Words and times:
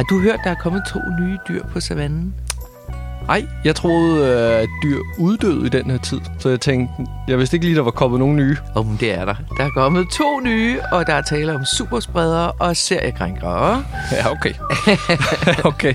Har 0.00 0.04
du 0.04 0.20
hørt, 0.20 0.40
der 0.44 0.50
er 0.50 0.54
kommet 0.54 0.82
to 0.92 0.98
nye 1.20 1.38
dyr 1.48 1.62
på 1.72 1.80
savannen? 1.80 2.34
Nej, 3.26 3.46
jeg 3.64 3.76
troede, 3.76 4.36
at 4.36 4.68
dyr 4.82 4.98
uddøde 5.18 5.66
i 5.66 5.68
den 5.68 5.90
her 5.90 5.98
tid. 5.98 6.20
Så 6.38 6.48
jeg 6.48 6.60
tænkte, 6.60 6.94
jeg 7.28 7.38
vidste 7.38 7.56
ikke 7.56 7.66
lige, 7.66 7.76
der 7.76 7.82
var 7.82 7.90
kommet 7.90 8.20
nogen 8.20 8.36
nye. 8.36 8.56
Om 8.74 8.90
oh, 8.90 9.00
det 9.00 9.14
er 9.14 9.24
der. 9.24 9.34
Der 9.58 9.64
er 9.64 9.70
kommet 9.70 10.06
to 10.18 10.40
nye, 10.40 10.80
og 10.92 11.06
der 11.06 11.14
er 11.14 11.22
tale 11.22 11.54
om 11.54 11.64
superspredere 11.64 12.52
og 12.52 12.76
seriekrænkere. 12.76 13.84
Ja, 14.12 14.30
okay. 14.30 14.52
okay. 15.72 15.94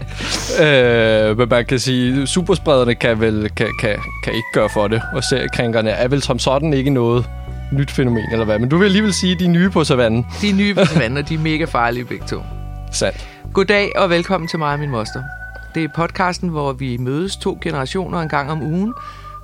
Øh, 0.62 1.38
men 1.38 1.50
man 1.50 1.66
kan 1.66 1.80
sige, 1.80 2.28
supersprederne 2.28 2.96
kan 2.96 3.20
vel 3.20 3.50
kan, 3.56 3.68
kan, 3.82 3.96
kan 4.24 4.34
ikke 4.34 4.50
gøre 4.54 4.70
for 4.70 4.88
det, 4.88 5.02
og 5.14 5.24
seriekrænkerne 5.24 5.90
er 5.90 6.08
vel 6.08 6.22
som 6.22 6.40
sådan 6.40 6.74
ikke 6.74 6.90
noget 6.90 7.30
nyt 7.72 7.92
fænomen, 7.92 8.24
eller 8.32 8.46
hvad? 8.46 8.60
Men 8.60 8.70
du 8.70 8.78
vil 8.78 8.86
alligevel 8.86 9.14
sige, 9.14 9.34
at 9.34 9.40
de 9.40 9.46
er 9.46 9.50
nye 9.50 9.70
på 9.70 9.84
savannen. 9.84 10.26
De 10.42 10.50
er 10.50 10.54
nye 10.54 10.74
på 10.74 10.86
savannen, 10.94 11.18
og 11.18 11.30
de 11.30 11.34
er 11.34 11.40
mega 11.40 11.66
farlige 11.66 12.06
begge 12.06 12.26
to. 12.28 12.42
Sandt. 12.92 13.35
Goddag 13.54 13.92
og 13.96 14.10
velkommen 14.10 14.48
til 14.48 14.60
mig 14.60 14.74
og 14.74 14.80
min 14.80 14.90
moster. 14.90 15.24
Det 15.76 15.84
er 15.84 15.90
podcasten, 15.96 16.50
hvor 16.50 16.74
vi 16.74 16.98
mødes 16.98 17.38
to 17.38 17.58
generationer 17.62 18.22
en 18.22 18.30
gang 18.30 18.52
om 18.52 18.62
ugen 18.62 18.94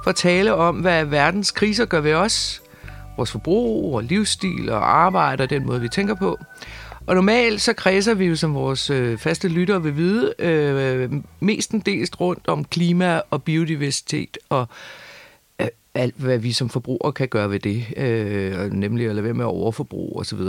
for 0.03 0.09
at 0.09 0.15
tale 0.15 0.53
om, 0.53 0.75
hvad 0.75 1.05
verdens 1.05 1.51
kriser 1.51 1.85
gør 1.85 1.99
ved 1.99 2.13
os, 2.13 2.61
vores 3.17 3.31
forbrug 3.31 3.95
og 3.95 4.03
livsstil 4.03 4.69
og 4.69 4.97
arbejde 4.97 5.43
og 5.43 5.49
den 5.49 5.65
måde, 5.65 5.81
vi 5.81 5.89
tænker 5.89 6.15
på. 6.15 6.39
Og 7.07 7.15
normalt 7.15 7.61
så 7.61 7.73
kredser 7.73 8.13
vi 8.13 8.25
jo, 8.25 8.35
som 8.35 8.53
vores 8.53 8.89
øh, 8.89 9.17
faste 9.17 9.47
lyttere 9.47 9.83
vil 9.83 9.95
vide, 9.95 10.33
øh, 10.39 11.11
mestendels 11.39 12.21
rundt 12.21 12.47
om 12.47 12.65
klima 12.65 13.21
og 13.29 13.43
biodiversitet 13.43 14.37
og 14.49 14.67
øh, 15.61 15.67
alt, 15.93 16.15
hvad 16.17 16.37
vi 16.37 16.51
som 16.51 16.69
forbrugere 16.69 17.11
kan 17.11 17.27
gøre 17.27 17.49
ved 17.49 17.59
det, 17.59 17.85
øh, 17.97 18.73
nemlig 18.73 19.09
at 19.09 19.15
lade 19.15 19.23
være 19.23 19.33
med 19.33 19.45
at 19.45 19.49
overforbruge 19.49 20.19
osv. 20.19 20.39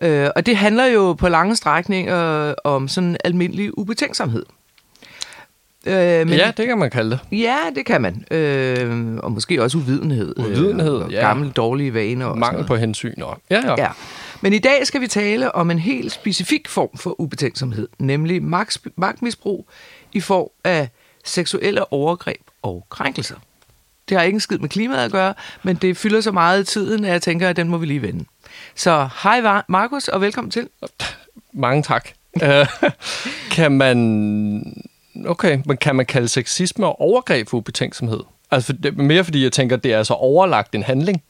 Øh, 0.00 0.28
og 0.36 0.46
det 0.46 0.56
handler 0.56 0.84
jo 0.84 1.12
på 1.12 1.28
lange 1.28 1.56
strækninger 1.56 2.54
om 2.64 2.88
sådan 2.88 3.16
almindelig 3.24 3.78
ubetænksomhed. 3.78 4.46
Øh, 5.86 5.94
men, 5.94 6.28
ja, 6.28 6.52
det 6.56 6.66
kan 6.66 6.78
man 6.78 6.90
kalde 6.90 7.10
det. 7.10 7.38
Ja, 7.38 7.58
det 7.74 7.86
kan 7.86 8.02
man. 8.02 8.24
Øh, 8.30 9.16
og 9.22 9.32
måske 9.32 9.62
også 9.62 9.78
uvidenhed. 9.78 10.38
Uvidenhed, 10.38 10.96
øh, 10.96 11.04
og 11.04 11.10
ja. 11.10 11.20
Gamle 11.20 11.50
dårlige 11.50 11.94
vaner. 11.94 12.26
Og 12.26 12.38
Mangel 12.38 12.64
på 12.66 12.76
hensyn. 12.76 13.22
Og, 13.22 13.38
ja, 13.50 13.60
ja. 13.66 13.74
ja. 13.78 13.88
Men 14.40 14.52
i 14.52 14.58
dag 14.58 14.86
skal 14.86 15.00
vi 15.00 15.06
tale 15.06 15.54
om 15.54 15.70
en 15.70 15.78
helt 15.78 16.12
specifik 16.12 16.68
form 16.68 16.96
for 16.96 17.20
ubetænksomhed, 17.20 17.88
nemlig 17.98 18.42
magtmisbrug 18.96 19.68
i 20.12 20.20
form 20.20 20.48
af 20.64 20.88
seksuelle 21.24 21.92
overgreb 21.92 22.40
og 22.62 22.86
krænkelser. 22.90 23.36
Det 24.08 24.16
har 24.16 24.24
ikke 24.24 24.36
en 24.36 24.40
skid 24.40 24.58
med 24.58 24.68
klimaet 24.68 25.04
at 25.04 25.12
gøre, 25.12 25.34
men 25.62 25.76
det 25.76 25.96
fylder 25.96 26.20
så 26.20 26.32
meget 26.32 26.62
i 26.62 26.64
tiden, 26.64 27.04
at 27.04 27.12
jeg 27.12 27.22
tænker, 27.22 27.48
at 27.48 27.56
den 27.56 27.68
må 27.68 27.78
vi 27.78 27.86
lige 27.86 28.02
vende. 28.02 28.24
Så 28.74 29.08
hej 29.22 29.62
Markus, 29.68 30.08
og 30.08 30.20
velkommen 30.20 30.50
til. 30.50 30.68
Mange 31.52 31.82
tak. 31.82 32.08
Øh, 32.42 32.66
kan 33.50 33.72
man 33.72 33.98
Okay, 35.26 35.58
men 35.66 35.76
kan 35.76 35.96
man 35.96 36.06
kalde 36.06 36.28
sexisme 36.28 36.86
og 36.86 37.00
overgreb 37.00 37.48
for 37.48 37.56
ubetænksomhed? 37.56 38.20
Altså 38.50 38.74
for, 38.82 39.02
mere 39.02 39.24
fordi 39.24 39.42
jeg 39.42 39.52
tænker, 39.52 39.76
at 39.76 39.84
det 39.84 39.92
er 39.92 40.02
så 40.02 40.14
overlagt 40.14 40.74
en 40.74 40.82
handling. 40.82 41.22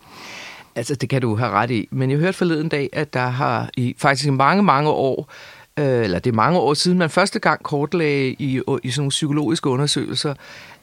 Altså, 0.77 0.95
det 0.95 1.09
kan 1.09 1.21
du 1.21 1.37
have 1.37 1.51
ret 1.51 1.71
i. 1.71 1.89
Men 1.91 2.11
jeg 2.11 2.19
hørte 2.19 2.39
forleden 2.39 2.69
dag, 2.69 2.89
at 2.93 3.15
der 3.15 3.27
har 3.27 3.71
i 3.77 3.95
faktisk 3.99 4.29
i 4.29 4.31
mange, 4.31 4.63
mange 4.63 4.91
år, 4.91 5.33
øh, 5.77 6.05
eller 6.05 6.19
det 6.19 6.31
er 6.31 6.35
mange 6.35 6.59
år 6.59 6.75
siden, 6.75 6.99
man 6.99 7.11
første 7.11 7.39
gang 7.39 7.63
kortlagde 7.63 8.29
i, 8.29 8.61
i 8.83 8.91
sådan 8.91 8.93
nogle 8.97 9.11
psykologiske 9.11 9.69
undersøgelser, 9.69 10.35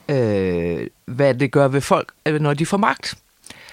øh, 0.10 0.88
hvad 1.06 1.34
det 1.34 1.52
gør 1.52 1.68
ved 1.68 1.82
folk, 1.82 2.12
når 2.40 2.54
de 2.54 2.66
får 2.66 2.78
magt. 2.78 3.16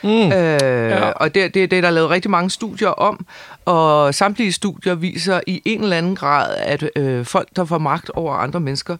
Mm. 0.04 0.32
Øh, 0.32 0.90
ja. 0.90 1.10
Og 1.10 1.34
det, 1.34 1.54
det, 1.54 1.70
det 1.70 1.76
er 1.76 1.80
der 1.80 1.90
lavet 1.90 2.10
rigtig 2.10 2.30
mange 2.30 2.50
studier 2.50 2.88
om, 2.88 3.26
og 3.64 4.14
samtlige 4.14 4.52
studier 4.52 4.94
viser 4.94 5.40
i 5.46 5.62
en 5.64 5.82
eller 5.82 5.96
anden 5.96 6.16
grad, 6.16 6.56
at 6.56 6.90
øh, 6.96 7.24
folk, 7.24 7.48
der 7.56 7.64
får 7.64 7.78
magt 7.78 8.10
over 8.10 8.34
andre 8.34 8.60
mennesker, 8.60 8.96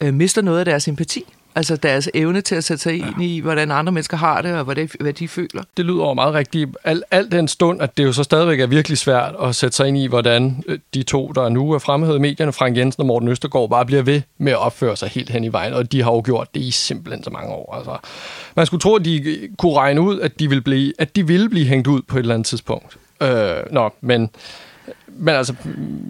øh, 0.00 0.14
mister 0.14 0.42
noget 0.42 0.58
af 0.58 0.64
deres 0.64 0.88
empati. 0.88 1.24
Altså 1.58 1.76
deres 1.76 2.08
evne 2.14 2.40
til 2.40 2.54
at 2.54 2.64
sætte 2.64 2.82
sig 2.82 2.94
ind 2.94 3.22
i, 3.22 3.40
hvordan 3.40 3.70
andre 3.70 3.92
mennesker 3.92 4.16
har 4.16 4.42
det, 4.42 4.54
og 4.54 4.64
hvad, 4.64 4.74
det, 4.74 4.96
hvad 5.00 5.12
de 5.12 5.28
føler. 5.28 5.62
Det 5.76 5.84
lyder 5.84 6.02
over 6.02 6.14
meget 6.14 6.34
rigtigt. 6.34 6.70
Al, 6.84 7.02
al 7.10 7.30
den 7.32 7.48
stund, 7.48 7.82
at 7.82 7.96
det 7.96 8.04
jo 8.04 8.12
så 8.12 8.22
stadigvæk 8.22 8.60
er 8.60 8.66
virkelig 8.66 8.98
svært 8.98 9.34
at 9.42 9.56
sætte 9.56 9.76
sig 9.76 9.88
ind 9.88 9.98
i, 9.98 10.06
hvordan 10.06 10.64
øh, 10.68 10.78
de 10.94 11.02
to, 11.02 11.32
der 11.34 11.48
nu 11.48 11.72
er 11.72 11.78
fremhævet 11.78 12.16
i 12.16 12.20
medierne, 12.20 12.52
Frank 12.52 12.76
Jensen 12.76 13.00
og 13.00 13.06
Morten 13.06 13.28
Østergaard, 13.28 13.70
bare 13.70 13.86
bliver 13.86 14.02
ved 14.02 14.22
med 14.38 14.52
at 14.52 14.58
opføre 14.58 14.96
sig 14.96 15.08
helt 15.08 15.30
hen 15.30 15.44
i 15.44 15.52
vejen. 15.52 15.72
Og 15.72 15.92
de 15.92 16.02
har 16.02 16.12
jo 16.12 16.22
gjort 16.24 16.54
det 16.54 16.60
i 16.60 16.70
simpelthen 16.70 17.24
så 17.24 17.30
mange 17.30 17.52
år. 17.52 17.74
Altså, 17.76 17.96
man 18.56 18.66
skulle 18.66 18.80
tro, 18.80 18.94
at 18.94 19.04
de 19.04 19.48
kunne 19.58 19.76
regne 19.76 20.00
ud, 20.00 20.20
at 20.20 20.40
de 20.40 20.48
ville 20.48 20.62
blive, 20.62 20.92
at 20.98 21.16
de 21.16 21.26
ville 21.26 21.48
blive 21.48 21.66
hængt 21.66 21.86
ud 21.86 22.02
på 22.02 22.16
et 22.16 22.20
eller 22.20 22.34
andet 22.34 22.46
tidspunkt. 22.46 22.96
Øh, 23.22 23.56
nå, 23.70 23.90
men 24.00 24.30
men 25.08 25.34
altså, 25.34 25.54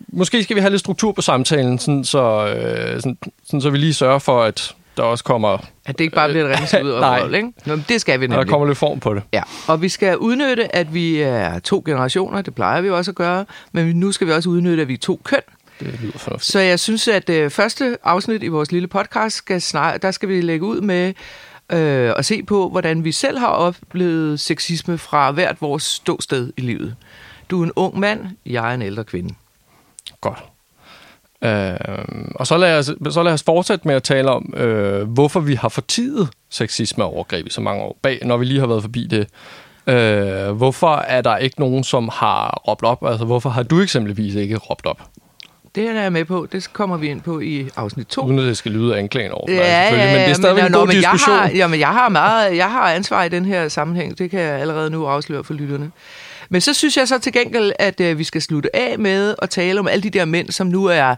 måske 0.09 0.43
skal 0.43 0.57
vi 0.57 0.61
have 0.61 0.71
lidt 0.71 0.81
struktur 0.81 1.13
på 1.13 1.23
samtalen, 1.23 1.79
sådan, 1.79 2.05
så, 2.05 2.47
øh, 2.47 3.01
sådan, 3.01 3.19
sådan, 3.45 3.61
så 3.61 3.71
vi 3.71 3.79
lige 3.79 3.95
sørger 3.95 4.19
for, 4.19 4.43
at 4.43 4.75
der 4.99 5.05
også 5.05 5.25
kommer... 5.25 5.59
At 5.87 5.99
det 5.99 6.01
ikke 6.05 6.15
bare 6.15 6.29
bliver 6.29 6.49
et 6.49 6.73
rent 6.75 6.85
ud 6.87 6.91
og 6.91 7.21
roll, 7.21 7.35
ikke? 7.35 7.53
Nå, 7.67 7.77
men 7.77 7.85
det 7.89 8.01
skal 8.01 8.21
vi 8.21 8.27
nemlig. 8.27 8.47
der 8.47 8.51
kommer 8.51 8.67
lidt 8.67 8.79
form 8.79 9.01
på 9.01 9.15
det. 9.15 9.23
Ja, 9.33 9.43
og 9.67 9.83
vi 9.83 9.89
skal 9.89 10.17
udnytte, 10.17 10.77
at 10.77 10.95
vi 10.95 11.21
er 11.21 11.59
to 11.59 11.83
generationer, 11.87 12.43
det 12.43 12.55
plejer 12.55 12.81
vi 12.81 12.91
også 12.91 13.11
at 13.11 13.15
gøre, 13.15 13.45
men 13.73 13.97
nu 13.97 14.13
skal 14.13 14.27
vi 14.27 14.33
også 14.33 14.49
udnytte, 14.49 14.83
at 14.83 14.89
vi 14.89 14.95
er 14.95 14.99
to 14.99 15.21
køn. 15.25 15.41
Det 15.81 16.01
lyder 16.03 16.19
fornuftigt. 16.19 16.53
Så 16.53 16.61
jeg 16.61 16.81
synes, 16.81 17.09
at 17.09 17.27
det 17.29 17.53
første 17.53 17.99
afsnit 18.05 18.43
i 18.43 18.49
vores 18.49 18.73
lille 18.73 18.89
podcast, 18.89 19.37
skal 19.37 19.61
snar- 19.61 19.97
der 19.97 20.11
skal 20.11 20.29
vi 20.29 20.41
lægge 20.41 20.67
ud 20.67 20.81
med 20.81 21.09
øh, 21.73 22.13
at 22.17 22.25
se 22.25 22.43
på, 22.43 22.69
hvordan 22.69 23.05
vi 23.05 23.13
selv 23.13 23.39
har 23.39 23.47
oplevet 23.47 24.41
sexisme 24.41 24.99
fra 24.99 25.31
hvert 25.31 25.57
vores 25.61 25.83
ståsted 25.83 26.53
i 26.57 26.61
livet. 26.61 26.97
Du 27.51 27.61
er 27.61 27.65
en 27.65 27.73
ung 27.77 27.99
mand, 27.99 28.27
jeg 28.47 28.71
er 28.71 28.75
en 28.75 28.83
ældre 28.83 29.05
kvinde. 29.05 29.35
Godt. 30.21 30.39
Øh, 31.45 31.77
og 32.35 32.47
så 32.47 32.57
lad, 32.57 32.79
os, 32.79 32.91
så 33.11 33.23
lad 33.23 33.33
os 33.33 33.43
fortsætte 33.43 33.89
med 33.89 33.95
at 33.95 34.03
tale 34.03 34.31
om, 34.31 34.55
øh, 34.57 35.09
hvorfor 35.09 35.41
vi 35.41 35.55
har 35.55 35.69
fortidet 35.69 36.29
sexisme 36.51 37.05
og 37.05 37.15
overgreb 37.15 37.47
i 37.47 37.51
så 37.51 37.61
mange 37.61 37.83
år 37.83 37.99
bag, 38.03 38.19
når 38.23 38.37
vi 38.37 38.45
lige 38.45 38.61
har 38.61 38.67
været 38.67 38.83
forbi 38.83 39.07
det. 39.07 39.29
Øh, 39.87 40.53
hvorfor 40.53 40.97
er 40.97 41.21
der 41.21 41.37
ikke 41.37 41.61
nogen, 41.61 41.85
som 41.85 42.11
har 42.13 42.63
råbt 42.69 42.85
op? 42.85 43.07
Altså, 43.07 43.25
hvorfor 43.25 43.51
har 43.51 43.63
du 43.63 43.81
eksempelvis 43.81 44.35
ikke 44.35 44.57
råbt 44.57 44.87
op? 44.87 45.01
Det 45.75 45.89
er 45.89 46.03
jeg 46.03 46.13
med 46.13 46.25
på. 46.25 46.47
Det 46.53 46.73
kommer 46.73 46.97
vi 46.97 47.09
ind 47.09 47.21
på 47.21 47.41
i 47.41 47.69
afsnit 47.77 48.07
2. 48.07 48.23
Uden 48.23 48.39
at 48.39 48.45
det 48.45 48.57
skal 48.57 48.73
lyde 48.73 48.99
anklagen 48.99 49.33
over 49.33 49.45
ja, 49.49 49.55
selvfølgelig. 49.55 50.07
Ja, 50.07 50.13
men 50.13 50.23
det 50.23 50.31
er 50.31 50.35
stadig 50.35 50.57
men, 50.57 50.67
en 50.67 50.73
god 50.73 50.87
men 50.87 50.97
diskussion. 50.97 51.35
Jeg 51.35 51.43
har, 51.43 51.51
jamen, 51.51 51.81
jeg 51.81 51.89
har, 51.89 52.09
meget, 52.09 52.57
jeg 52.57 52.71
har 52.71 52.93
ansvar 52.93 53.25
i 53.25 53.29
den 53.29 53.45
her 53.45 53.69
sammenhæng. 53.69 54.19
Det 54.19 54.31
kan 54.31 54.41
jeg 54.41 54.61
allerede 54.61 54.91
nu 54.91 55.07
afsløre 55.07 55.45
for 55.45 55.55
lytterne. 55.55 55.91
Men 56.49 56.61
så 56.61 56.75
synes 56.75 56.97
jeg 56.97 57.09
så 57.09 57.19
til 57.19 57.33
gengæld, 57.33 57.73
at 57.79 58.01
øh, 58.01 58.19
vi 58.19 58.25
skal 58.25 58.43
slutte 58.43 58.77
af 58.77 58.99
med 58.99 59.35
at 59.43 59.51
tale 59.51 59.81
om 59.81 59.89
alle 59.89 60.03
de 60.03 60.11
der 60.11 60.25
mænd, 60.25 60.51
som 60.51 60.67
nu 60.67 60.85
er, 60.85 61.15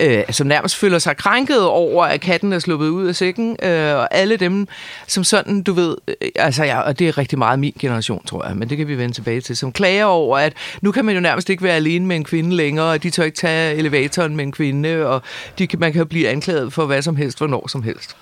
øh, 0.00 0.22
som 0.30 0.46
nærmest 0.46 0.76
føler 0.76 0.98
sig 0.98 1.16
krænket 1.16 1.66
over, 1.66 2.04
at 2.04 2.20
katten 2.20 2.52
er 2.52 2.58
sluppet 2.58 2.88
ud 2.88 3.06
af 3.06 3.16
sækken, 3.16 3.56
øh, 3.62 3.94
og 3.94 4.14
alle 4.14 4.36
dem, 4.36 4.68
som 5.06 5.24
sådan, 5.24 5.62
du 5.62 5.72
ved, 5.72 5.96
øh, 6.08 6.28
altså 6.36 6.64
ja, 6.64 6.80
og 6.80 6.98
det 6.98 7.08
er 7.08 7.18
rigtig 7.18 7.38
meget 7.38 7.58
min 7.58 7.74
generation, 7.78 8.26
tror 8.26 8.46
jeg, 8.46 8.56
men 8.56 8.68
det 8.68 8.76
kan 8.76 8.88
vi 8.88 8.98
vende 8.98 9.14
tilbage 9.14 9.40
til, 9.40 9.56
som 9.56 9.72
klager 9.72 10.04
over, 10.04 10.38
at 10.38 10.52
nu 10.82 10.92
kan 10.92 11.04
man 11.04 11.14
jo 11.14 11.20
nærmest 11.20 11.50
ikke 11.50 11.62
være 11.62 11.76
alene 11.76 12.06
med 12.06 12.16
en 12.16 12.24
kvinde 12.24 12.56
længere, 12.56 12.90
og 12.90 13.02
de 13.02 13.10
tør 13.10 13.22
ikke 13.22 13.36
tage 13.36 13.74
elevatoren 13.74 14.36
med 14.36 14.44
en 14.44 14.52
kvinde, 14.52 15.06
og 15.06 15.22
de, 15.58 15.68
man 15.78 15.92
kan 15.92 15.98
jo 15.98 16.04
blive 16.04 16.28
anklaget 16.28 16.72
for 16.72 16.86
hvad 16.86 17.02
som 17.02 17.16
helst, 17.16 17.38
hvornår 17.38 17.68
som 17.68 17.82
helst. 17.82 18.16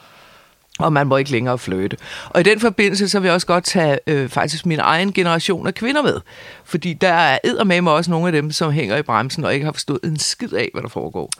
og 0.86 0.92
man 0.92 1.06
må 1.06 1.16
ikke 1.16 1.30
længere 1.30 1.58
flytte. 1.58 1.96
Og 2.30 2.40
i 2.40 2.42
den 2.42 2.60
forbindelse, 2.60 3.08
så 3.08 3.20
vil 3.20 3.26
jeg 3.26 3.34
også 3.34 3.46
godt 3.46 3.64
tage 3.64 3.98
øh, 4.06 4.28
faktisk 4.28 4.66
min 4.66 4.78
egen 4.78 5.12
generation 5.12 5.66
af 5.66 5.74
kvinder 5.74 6.02
med. 6.02 6.20
Fordi 6.64 6.92
der 6.92 7.12
er 7.12 7.64
med 7.64 7.80
mig 7.80 7.92
også 7.92 8.10
nogle 8.10 8.26
af 8.26 8.32
dem, 8.32 8.52
som 8.52 8.72
hænger 8.72 8.96
i 8.96 9.02
bremsen 9.02 9.44
og 9.44 9.54
ikke 9.54 9.64
har 9.64 9.72
forstået 9.72 10.00
en 10.04 10.18
skid 10.18 10.52
af, 10.52 10.68
hvad 10.72 10.82
der 10.82 10.88
foregår. 10.88 11.30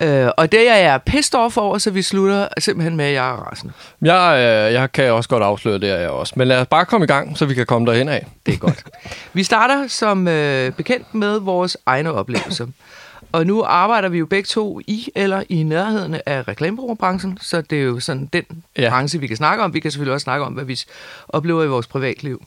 Øh, 0.00 0.28
og 0.36 0.52
det 0.52 0.68
er 0.68 0.76
jeg 0.76 1.02
pissed 1.06 1.38
off 1.38 1.56
over, 1.56 1.78
så 1.78 1.90
vi 1.90 2.02
slutter 2.02 2.48
simpelthen 2.58 2.96
med, 2.96 3.04
at 3.04 3.12
jeg 3.12 3.28
er 3.28 3.48
rasende. 3.48 3.72
Jeg, 4.02 4.34
øh, 4.38 4.72
jeg 4.72 4.92
kan 4.92 5.12
også 5.12 5.28
godt 5.28 5.42
afsløre 5.42 5.78
det, 5.78 5.90
er 5.90 5.98
jeg 5.98 6.10
også. 6.10 6.32
Men 6.36 6.48
lad 6.48 6.60
os 6.60 6.66
bare 6.66 6.84
komme 6.84 7.04
i 7.04 7.06
gang, 7.06 7.38
så 7.38 7.46
vi 7.46 7.54
kan 7.54 7.66
komme 7.66 7.90
derhen 7.90 8.08
af. 8.08 8.26
Det 8.46 8.54
er 8.54 8.58
godt. 8.58 8.84
vi 9.32 9.44
starter 9.44 9.86
som 9.86 10.28
øh, 10.28 10.72
bekendt 10.72 11.14
med 11.14 11.38
vores 11.38 11.76
egne 11.86 12.12
oplevelser. 12.12 12.66
Og 13.32 13.46
nu 13.46 13.62
arbejder 13.62 14.08
vi 14.08 14.18
jo 14.18 14.26
begge 14.26 14.46
to 14.46 14.80
i 14.86 15.08
eller 15.14 15.42
i 15.48 15.62
nærheden 15.62 16.16
af 16.26 16.48
reklamebureaubranchen, 16.48 17.38
så 17.40 17.60
det 17.60 17.78
er 17.78 17.82
jo 17.82 18.00
sådan 18.00 18.28
den 18.32 18.44
ja. 18.78 18.90
branche, 18.90 19.20
vi 19.20 19.26
kan 19.26 19.36
snakke 19.36 19.64
om. 19.64 19.74
Vi 19.74 19.80
kan 19.80 19.90
selvfølgelig 19.90 20.14
også 20.14 20.24
snakke 20.24 20.46
om, 20.46 20.52
hvad 20.52 20.64
vi 20.64 20.80
oplever 21.28 21.64
i 21.64 21.66
vores 21.66 21.86
privatliv. 21.86 22.42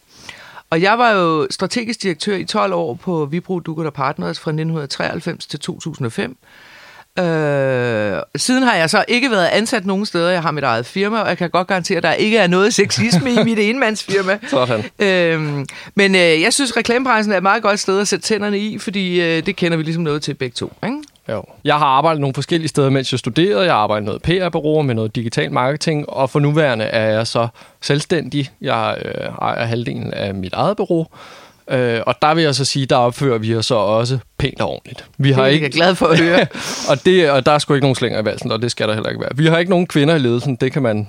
Og 0.69 0.81
jeg 0.81 0.97
var 0.97 1.11
jo 1.11 1.47
strategisk 1.49 2.03
direktør 2.03 2.35
i 2.35 2.45
12 2.45 2.73
år 2.73 2.93
på 2.93 3.25
Vibro 3.25 3.59
Dukkert 3.59 3.93
Partners 3.93 4.39
fra 4.39 4.51
1993 4.51 5.47
til 5.47 5.59
2005. 5.59 6.37
Øh, 7.19 8.21
siden 8.35 8.63
har 8.63 8.75
jeg 8.75 8.89
så 8.89 9.05
ikke 9.07 9.31
været 9.31 9.47
ansat 9.47 9.85
nogen 9.85 10.05
steder. 10.05 10.29
Jeg 10.29 10.41
har 10.41 10.51
mit 10.51 10.63
eget 10.63 10.85
firma, 10.85 11.21
og 11.21 11.29
jeg 11.29 11.37
kan 11.37 11.49
godt 11.49 11.67
garantere, 11.67 11.97
at 11.97 12.03
der 12.03 12.13
ikke 12.13 12.37
er 12.37 12.47
noget 12.47 12.73
sexisme 12.73 13.31
i 13.31 13.43
mit 13.43 13.59
enmandsfirma. 13.59 14.39
Sådan. 14.47 14.83
Øh, 14.99 15.65
men 15.95 16.15
øh, 16.15 16.41
jeg 16.41 16.53
synes, 16.53 16.77
reklamebranchen 16.77 17.33
er 17.33 17.37
et 17.37 17.43
meget 17.43 17.63
godt 17.63 17.79
sted 17.79 17.99
at 17.99 18.07
sætte 18.07 18.25
tænderne 18.25 18.59
i, 18.59 18.77
fordi 18.77 19.21
øh, 19.21 19.45
det 19.45 19.55
kender 19.55 19.77
vi 19.77 19.83
ligesom 19.83 20.03
noget 20.03 20.21
til 20.21 20.33
begge 20.33 20.53
to. 20.53 20.73
Ikke? 20.83 20.97
Jo. 21.29 21.43
Jeg 21.63 21.75
har 21.75 21.85
arbejdet 21.85 22.21
nogle 22.21 22.33
forskellige 22.33 22.67
steder, 22.67 22.89
mens 22.89 23.11
jeg 23.11 23.19
studerede. 23.19 23.65
Jeg 23.65 23.73
har 23.73 23.79
arbejdet 23.79 24.05
noget 24.05 24.21
PR-bureau 24.21 24.81
med 24.81 24.95
noget 24.95 25.15
digital 25.15 25.51
marketing, 25.51 26.09
og 26.09 26.29
for 26.29 26.39
nuværende 26.39 26.85
er 26.85 27.09
jeg 27.09 27.27
så 27.27 27.47
selvstændig. 27.81 28.49
Jeg 28.61 28.97
øh, 29.05 29.27
ejer 29.41 29.65
halvdelen 29.65 30.13
af 30.13 30.33
mit 30.33 30.53
eget 30.53 30.77
bureau, 30.77 31.05
Øh, 31.71 32.01
og 32.07 32.15
der 32.21 32.33
vil 32.33 32.43
jeg 32.43 32.55
så 32.55 32.65
sige, 32.65 32.85
der 32.85 32.95
opfører 32.95 33.37
vi 33.37 33.55
os 33.55 33.65
så 33.65 33.75
også 33.75 34.17
pænt 34.37 34.61
og 34.61 34.69
ordentligt. 34.69 35.05
Vi 35.17 35.27
Det 35.27 35.35
har 35.35 35.43
er 35.43 35.47
ikke, 35.47 35.63
jeg 35.63 35.71
glad 35.71 35.95
for 35.95 36.05
at 36.05 36.19
høre. 36.19 36.39
og, 36.89 37.05
det, 37.05 37.29
og 37.31 37.45
der 37.45 37.51
er 37.51 37.59
sgu 37.59 37.73
ikke 37.73 37.83
nogen 37.83 37.95
slænger 37.95 38.21
i 38.21 38.25
valsen, 38.25 38.51
og 38.51 38.61
det 38.61 38.71
skal 38.71 38.87
der 38.87 38.93
heller 38.93 39.09
ikke 39.09 39.21
være. 39.21 39.29
Vi 39.35 39.45
har 39.45 39.57
ikke 39.57 39.69
nogen 39.69 39.87
kvinder 39.87 40.15
i 40.15 40.19
ledelsen, 40.19 40.55
det 40.55 40.71
kan 40.71 40.81
man, 40.81 41.07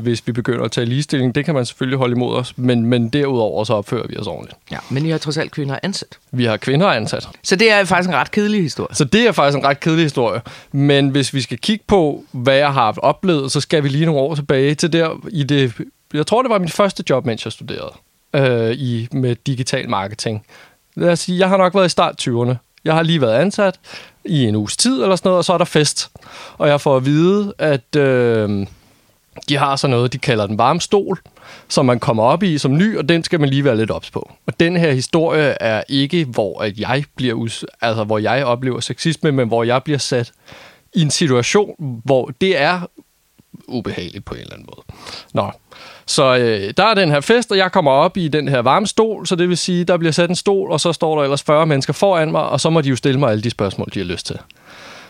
hvis 0.00 0.26
vi 0.26 0.32
begynder 0.32 0.64
at 0.64 0.72
tage 0.72 0.84
ligestilling, 0.84 1.34
det 1.34 1.44
kan 1.44 1.54
man 1.54 1.66
selvfølgelig 1.66 1.98
holde 1.98 2.12
imod 2.12 2.36
os, 2.36 2.58
men, 2.58 2.86
men 2.86 3.08
derudover 3.08 3.64
så 3.64 3.74
opfører 3.74 4.06
vi 4.06 4.16
os 4.16 4.26
ordentligt. 4.26 4.58
Ja, 4.70 4.78
men 4.88 5.06
I 5.06 5.10
har 5.10 5.18
trods 5.18 5.38
alt 5.38 5.52
kvinder 5.52 5.78
ansat. 5.82 6.18
Vi 6.32 6.44
har 6.44 6.56
kvinder 6.56 6.86
ansat. 6.86 7.28
Så 7.42 7.56
det 7.56 7.72
er 7.72 7.84
faktisk 7.84 8.08
en 8.08 8.16
ret 8.16 8.30
kedelig 8.30 8.62
historie. 8.62 8.94
Så 8.94 9.04
det 9.04 9.26
er 9.26 9.32
faktisk 9.32 9.58
en 9.58 9.64
ret 9.64 9.80
kedelig 9.80 10.04
historie. 10.04 10.40
Men 10.72 11.08
hvis 11.08 11.34
vi 11.34 11.40
skal 11.40 11.58
kigge 11.58 11.84
på, 11.86 12.24
hvad 12.32 12.56
jeg 12.56 12.72
har 12.72 12.94
oplevet, 12.98 13.52
så 13.52 13.60
skal 13.60 13.82
vi 13.82 13.88
lige 13.88 14.06
nogle 14.06 14.20
år 14.20 14.34
tilbage 14.34 14.74
til 14.74 14.92
der 14.92 15.26
i 15.30 15.42
det... 15.42 15.72
Jeg 16.14 16.26
tror, 16.26 16.42
det 16.42 16.50
var 16.50 16.58
mit 16.58 16.72
første 16.72 17.04
job, 17.10 17.26
mens 17.26 17.44
jeg 17.44 17.52
studerede 17.52 17.92
øh, 18.34 18.70
i, 18.72 19.08
med 19.12 19.36
digital 19.46 19.88
marketing. 19.90 20.46
Lad 20.96 21.08
os 21.08 21.18
sige, 21.20 21.38
jeg 21.38 21.48
har 21.48 21.56
nok 21.56 21.74
været 21.74 21.86
i 21.86 21.88
start 21.88 22.28
20'erne. 22.28 22.54
Jeg 22.84 22.94
har 22.94 23.02
lige 23.02 23.20
været 23.20 23.38
ansat 23.40 23.80
i 24.24 24.44
en 24.44 24.56
uges 24.56 24.76
tid 24.76 25.02
eller 25.02 25.16
sådan 25.16 25.28
noget, 25.28 25.38
og 25.38 25.44
så 25.44 25.52
er 25.52 25.58
der 25.58 25.64
fest. 25.64 26.10
Og 26.58 26.68
jeg 26.68 26.80
får 26.80 26.96
at 26.96 27.04
vide, 27.04 27.54
at 27.58 27.96
øh, 27.96 28.66
de 29.48 29.56
har 29.56 29.76
så 29.76 29.86
noget, 29.86 30.12
de 30.12 30.18
kalder 30.18 30.46
den 30.46 30.58
varme 30.58 30.80
stol, 30.80 31.18
som 31.68 31.86
man 31.86 32.00
kommer 32.00 32.22
op 32.22 32.42
i 32.42 32.58
som 32.58 32.76
ny, 32.76 32.98
og 32.98 33.08
den 33.08 33.24
skal 33.24 33.40
man 33.40 33.48
lige 33.48 33.64
være 33.64 33.76
lidt 33.76 33.90
ops 33.90 34.10
på. 34.10 34.32
Og 34.46 34.60
den 34.60 34.76
her 34.76 34.92
historie 34.92 35.56
er 35.60 35.82
ikke, 35.88 36.24
hvor 36.24 36.60
at 36.62 36.78
jeg 36.78 37.04
bliver 37.16 37.34
us- 37.34 37.64
altså 37.80 38.04
hvor 38.04 38.18
jeg 38.18 38.44
oplever 38.44 38.80
sexisme, 38.80 39.32
men 39.32 39.48
hvor 39.48 39.64
jeg 39.64 39.82
bliver 39.82 39.98
sat 39.98 40.32
i 40.94 41.02
en 41.02 41.10
situation, 41.10 42.00
hvor 42.04 42.30
det 42.40 42.60
er 42.60 42.80
ubehageligt 43.70 44.24
på 44.24 44.34
en 44.34 44.40
eller 44.40 44.52
anden 44.52 44.68
måde. 44.76 44.98
Nå, 45.34 45.52
så 46.06 46.36
øh, 46.36 46.74
der 46.76 46.84
er 46.84 46.94
den 46.94 47.10
her 47.10 47.20
fest, 47.20 47.50
og 47.50 47.56
jeg 47.56 47.72
kommer 47.72 47.90
op 47.90 48.16
i 48.16 48.28
den 48.28 48.48
her 48.48 48.62
varme 48.62 48.86
stol, 48.86 49.26
så 49.26 49.36
det 49.36 49.48
vil 49.48 49.56
sige, 49.56 49.84
der 49.84 49.96
bliver 49.96 50.12
sat 50.12 50.30
en 50.30 50.36
stol, 50.36 50.70
og 50.70 50.80
så 50.80 50.92
står 50.92 51.16
der 51.16 51.22
ellers 51.22 51.42
40 51.42 51.66
mennesker 51.66 51.92
foran 51.92 52.30
mig, 52.30 52.42
og 52.42 52.60
så 52.60 52.70
må 52.70 52.80
de 52.80 52.88
jo 52.88 52.96
stille 52.96 53.20
mig 53.20 53.30
alle 53.30 53.42
de 53.42 53.50
spørgsmål, 53.50 53.88
de 53.94 53.98
har 53.98 54.06
lyst 54.06 54.26
til. 54.26 54.38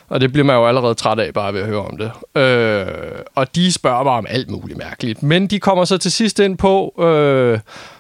Og 0.08 0.20
det 0.20 0.32
bliver 0.32 0.44
man 0.44 0.56
jo 0.56 0.66
allerede 0.66 0.94
træt 0.94 1.18
af 1.18 1.34
bare 1.34 1.54
ved 1.54 1.60
at 1.60 1.66
høre 1.66 1.86
om 1.86 1.96
det. 1.96 2.40
Øh, 2.40 2.86
og 3.34 3.54
de 3.54 3.72
spørger 3.72 4.02
mig 4.02 4.12
om 4.12 4.26
alt 4.28 4.50
muligt 4.50 4.78
mærkeligt. 4.78 5.22
Men 5.22 5.46
de 5.46 5.60
kommer 5.60 5.84
så 5.84 5.98
til 5.98 6.12
sidst 6.12 6.38
ind 6.38 6.58
på, 6.58 6.94
øh, 6.98 7.58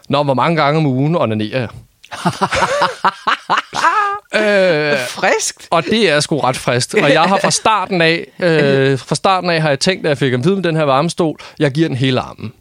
når 0.08 0.24
hvor 0.24 0.34
mange 0.34 0.62
gange 0.62 0.78
om 0.78 0.86
ugen 0.86 1.16
onanerer 1.16 1.60
jeg 1.60 1.68
øh, 4.34 4.98
Friskt. 5.08 5.68
og 5.70 5.84
det 5.84 6.10
er 6.10 6.20
sgu 6.20 6.38
ret 6.38 6.56
frist. 6.56 6.94
Og 6.94 7.12
jeg 7.12 7.22
har 7.22 7.38
fra 7.42 7.50
starten 7.50 8.02
af, 8.02 8.26
øh, 8.40 8.98
fra 8.98 9.14
starten 9.14 9.50
af 9.50 9.62
har 9.62 9.68
jeg 9.68 9.80
tænkt, 9.80 10.06
at 10.06 10.08
jeg 10.08 10.18
fik 10.18 10.32
at 10.32 10.44
vide 10.44 10.54
med 10.54 10.62
den 10.62 10.76
her 10.76 10.82
varmestol, 10.82 11.36
jeg 11.58 11.70
giver 11.70 11.88
den 11.88 11.96
hele 11.96 12.20
armen. 12.20 12.52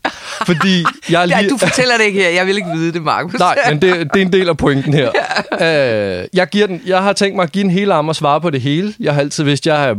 Fordi 0.46 0.86
jeg 1.10 1.28
Ja, 1.30 1.40
lige... 1.40 1.50
du 1.50 1.58
fortæller 1.58 1.98
det 1.98 2.04
ikke 2.04 2.22
her. 2.22 2.30
Jeg 2.30 2.46
vil 2.48 2.58
ikke 2.58 2.70
vide 2.74 2.94
det, 2.94 3.02
Markus. 3.02 3.40
Nej, 3.40 3.58
men 3.70 3.82
det, 3.82 4.14
det 4.14 4.22
er 4.22 4.26
en 4.26 4.34
del 4.34 4.50
af 4.50 4.58
pointen 4.58 4.94
her. 4.94 5.12
Øh, 5.62 6.26
jeg, 6.34 6.48
giver 6.48 6.68
den, 6.68 6.82
jeg 6.86 7.04
har 7.04 7.14
tænkt 7.14 7.36
mig 7.36 7.44
at 7.44 7.52
give 7.52 7.64
den 7.64 7.72
hele 7.72 7.94
arm 7.94 8.10
og 8.10 8.16
svare 8.16 8.42
på 8.42 8.50
det 8.50 8.62
hele. 8.62 8.94
Jeg 9.00 9.14
har 9.14 9.22
altid 9.22 9.44
vidst, 9.44 9.68
at 9.68 9.74
jeg 9.74 9.90
er, 9.90 9.96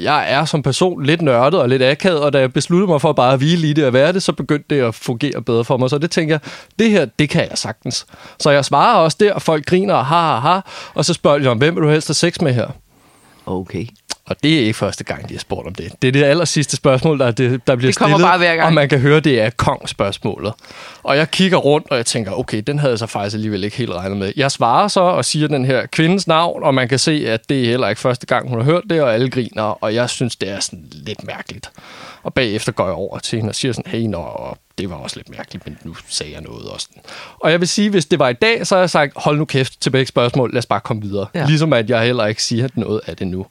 jeg 0.00 0.32
er 0.32 0.44
som 0.44 0.62
person 0.62 1.04
lidt 1.04 1.22
nørdet 1.22 1.60
og 1.60 1.68
lidt 1.68 1.82
akavet, 1.82 2.20
og 2.20 2.32
da 2.32 2.38
jeg 2.38 2.52
besluttede 2.52 2.90
mig 2.90 3.00
for 3.00 3.12
bare 3.12 3.32
at 3.32 3.38
hvile 3.38 3.68
i 3.68 3.72
det 3.72 3.84
og 3.84 3.92
være 3.92 4.12
det, 4.12 4.22
så 4.22 4.32
begyndte 4.32 4.74
det 4.74 4.82
at 4.82 4.94
fungere 4.94 5.42
bedre 5.42 5.64
for 5.64 5.76
mig. 5.76 5.90
Så 5.90 5.98
det 5.98 6.10
tænker 6.10 6.34
jeg, 6.34 6.40
det 6.78 6.90
her, 6.90 7.04
det 7.04 7.28
kan 7.28 7.48
jeg 7.50 7.58
sagtens. 7.58 8.06
Så 8.38 8.50
jeg 8.50 8.64
svarer 8.64 8.98
også 8.98 9.16
der, 9.20 9.32
og 9.32 9.42
folk 9.42 9.66
griner 9.66 9.94
og 9.94 10.06
har, 10.06 10.40
har, 10.40 10.40
har, 10.40 10.90
og 10.94 11.04
så 11.04 11.14
spørger 11.14 11.38
de 11.38 11.46
om, 11.46 11.58
hvem 11.58 11.74
vil 11.74 11.82
du 11.82 11.88
helst 11.88 12.08
have 12.08 12.14
sex 12.14 12.40
med 12.40 12.52
her? 12.52 12.66
Okay. 13.46 13.86
Og 14.26 14.36
det 14.42 14.54
er 14.54 14.60
ikke 14.60 14.74
første 14.74 15.04
gang, 15.04 15.28
de 15.28 15.34
har 15.34 15.38
spurgt 15.38 15.66
om 15.66 15.74
det. 15.74 15.92
Det 16.02 16.08
er 16.08 16.12
det 16.12 16.24
aller 16.24 16.44
sidste 16.44 16.76
spørgsmål, 16.76 17.18
der, 17.18 17.30
det, 17.30 17.66
der 17.66 17.76
bliver 17.76 17.88
Det 17.88 17.94
stillet, 17.94 18.20
bare 18.20 18.38
hver 18.38 18.54
gang. 18.56 18.66
og 18.66 18.72
man 18.72 18.88
kan 18.88 19.00
høre, 19.00 19.20
det 19.20 19.40
er 19.40 19.50
kong-spørgsmålet. 19.50 20.52
Og 21.02 21.16
jeg 21.16 21.30
kigger 21.30 21.58
rundt, 21.58 21.86
og 21.90 21.96
jeg 21.96 22.06
tænker, 22.06 22.32
okay, 22.32 22.62
den 22.66 22.78
havde 22.78 22.90
jeg 22.90 22.98
så 22.98 23.06
faktisk 23.06 23.34
alligevel 23.34 23.64
ikke 23.64 23.76
helt 23.76 23.90
regnet 23.92 24.16
med. 24.18 24.32
Jeg 24.36 24.50
svarer 24.50 24.88
så 24.88 25.00
og 25.00 25.24
siger 25.24 25.48
den 25.48 25.64
her 25.64 25.86
kvindes 25.86 26.26
navn, 26.26 26.62
og 26.62 26.74
man 26.74 26.88
kan 26.88 26.98
se, 26.98 27.24
at 27.28 27.48
det 27.48 27.62
er 27.62 27.66
heller 27.66 27.88
ikke 27.88 28.00
første 28.00 28.26
gang, 28.26 28.48
hun 28.48 28.58
har 28.58 28.64
hørt 28.64 28.82
det, 28.90 29.02
og 29.02 29.14
alle 29.14 29.30
griner, 29.30 29.62
og 29.62 29.94
jeg 29.94 30.10
synes, 30.10 30.36
det 30.36 30.48
er 30.48 30.60
sådan 30.60 30.84
lidt 30.92 31.24
mærkeligt. 31.26 31.70
Og 32.22 32.34
bagefter 32.34 32.72
går 32.72 32.84
jeg 32.84 32.94
over 32.94 33.18
til 33.18 33.36
hende 33.38 33.50
og 33.50 33.54
siger 33.54 33.72
sådan, 33.72 33.92
hey, 33.92 34.00
nå, 34.06 34.18
og 34.18 34.58
det 34.78 34.90
var 34.90 34.96
også 34.96 35.16
lidt 35.16 35.30
mærkeligt, 35.36 35.66
men 35.66 35.78
nu 35.84 35.94
sagde 36.08 36.32
jeg 36.32 36.40
noget 36.40 36.68
også. 36.68 36.88
Og 37.40 37.50
jeg 37.50 37.60
vil 37.60 37.68
sige, 37.68 37.90
hvis 37.90 38.06
det 38.06 38.18
var 38.18 38.28
i 38.28 38.32
dag, 38.32 38.66
så 38.66 38.74
har 38.74 38.80
jeg 38.82 38.90
sagt, 38.90 39.12
hold 39.16 39.38
nu 39.38 39.44
kæft, 39.44 39.80
tilbage 39.80 40.06
spørgsmål, 40.06 40.50
lad 40.52 40.58
os 40.58 40.66
bare 40.66 40.80
komme 40.80 41.02
videre. 41.02 41.26
Ja. 41.34 41.46
Ligesom 41.46 41.72
at 41.72 41.90
jeg 41.90 42.02
heller 42.02 42.26
ikke 42.26 42.42
siger 42.42 42.68
noget 42.74 43.00
af 43.06 43.16
det 43.16 43.26
nu. 43.26 43.46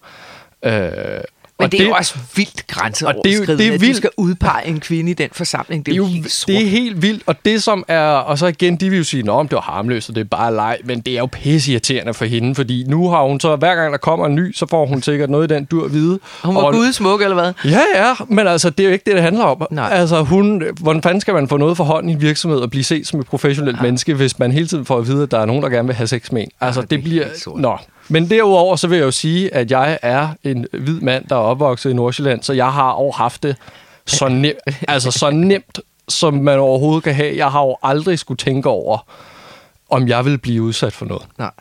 Øh, 0.66 0.72
Men 0.72 1.66
og 1.66 1.72
det 1.72 1.82
er 1.82 1.86
jo 1.86 1.92
også 1.94 2.16
vildt 2.36 2.68
grænseoverskridende, 2.68 3.42
Og 3.42 3.48
det 3.48 3.54
er 3.54 3.58
det 3.58 3.68
er 3.68 3.74
at 3.74 3.80
du 3.80 3.86
vildt. 3.86 3.98
skal 3.98 4.10
udpege 4.18 4.68
en 4.68 4.80
kvinde 4.80 5.12
i 5.12 5.14
den 5.14 5.30
forsamling. 5.32 5.86
Det 5.86 5.92
er, 5.92 5.94
det 5.94 6.02
er, 6.02 6.08
jo, 6.08 6.14
helt 6.14 6.44
det 6.48 6.62
er 6.64 6.68
helt 6.68 7.02
vildt, 7.02 7.24
og 7.26 7.36
det 7.46 7.64
som 7.64 7.84
er, 7.88 8.02
og 8.02 8.38
så 8.38 8.48
igen, 8.48 8.76
de 8.76 8.90
vil 8.90 8.98
jo 8.98 9.04
sige, 9.04 9.32
om 9.32 9.48
det 9.48 9.56
var 9.56 9.62
harmløst, 9.62 10.10
og 10.10 10.16
det 10.16 10.22
er 10.22 10.26
bare 10.26 10.54
leg, 10.56 10.78
men 10.86 11.02
det 11.02 11.14
er 11.14 11.20
jo 11.20 11.26
pisseirriterende 11.32 12.14
for 12.14 12.26
hende, 12.26 12.56
fordi 12.56 12.84
nu 12.88 13.10
har 13.10 13.24
hun 13.24 13.40
så, 13.40 13.56
hver 13.56 13.76
gang 13.76 13.92
der 13.92 13.98
kommer 13.98 14.26
en 14.26 14.36
ny, 14.36 14.54
så 14.54 14.66
får 14.70 14.86
hun 14.86 15.02
sikkert 15.12 15.30
noget 15.30 15.52
i 15.52 15.54
den 15.56 15.66
dur 15.66 15.88
hvide. 15.88 16.20
Hun 16.44 16.56
var 16.56 16.72
gudsmuk, 16.72 17.22
eller 17.22 17.36
hvad? 17.36 17.54
Ja, 17.66 17.82
ja, 17.96 18.14
men 18.28 18.48
altså, 18.48 18.70
det 18.70 18.80
er 18.84 18.88
jo 18.88 18.94
ikke 18.94 19.04
det, 19.06 19.14
det 19.14 19.24
handler 19.24 19.44
om. 19.44 19.68
Nej. 19.72 19.90
Altså, 19.92 20.24
hun, 20.24 20.64
hvordan 20.80 21.02
fanden 21.02 21.22
skal 21.22 21.34
man 21.34 21.48
få 21.48 21.58
noget 21.58 21.78
for 21.78 21.84
hånden 21.84 22.10
i 22.10 22.14
en 22.14 22.22
virksomhed 22.22 22.60
og 22.60 22.70
blive 22.70 22.84
set 22.84 23.08
som 23.08 23.20
et 23.20 23.26
professionelt 23.28 23.78
ja. 23.78 23.82
menneske, 23.82 24.14
hvis 24.14 24.40
man 24.40 24.52
hele 24.52 24.68
tiden 24.68 24.86
får 24.86 24.98
at 24.98 25.08
vide, 25.08 25.24
at 25.24 25.32
der 25.32 25.40
er 25.40 25.46
nogen, 25.46 25.64
der 25.64 25.70
gerne 25.70 25.88
vil 25.88 25.96
have 25.96 26.08
sex 26.08 26.32
med 26.32 26.42
en? 26.42 26.48
Altså, 26.62 26.80
Ja, 26.80 26.82
det, 26.82 26.90
det 26.90 26.98
er 26.98 27.02
bliver... 27.04 27.26
Nå. 27.58 27.78
Men 28.10 28.30
derudover, 28.30 28.76
så 28.76 28.88
vil 28.88 28.98
jeg 28.98 29.06
jo 29.06 29.12
sige, 29.12 29.54
at 29.54 29.72
jeg 29.72 30.00
er 30.02 30.30
en 30.44 30.66
hvid 30.72 31.02
mand, 31.02 31.28
der 31.28 31.36
er 31.36 31.40
opvokset 31.40 31.90
i 31.90 31.94
Nordsjælland, 31.94 32.44
så 32.44 32.54
jeg 32.54 32.74
har 32.74 33.04
jo 33.04 33.12
haft 33.12 33.44
det 33.44 33.56
så 34.06 34.28
nemt, 34.28 34.58
altså 34.88 35.12
så 35.12 35.30
nemt, 35.30 35.80
som 36.08 36.34
man 36.34 36.60
overhovedet 36.60 37.04
kan 37.04 37.14
have. 37.16 37.38
Jeg 37.38 37.52
har 37.52 37.64
jo 37.64 37.78
aldrig 37.84 38.20
skulle 38.20 38.38
tænke 38.38 38.70
over, 38.70 38.98
om 39.90 40.08
jeg 40.08 40.26
vil 40.26 40.38
blive 40.38 40.62
udsat 40.64 40.94
for 40.94 41.06
noget. 41.06 41.24
Nej. 41.38 41.52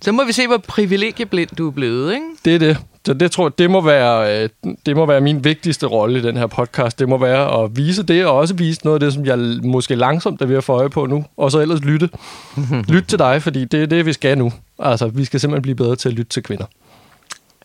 Så 0.00 0.12
må 0.12 0.24
vi 0.24 0.32
se, 0.32 0.46
hvor 0.46 0.58
privilegieblind 0.58 1.50
du 1.58 1.66
er 1.66 1.70
blevet, 1.70 2.14
ikke? 2.14 2.26
Det 2.44 2.54
er 2.54 2.58
det. 2.58 2.78
Så 3.06 3.14
det 3.14 3.32
tror 3.32 3.48
det 3.48 3.70
må 3.70 3.80
være, 3.80 4.42
øh, 4.42 4.48
det 4.86 4.96
må 4.96 5.06
være 5.06 5.20
min 5.20 5.44
vigtigste 5.44 5.86
rolle 5.86 6.18
i 6.18 6.22
den 6.22 6.36
her 6.36 6.46
podcast. 6.46 6.98
Det 6.98 7.08
må 7.08 7.18
være 7.18 7.64
at 7.64 7.76
vise 7.76 8.02
det, 8.02 8.26
og 8.26 8.36
også 8.36 8.54
vise 8.54 8.80
noget 8.84 8.96
af 8.96 9.00
det, 9.00 9.12
som 9.12 9.26
jeg 9.26 9.38
måske 9.64 9.94
langsomt 9.94 10.42
er 10.42 10.46
ved 10.46 10.56
at 10.56 10.64
få 10.64 10.72
øje 10.72 10.90
på 10.90 11.06
nu. 11.06 11.24
Og 11.36 11.50
så 11.50 11.60
ellers 11.60 11.80
lytte. 11.80 12.10
Lyt 12.94 13.04
til 13.08 13.18
dig, 13.18 13.42
fordi 13.42 13.64
det 13.64 13.82
er 13.82 13.86
det, 13.86 14.06
vi 14.06 14.12
skal 14.12 14.38
nu. 14.38 14.52
Altså, 14.78 15.08
vi 15.08 15.24
skal 15.24 15.40
simpelthen 15.40 15.62
blive 15.62 15.74
bedre 15.74 15.96
til 15.96 16.08
at 16.08 16.14
lytte 16.14 16.30
til 16.30 16.42
kvinder. 16.42 16.64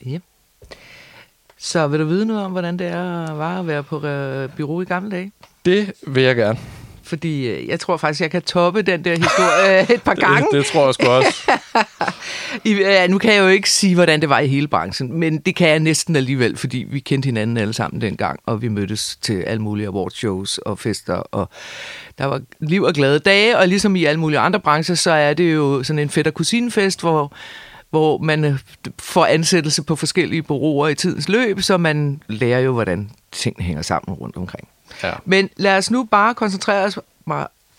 Ja. 0.06 0.18
Så 1.58 1.88
vil 1.88 2.00
du 2.00 2.06
vide 2.06 2.26
noget 2.26 2.46
om, 2.46 2.52
hvordan 2.52 2.80
det 2.80 2.88
er, 2.88 3.34
var 3.34 3.60
at 3.60 3.68
være 3.68 3.84
på 3.84 4.06
øh, 4.06 4.50
bureau 4.58 4.82
i 4.82 4.86
gamle 4.86 5.12
dage? 5.12 5.32
Det 5.66 5.94
vil 6.08 6.24
jeg 6.24 6.36
gerne. 6.36 6.60
Fordi 7.04 7.48
øh, 7.48 7.68
jeg 7.68 7.80
tror 7.80 7.98
faktisk, 7.98 8.22
jeg 8.22 8.32
kan 8.32 8.42
toppe 8.42 8.82
den 8.82 9.06
der 9.06 9.16
historie 9.16 9.96
et 9.96 10.02
par 10.02 10.14
gange. 10.26 10.48
Det, 10.52 10.52
det 10.52 10.66
tror 10.66 10.86
jeg 10.86 10.94
sgu 10.94 11.08
også. 11.08 11.52
I, 12.64 12.74
ja, 12.74 13.08
nu 13.08 13.18
kan 13.18 13.34
jeg 13.34 13.40
jo 13.40 13.48
ikke 13.48 13.70
sige, 13.70 13.96
hvordan 13.96 14.22
det 14.22 14.30
var 14.30 14.40
i 14.40 14.48
hele 14.48 14.68
branchen, 14.68 15.20
men 15.20 15.38
det 15.38 15.56
kan 15.56 15.70
jeg 15.70 15.80
næsten 15.80 16.16
alligevel, 16.16 16.58
fordi 16.58 16.86
vi 16.90 17.00
kendte 17.00 17.28
hinanden 17.28 17.58
alle 17.58 17.74
sammen 17.74 18.02
dengang, 18.02 18.40
og 18.46 18.62
vi 18.62 18.68
mødtes 18.68 19.18
til 19.22 19.42
alle 19.42 19.62
mulige 19.62 19.88
awardshows 19.88 20.58
og 20.58 20.80
fester, 20.80 21.14
og 21.16 21.50
der 22.18 22.26
var 22.26 22.42
liv 22.60 22.84
og 22.84 22.94
glade 22.94 23.20
dage, 23.20 23.58
og 23.58 23.68
ligesom 23.68 23.96
i 23.96 24.06
alle 24.06 24.20
mulige 24.20 24.40
andre 24.40 24.60
brancher, 24.60 24.96
så 24.96 25.12
er 25.12 25.34
det 25.34 25.54
jo 25.54 25.84
sådan 25.84 26.00
en 26.00 26.10
fætter 26.10 26.32
kusinefest, 26.32 27.02
hvor 27.02 27.34
hvor 27.90 28.18
man 28.18 28.44
øh, 28.44 28.60
får 29.00 29.26
ansættelse 29.26 29.84
på 29.84 29.96
forskellige 29.96 30.44
bureauer 30.44 30.88
i 30.88 30.96
tidens 30.96 31.30
løb, 31.30 31.62
så 31.62 31.78
man 31.78 32.22
lærer 32.28 32.60
jo, 32.60 32.72
hvordan 32.74 33.12
tingene 33.32 33.66
hænger 33.66 33.82
sammen 33.82 34.16
rundt 34.16 34.38
omkring. 34.38 34.68
Ja. 35.04 35.14
Men 35.26 35.50
lad 35.58 35.78
os 35.78 35.92
nu 35.92 36.04
bare 36.04 36.34
koncentrere 36.34 36.86
os, 36.86 37.00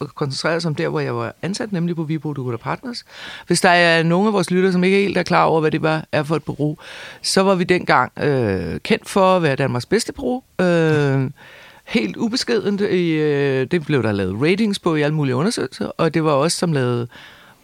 koncentrere 0.07 0.57
os 0.57 0.65
om 0.65 0.75
der, 0.75 0.89
hvor 0.89 1.01
jeg 1.01 1.17
var 1.17 1.35
ansat, 1.43 1.73
nemlig 1.73 1.97
på 1.97 2.03
Vibro 2.03 2.33
Dugut 2.33 2.61
Partners. 2.61 3.05
Hvis 3.47 3.61
der 3.61 3.69
er 3.69 4.03
nogen 4.03 4.27
af 4.27 4.33
vores 4.33 4.51
lyttere, 4.51 4.73
som 4.73 4.85
ikke 4.85 4.97
helt 4.97 5.19
er 5.19 5.23
klar 5.23 5.45
over, 5.45 5.61
hvad 5.61 5.71
det 5.71 5.83
var, 5.83 6.05
er 6.13 6.23
for 6.23 6.37
et 6.37 6.45
bureau, 6.45 6.77
så 7.23 7.43
var 7.43 7.55
vi 7.55 7.65
dengang 7.65 8.13
øh, 8.23 8.81
kendt 8.81 9.09
for 9.09 9.37
at 9.37 9.43
være 9.43 9.57
Danmarks 9.57 9.87
bedste 9.87 10.13
bureau. 10.13 10.43
Øh, 10.61 11.31
helt 11.85 12.17
ubeskedent. 12.17 12.81
I, 12.81 13.11
øh, 13.11 13.67
det 13.71 13.87
blev 13.87 14.03
der 14.03 14.13
lavet 14.13 14.43
ratings 14.43 14.79
på 14.79 14.95
i 14.95 15.03
alle 15.03 15.15
mulige 15.15 15.37
undersøgelser, 15.37 15.87
og 15.87 16.15
det 16.15 16.25
var 16.25 16.33
også 16.33 16.59
som 16.59 16.73
lavede 16.73 17.09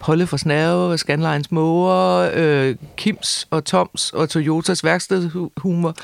Polle 0.00 0.26
for 0.26 0.36
Snave, 0.36 0.98
Scanlines 0.98 1.50
Måger, 1.50 2.30
øh, 2.34 2.76
Kims 2.96 3.48
og 3.50 3.64
Toms 3.64 4.10
og 4.12 4.28
Toyotas 4.28 4.84
værkstedshumor. 4.84 5.94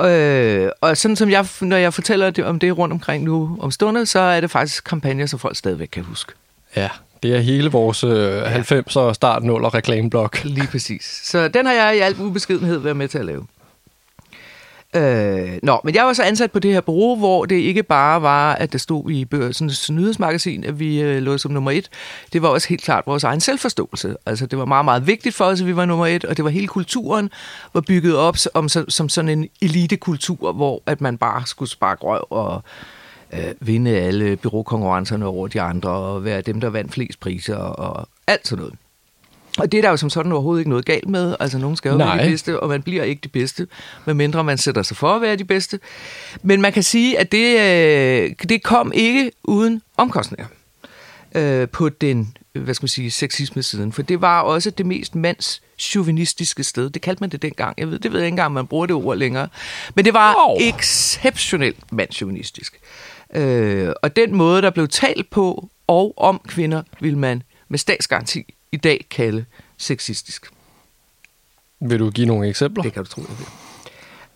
Øh, 0.00 0.70
og 0.80 0.96
sådan 0.96 1.16
som 1.16 1.30
jeg, 1.30 1.46
når 1.60 1.76
jeg 1.76 1.94
fortæller 1.94 2.30
det, 2.30 2.44
om 2.44 2.58
det 2.58 2.78
rundt 2.78 2.92
omkring 2.92 3.24
nu 3.24 3.56
om 3.60 3.70
stundet, 3.70 4.08
så 4.08 4.20
er 4.20 4.40
det 4.40 4.50
faktisk 4.50 4.84
kampagner, 4.84 5.26
som 5.26 5.38
folk 5.38 5.56
stadigvæk 5.56 5.88
kan 5.92 6.02
huske. 6.04 6.32
ja, 6.76 6.88
det 7.22 7.36
er 7.36 7.40
hele 7.40 7.70
vores 7.70 8.04
øh, 8.04 8.56
90'er 8.56 8.96
og 8.96 9.14
start 9.14 9.42
0 9.42 9.64
reklameblok. 9.64 10.44
Lige 10.44 10.66
præcis. 10.66 11.20
Så 11.24 11.48
den 11.48 11.66
har 11.66 11.72
jeg 11.72 11.96
i 11.96 12.00
al 12.00 12.14
ubeskedenhed 12.20 12.78
været 12.78 12.96
med 12.96 13.08
til 13.08 13.18
at 13.18 13.24
lave. 13.24 13.46
Øh, 14.96 15.58
nå, 15.62 15.80
men 15.84 15.94
jeg 15.94 16.04
var 16.04 16.12
så 16.12 16.22
ansat 16.22 16.52
på 16.52 16.58
det 16.58 16.72
her 16.72 16.80
bureau, 16.80 17.16
hvor 17.16 17.44
det 17.44 17.56
ikke 17.56 17.82
bare 17.82 18.22
var, 18.22 18.54
at 18.54 18.72
der 18.72 18.78
stod 18.78 19.10
i 19.10 19.24
børsens 19.24 19.90
nyhedsmagasin, 19.90 20.64
at 20.64 20.80
vi 20.80 21.00
øh, 21.00 21.22
lå 21.22 21.38
som 21.38 21.50
nummer 21.50 21.70
et. 21.70 21.88
Det 22.32 22.42
var 22.42 22.48
også 22.48 22.68
helt 22.68 22.82
klart 22.82 23.06
vores 23.06 23.24
egen 23.24 23.40
selvforståelse. 23.40 24.16
Altså, 24.26 24.46
det 24.46 24.58
var 24.58 24.64
meget, 24.64 24.84
meget 24.84 25.06
vigtigt 25.06 25.34
for 25.34 25.44
os, 25.44 25.60
at 25.60 25.66
vi 25.66 25.76
var 25.76 25.84
nummer 25.84 26.06
et, 26.06 26.24
og 26.24 26.36
det 26.36 26.44
var 26.44 26.50
hele 26.50 26.66
kulturen 26.66 27.30
var 27.74 27.80
bygget 27.80 28.16
op 28.16 28.36
som, 28.36 28.68
som, 28.68 28.90
som 28.90 29.08
sådan 29.08 29.28
en 29.28 29.48
elitekultur, 29.62 30.52
hvor 30.52 30.82
at 30.86 31.00
man 31.00 31.18
bare 31.18 31.46
skulle 31.46 31.70
sparke 31.70 32.02
røv 32.02 32.26
og 32.30 32.62
øh, 33.32 33.54
vinde 33.60 33.90
alle 33.90 34.36
byråkonkurrencerne 34.36 35.26
over 35.26 35.48
de 35.48 35.60
andre, 35.60 35.90
og 35.90 36.24
være 36.24 36.40
dem, 36.40 36.60
der 36.60 36.70
vandt 36.70 36.92
flest 36.92 37.20
priser, 37.20 37.56
og 37.56 38.08
alt 38.26 38.48
sådan 38.48 38.62
noget. 38.62 38.74
Og 39.60 39.72
det 39.72 39.78
er 39.78 39.82
der 39.82 39.90
jo 39.90 39.96
som 39.96 40.10
sådan 40.10 40.32
overhovedet 40.32 40.60
ikke 40.60 40.70
noget 40.70 40.84
galt 40.84 41.08
med. 41.08 41.36
Altså, 41.40 41.58
nogen 41.58 41.76
skal 41.76 41.90
jo 41.90 41.96
Nej. 41.96 42.16
være 42.16 42.26
de 42.26 42.30
bedste, 42.30 42.60
og 42.60 42.68
man 42.68 42.82
bliver 42.82 43.02
ikke 43.04 43.20
de 43.24 43.28
bedste, 43.28 43.66
medmindre 44.06 44.44
man 44.44 44.58
sætter 44.58 44.82
sig 44.82 44.96
for 44.96 45.08
at 45.14 45.22
være 45.22 45.36
de 45.36 45.44
bedste. 45.44 45.80
Men 46.42 46.60
man 46.60 46.72
kan 46.72 46.82
sige, 46.82 47.18
at 47.18 47.32
det, 47.32 47.58
øh, 47.58 48.48
det 48.48 48.62
kom 48.62 48.92
ikke 48.94 49.30
uden 49.44 49.82
omkostninger 49.96 50.46
øh, 51.34 51.68
på 51.68 51.88
den, 51.88 52.36
hvad 52.52 52.74
skal 52.74 52.84
man 52.84 52.88
sige, 52.88 53.10
sexisme-siden. 53.10 53.92
For 53.92 54.02
det 54.02 54.20
var 54.20 54.40
også 54.40 54.70
det 54.70 54.86
mest 54.86 55.14
mands 55.14 55.62
chauvinistiske 55.78 56.64
sted. 56.64 56.90
Det 56.90 57.02
kaldte 57.02 57.22
man 57.22 57.30
det 57.30 57.42
dengang. 57.42 57.74
Jeg 57.78 57.90
ved, 57.90 57.98
det 57.98 58.12
ved 58.12 58.18
jeg 58.20 58.26
ikke 58.26 58.32
engang, 58.32 58.52
man 58.52 58.66
bruger 58.66 58.86
det 58.86 58.96
ord 58.96 59.16
længere. 59.16 59.48
Men 59.94 60.04
det 60.04 60.14
var 60.14 60.34
Wow. 60.48 60.56
exceptionelt 60.60 61.92
mandschauvinistisk. 61.92 62.80
Øh, 63.34 63.92
og 64.02 64.16
den 64.16 64.34
måde, 64.34 64.62
der 64.62 64.70
blev 64.70 64.88
talt 64.88 65.30
på 65.30 65.68
og 65.86 66.14
om 66.16 66.40
kvinder, 66.48 66.82
vil 67.00 67.16
man 67.16 67.42
med 67.68 67.78
statsgaranti 67.78 68.54
i 68.72 68.76
dag 68.76 69.06
kalde 69.10 69.44
sexistisk. 69.76 70.50
Vil 71.80 71.98
du 71.98 72.10
give 72.10 72.26
nogle 72.26 72.48
eksempler? 72.48 72.82
Det 72.82 72.92
kan 72.92 73.04
du 73.04 73.10
tro, 73.10 73.22
jeg 73.28 73.38
vil. 73.38 73.46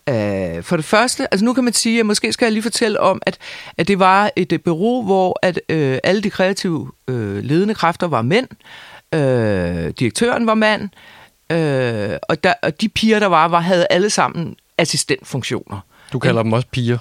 Uh, 0.07 0.63
for 0.63 0.75
det 0.75 0.85
første, 0.85 1.33
altså 1.33 1.45
nu 1.45 1.53
kan 1.53 1.63
man 1.63 1.73
sige, 1.73 1.99
at 1.99 2.05
måske 2.05 2.33
skal 2.33 2.45
jeg 2.45 2.53
lige 2.53 2.63
fortælle 2.63 2.99
om, 2.99 3.21
at, 3.25 3.37
at 3.77 3.87
det 3.87 3.99
var 3.99 4.31
et 4.35 4.51
uh, 4.51 4.59
bureau, 4.59 5.03
hvor 5.03 5.39
at 5.41 5.59
uh, 5.73 5.97
alle 6.03 6.23
de 6.23 6.29
kreative 6.29 6.91
uh, 7.07 7.37
ledende 7.37 7.73
kræfter 7.73 8.07
var 8.07 8.21
mænd, 8.21 8.47
uh, 9.15 9.91
direktøren 9.99 10.47
var 10.47 10.53
mand, 10.53 10.81
uh, 11.53 12.17
og, 12.29 12.43
der, 12.43 12.53
og 12.61 12.81
de 12.81 12.89
piger, 12.89 13.19
der 13.19 13.27
var, 13.27 13.47
var, 13.47 13.59
havde 13.59 13.87
alle 13.89 14.09
sammen 14.09 14.55
assistentfunktioner. 14.77 15.79
Du 16.13 16.19
kalder 16.19 16.43
dem 16.43 16.53
også 16.53 16.67
piger. 16.71 16.97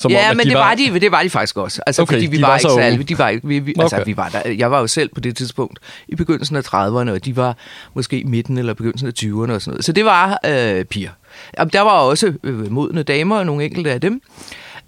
Som 0.00 0.10
ja, 0.10 0.30
om, 0.30 0.36
men 0.36 0.44
de 0.46 0.50
det 0.50 0.58
var, 0.58 0.64
var 0.68 0.74
de, 0.74 1.00
det 1.00 1.12
var 1.12 1.22
de 1.22 1.30
faktisk 1.30 1.56
også. 1.56 1.82
Altså, 1.86 2.02
Okay, 2.02 2.14
fordi 2.14 2.26
vi 2.26 2.36
de 2.36 2.42
var, 2.42 2.48
var 2.48 2.56
ikke 2.56 2.62
så 2.68 2.74
særlig, 2.74 3.08
de 3.08 3.18
var, 3.18 3.28
ikke- 3.28 3.48
vi, 3.48 3.58
vi, 3.58 3.74
altså, 3.78 3.96
Okay. 3.96 4.06
vi 4.06 4.16
var 4.16 4.28
der, 4.28 4.50
jeg 4.50 4.70
var 4.70 4.80
jo 4.80 4.86
selv 4.86 5.10
på 5.14 5.20
det 5.20 5.36
tidspunkt 5.36 5.78
i 6.08 6.14
begyndelsen 6.14 6.56
af 6.56 6.62
30'erne, 6.74 7.10
og 7.10 7.24
de 7.24 7.36
var 7.36 7.56
måske 7.94 8.20
i 8.20 8.24
midten 8.24 8.58
eller 8.58 8.74
begyndelsen 8.74 9.08
af 9.08 9.12
20'erne 9.18 9.52
og 9.52 9.62
sådan 9.62 9.70
noget. 9.72 9.84
Så 9.84 9.92
det 9.92 10.04
var 10.04 10.38
øh, 10.46 10.84
piger. 10.84 11.10
Jamen, 11.58 11.70
der 11.72 11.80
var 11.80 11.90
også 11.90 12.32
øh, 12.42 12.72
modne 12.72 13.02
damer, 13.02 13.36
og 13.38 13.46
nogle 13.46 13.64
enkelte 13.64 13.92
af 13.92 14.00
dem. 14.00 14.22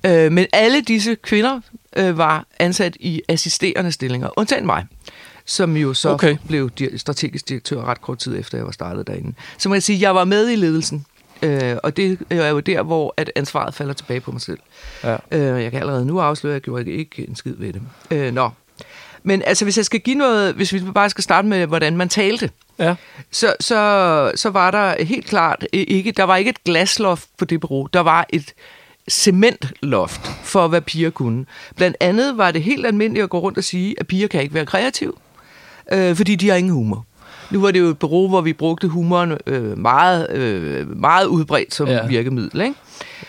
Øh, 0.07 0.33
men 0.33 0.47
alle 0.53 0.81
disse 0.81 1.15
kvinder 1.15 1.61
øh, 1.97 2.19
var 2.19 2.45
ansat 2.61 2.97
i 3.01 3.23
assisterende 3.29 3.93
stillinger, 3.93 4.29
undtagen 4.39 4.67
mig 4.67 4.87
som 5.45 5.77
jo 5.77 5.95
så 5.95 6.09
Okay. 6.11 6.37
blev 6.49 6.71
strategisk 6.97 7.49
direktør 7.49 7.85
ret 7.85 8.01
kort 8.01 8.19
tid 8.19 8.39
efter, 8.39 8.59
jeg 8.59 8.65
var 8.67 8.73
startet 8.73 9.07
derinde. 9.07 9.35
Så 9.59 9.69
må 9.69 9.75
jeg 9.75 9.83
sige, 9.83 9.97
at 9.97 10.03
jeg 10.03 10.15
var 10.15 10.25
med 10.25 10.51
i 10.51 10.57
ledelsen, 10.57 11.07
øh, 11.43 11.77
og 11.83 11.97
det 11.97 12.19
er 12.31 12.49
jo 12.49 12.61
der, 12.61 12.83
hvor 12.83 13.15
at 13.17 13.33
ansvaret 13.37 13.75
falder 13.75 13.95
tilbage 13.95 14.21
på 14.21 14.33
mig 14.33 14.41
selv. 14.41 14.59
Ja. 15.05 15.17
Øh, 15.31 15.63
jeg 15.63 15.71
kan 15.71 15.81
allerede 15.81 16.07
nu 16.07 16.21
afsløre, 16.21 16.53
at 16.53 16.55
jeg 16.55 16.63
gjorde 16.63 16.91
ikke 16.91 17.29
en 17.29 17.37
skid 17.37 17.55
ved 17.59 17.73
det. 17.73 17.83
Øh, 18.11 18.35
nå. 18.35 18.51
Men 19.23 19.43
altså, 19.47 19.65
hvis 19.65 19.77
jeg 19.77 19.85
skal 19.85 20.01
give 20.01 20.17
noget, 20.17 20.55
hvis 20.55 20.73
vi 20.73 20.81
bare 20.95 21.11
skal 21.11 21.25
starte 21.25 21.49
med, 21.49 21.67
hvordan 21.67 21.97
man 21.97 22.09
talte, 22.09 22.51
Ja. 22.79 22.95
så, 23.31 23.55
så, 23.61 24.33
så 24.35 24.51
var 24.51 24.71
der 24.71 25.05
helt 25.05 25.27
klart 25.27 25.67
ikke, 25.73 26.13
der 26.13 26.25
var 26.25 26.37
ikke 26.37 26.49
et 26.49 26.65
glasloft 26.65 27.29
på 27.39 27.45
det 27.45 27.61
bureau. 27.61 27.87
Der 27.93 28.01
var 28.01 28.27
et 28.29 28.55
cementloft 29.11 30.21
for, 30.43 30.69
hvad 30.69 30.81
piger 30.81 31.11
kunne. 31.11 31.45
Blandt 31.77 31.97
andet 32.01 32.39
var 32.39 32.51
det 32.51 32.63
helt 32.63 32.87
almindeligt 32.87 33.25
at 33.25 33.31
gå 33.31 33.39
rundt 33.39 33.59
og 33.59 33.65
sige, 33.65 33.95
at 34.01 34.07
piger 34.07 34.29
kan 34.29 34.43
ikke 34.43 34.55
være 34.55 34.67
kreative, 34.67 35.13
øh, 35.93 36.17
fordi 36.17 36.35
de 36.35 36.49
har 36.49 36.57
ingen 36.57 36.73
humor. 36.73 37.07
Nu 37.53 37.61
var 37.61 37.71
det 37.71 37.81
jo 37.81 37.87
et 37.89 37.99
bureau, 37.99 38.29
hvor 38.29 38.41
vi 38.41 38.53
brugte 38.53 38.89
humoren 38.89 39.33
øh, 39.47 39.79
meget, 39.79 40.31
øh, 40.31 41.01
meget 41.01 41.27
udbredt 41.27 41.75
som 41.75 41.89
Ja. 41.89 42.07
virkemiddel, 42.07 42.61
ikke? 42.61 42.75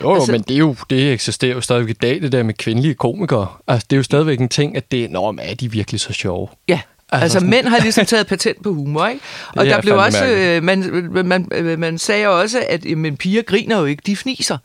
Jo, 0.02 0.14
Altså- 0.16 0.32
men 0.32 0.42
det, 0.42 0.54
er 0.54 0.58
jo, 0.60 0.76
det 0.90 1.14
eksisterer 1.14 1.54
jo 1.54 1.62
stadigvæk 1.62 1.90
i 1.96 1.98
dag, 2.02 2.22
det 2.22 2.32
der 2.32 2.44
med 2.44 2.54
kvindelige 2.54 2.94
komikere. 2.94 3.48
Altså, 3.68 3.88
det 3.90 3.96
er 3.96 3.98
jo 3.98 4.04
stadigvæk 4.04 4.40
en 4.40 4.50
ting, 4.50 4.78
at 4.78 4.92
det 4.92 5.12
Nå, 5.12 5.32
men 5.32 5.40
er 5.46 5.56
de 5.56 5.72
virkelig 5.72 6.00
så 6.00 6.14
sjove? 6.14 6.48
Ja, 6.68 6.80
Altså 7.12 7.24
altså, 7.24 7.36
sådan- 7.40 7.50
mænd 7.50 7.68
har 7.68 7.80
ligesom 7.80 8.06
taget 8.06 8.28
patent 8.28 8.64
på 8.64 8.74
humor, 8.74 9.08
ikke? 9.08 9.22
Og 9.58 9.66
der 9.66 9.76
er 9.76 9.82
blev 9.82 9.96
også, 9.98 10.26
øh, 10.26 10.64
man, 10.64 11.10
man, 11.26 11.48
man, 11.52 11.80
man 11.80 11.98
sagde 11.98 12.28
også, 12.28 12.64
at 12.70 12.86
jamen, 12.86 13.18
piger 13.18 13.42
griner 13.42 13.80
jo 13.80 13.86
ikke, 13.86 14.04
de 14.06 14.16
fniser. 14.16 14.58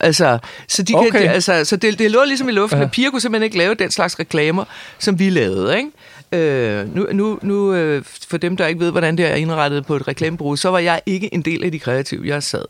Altså, 0.00 0.38
så, 0.68 0.82
de 0.82 0.94
Okay. 0.94 1.10
kan, 1.10 1.22
altså, 1.22 1.64
så 1.64 1.76
det, 1.76 1.98
det 1.98 2.10
lå 2.10 2.24
ligesom 2.24 2.48
i 2.48 2.52
luften, 2.52 2.78
ja. 2.78 2.84
at 2.84 2.90
piger 2.90 3.10
kunne 3.10 3.20
simpelthen 3.20 3.44
ikke 3.44 3.58
lave 3.58 3.74
den 3.74 3.90
slags 3.90 4.18
reklamer, 4.18 4.64
som 4.98 5.18
vi 5.18 5.30
lavede, 5.30 5.76
ikke? 5.78 5.90
Øh, 6.32 6.94
nu, 6.94 7.06
nu, 7.12 7.38
nu 7.42 7.74
øh, 7.74 8.04
for 8.28 8.36
dem, 8.36 8.56
der 8.56 8.66
ikke 8.66 8.80
ved, 8.80 8.90
hvordan 8.90 9.16
det 9.18 9.26
er 9.26 9.34
indrettet 9.34 9.86
på 9.86 9.96
et 9.96 10.08
reklamebureau, 10.08 10.56
så 10.56 10.68
var 10.68 10.78
jeg 10.78 11.00
ikke 11.06 11.34
en 11.34 11.42
del 11.42 11.64
af 11.64 11.72
de 11.72 11.78
kreative. 11.78 12.26
Jeg 12.26 12.42
sad 12.42 12.64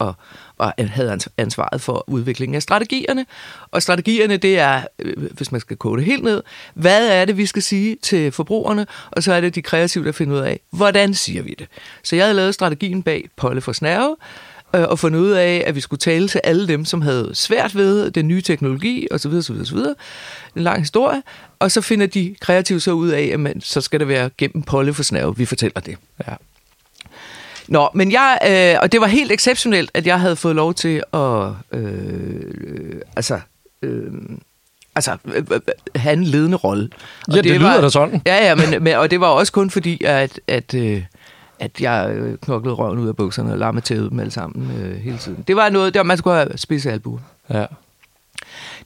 og, 0.00 0.14
og 0.58 0.72
havde 0.78 1.18
ansvaret 1.38 1.80
for 1.80 2.04
udviklingen 2.06 2.54
af 2.54 2.62
strategierne. 2.62 3.26
Og 3.70 3.82
strategierne, 3.82 4.36
det 4.36 4.58
er, 4.58 4.82
øh, 4.98 5.32
hvis 5.32 5.52
man 5.52 5.60
skal 5.60 5.76
kode 5.76 5.96
det 5.96 6.04
helt 6.04 6.24
ned, 6.24 6.42
hvad 6.74 7.08
er 7.08 7.24
det, 7.24 7.36
vi 7.36 7.46
skal 7.46 7.62
sige 7.62 7.96
til 8.02 8.32
forbrugerne, 8.32 8.86
og 9.10 9.22
så 9.22 9.32
er 9.32 9.40
det 9.40 9.54
de 9.54 9.62
kreative, 9.62 10.04
der 10.04 10.12
finder 10.12 10.36
ud 10.36 10.40
af, 10.40 10.60
hvordan 10.70 11.14
siger 11.14 11.42
vi 11.42 11.54
det. 11.58 11.68
Så 12.02 12.16
jeg 12.16 12.24
havde 12.24 12.36
lavet 12.36 12.54
strategien 12.54 13.02
bag 13.02 13.28
Polle 13.36 13.60
for 13.60 13.72
Snærve, 13.72 14.16
øh, 14.20 14.49
og 14.72 14.98
fundet 14.98 15.20
ud 15.20 15.30
af, 15.30 15.64
at 15.66 15.74
vi 15.74 15.80
skulle 15.80 15.98
tale 15.98 16.28
til 16.28 16.40
alle 16.44 16.68
dem, 16.68 16.84
som 16.84 17.02
havde 17.02 17.30
svært 17.34 17.76
ved 17.76 18.10
den 18.10 18.28
nye 18.28 18.42
teknologi, 18.42 19.08
osv. 19.10 19.32
osv., 19.32 19.54
osv. 19.60 19.78
En 20.56 20.62
lang 20.62 20.78
historie. 20.78 21.22
Og 21.58 21.70
så 21.70 21.80
finder 21.80 22.06
de 22.06 22.34
kreative 22.40 22.80
så 22.80 22.92
ud 22.92 23.08
af, 23.08 23.30
at 23.32 23.40
man, 23.40 23.60
så 23.60 23.80
skal 23.80 24.00
det 24.00 24.08
være 24.08 24.30
gennem 24.38 24.62
Polle 24.62 24.94
for 24.94 25.02
Snærve, 25.02 25.36
vi 25.36 25.44
fortæller 25.44 25.80
det. 25.80 25.96
Ja. 26.28 26.34
Nå, 27.68 27.88
men 27.94 28.12
jeg, 28.12 28.38
øh, 28.48 28.82
og 28.82 28.92
det 28.92 29.00
var 29.00 29.06
helt 29.06 29.32
exceptionelt, 29.32 29.90
at 29.94 30.06
jeg 30.06 30.20
havde 30.20 30.36
fået 30.36 30.56
lov 30.56 30.74
til 30.74 31.02
at, 31.12 31.48
øh, 31.72 31.82
øh, 31.82 33.00
altså, 33.16 33.40
øh, 33.82 34.12
altså, 34.94 35.16
øh, 35.24 35.44
øh, 35.52 35.60
have 35.96 36.12
en 36.12 36.24
ledende 36.24 36.56
rolle. 36.56 36.88
Ja, 37.34 37.40
det 37.40 37.60
lyder 37.60 37.80
da 37.80 37.88
sådan. 37.88 38.22
Ja, 38.26 38.46
ja, 38.46 38.54
men, 38.54 38.82
men, 38.82 38.96
og 38.96 39.10
det 39.10 39.20
var 39.20 39.26
også 39.26 39.52
kun 39.52 39.70
fordi, 39.70 40.04
at, 40.04 40.40
at, 40.46 40.74
øh, 40.74 41.02
at 41.60 41.80
jeg 41.80 42.10
øh, 42.14 42.38
knoklede 42.38 42.74
røven 42.74 42.98
ud 42.98 43.08
af 43.08 43.16
bukserne 43.16 43.52
og 43.52 43.58
lammetævede 43.58 44.10
dem 44.10 44.20
alle 44.20 44.30
sammen 44.30 44.70
øh, 44.80 44.96
hele 44.96 45.18
tiden. 45.18 45.44
Det 45.48 45.56
var 45.56 45.68
noget, 45.68 45.94
der 45.94 46.02
man 46.02 46.18
skulle 46.18 46.36
have 46.36 46.58
spidse 46.58 46.92
albuer. 46.92 47.18
Ja. 47.50 47.66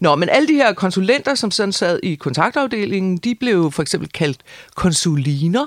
Nå, 0.01 0.15
men 0.15 0.29
alle 0.29 0.49
de 0.49 0.55
her 0.55 0.73
konsulenter, 0.73 1.35
som 1.35 1.51
sådan 1.51 1.73
sad 1.73 2.01
i 2.03 2.15
kontaktafdelingen, 2.15 3.17
de 3.17 3.35
blev 3.41 3.73
for 3.73 3.83
eksempel 3.83 4.09
kaldt 4.09 4.39
konsuliner. 4.75 5.67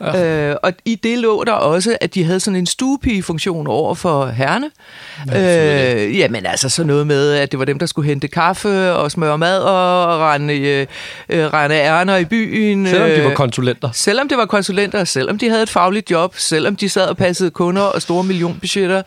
Ja. 0.00 0.50
Øh, 0.50 0.56
og 0.62 0.72
i 0.84 0.94
det 0.94 1.18
lå 1.18 1.44
der 1.44 1.52
også, 1.52 1.96
at 2.00 2.14
de 2.14 2.24
havde 2.24 2.40
sådan 2.40 2.56
en 2.56 2.66
stuepigefunktion 2.66 3.66
over 3.66 3.94
for 3.94 4.26
herrene. 4.26 4.70
Øh, 5.36 6.18
jamen 6.18 6.46
altså 6.46 6.68
sådan 6.68 6.86
noget 6.86 7.06
med, 7.06 7.32
at 7.32 7.50
det 7.50 7.58
var 7.58 7.64
dem, 7.64 7.78
der 7.78 7.86
skulle 7.86 8.08
hente 8.08 8.28
kaffe 8.28 8.92
og 8.92 9.10
smøre 9.10 9.38
mad 9.38 9.58
og 9.58 10.20
rende, 10.20 10.58
øh, 10.58 10.86
øh, 11.28 11.52
rende 11.52 11.76
ærner 11.76 12.16
i 12.16 12.24
byen. 12.24 12.86
Selvom 12.86 13.10
de 13.10 13.22
var 13.22 13.30
øh, 13.30 13.36
konsulenter. 13.36 13.90
Selvom 13.92 14.28
det 14.28 14.38
var 14.38 14.46
konsulenter, 14.46 15.04
selvom 15.04 15.38
de 15.38 15.48
havde 15.48 15.62
et 15.62 15.70
fagligt 15.70 16.10
job, 16.10 16.34
selvom 16.36 16.76
de 16.76 16.88
sad 16.88 17.08
og 17.08 17.16
passede 17.16 17.50
kunder 17.50 17.82
og 17.82 18.02
store 18.02 18.24
millionbudgetter, 18.24 19.02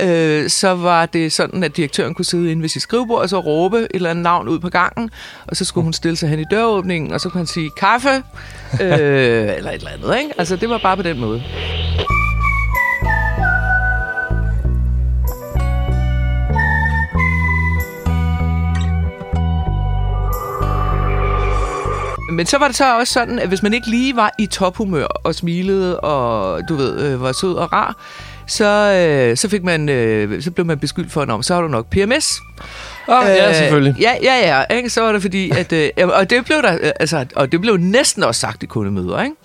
øh, 0.00 0.48
så 0.50 0.74
var 0.74 1.06
det 1.06 1.32
sådan, 1.32 1.64
at 1.64 1.76
direktøren 1.76 2.14
kunne 2.14 2.24
sidde 2.24 2.50
inde 2.50 2.62
ved 2.62 2.68
sit 2.68 2.82
skrivebord 2.82 3.22
og 3.22 3.28
så 3.28 3.40
råbe 3.40 3.78
et 3.78 3.86
eller 3.94 4.10
andet 4.10 4.22
navn 4.22 4.48
ud 4.48 4.58
på 4.58 4.68
gangen, 4.68 5.10
og 5.46 5.56
så 5.56 5.64
skulle 5.64 5.84
hun 5.84 5.92
stille 5.92 6.16
sig 6.16 6.28
hen 6.28 6.38
i 6.38 6.44
døråbningen, 6.50 7.12
og 7.12 7.20
så 7.20 7.28
kunne 7.28 7.38
han 7.38 7.46
sige 7.46 7.70
kaffe, 7.76 8.08
øh, 8.08 8.16
eller 9.56 9.70
et 9.70 9.74
eller 9.74 9.90
andet. 9.90 10.18
Ikke? 10.18 10.31
Altså, 10.38 10.56
det 10.56 10.68
var 10.68 10.78
bare 10.78 10.96
på 10.96 11.02
den 11.02 11.20
måde. 11.20 11.42
Men 22.32 22.46
så 22.46 22.58
var 22.58 22.66
det 22.66 22.76
så 22.76 22.98
også 22.98 23.12
sådan, 23.12 23.38
at 23.38 23.48
hvis 23.48 23.62
man 23.62 23.74
ikke 23.74 23.90
lige 23.90 24.16
var 24.16 24.34
i 24.38 24.46
tophumør 24.46 25.06
og 25.06 25.34
smilede 25.34 26.00
og 26.00 26.60
du 26.68 26.74
ved, 26.74 27.00
øh, 27.00 27.22
var 27.22 27.32
sød 27.32 27.54
og 27.54 27.72
rar, 27.72 27.96
så, 28.46 28.64
øh, 28.64 29.36
så, 29.36 29.48
fik 29.48 29.64
man, 29.64 29.88
øh, 29.88 30.42
så 30.42 30.50
blev 30.50 30.66
man 30.66 30.78
beskyldt 30.78 31.12
for, 31.12 31.22
at 31.22 31.44
så 31.44 31.54
har 31.54 31.62
du 31.62 31.68
nok 31.68 31.86
PMS. 31.90 32.40
Ah, 33.08 33.26
ja, 33.26 33.52
selvfølgelig. 33.52 33.94
Ja, 34.00 34.12
ja, 34.22 34.58
ja. 34.68 34.76
Ikke? 34.76 34.90
Så 34.90 35.00
var 35.00 35.12
det 35.12 35.22
fordi, 35.22 35.50
at... 35.50 35.72
Øh, 35.72 35.90
og 35.96 36.30
det 36.30 36.44
blev 36.44 36.62
der, 36.62 36.74
øh, 36.82 36.90
altså, 37.00 37.26
og 37.36 37.52
det 37.52 37.60
blev 37.60 37.76
næsten 37.76 38.22
også 38.22 38.40
sagt 38.40 38.62
i 38.62 38.66
kundemøder, 38.66 39.22
ikke? 39.22 39.36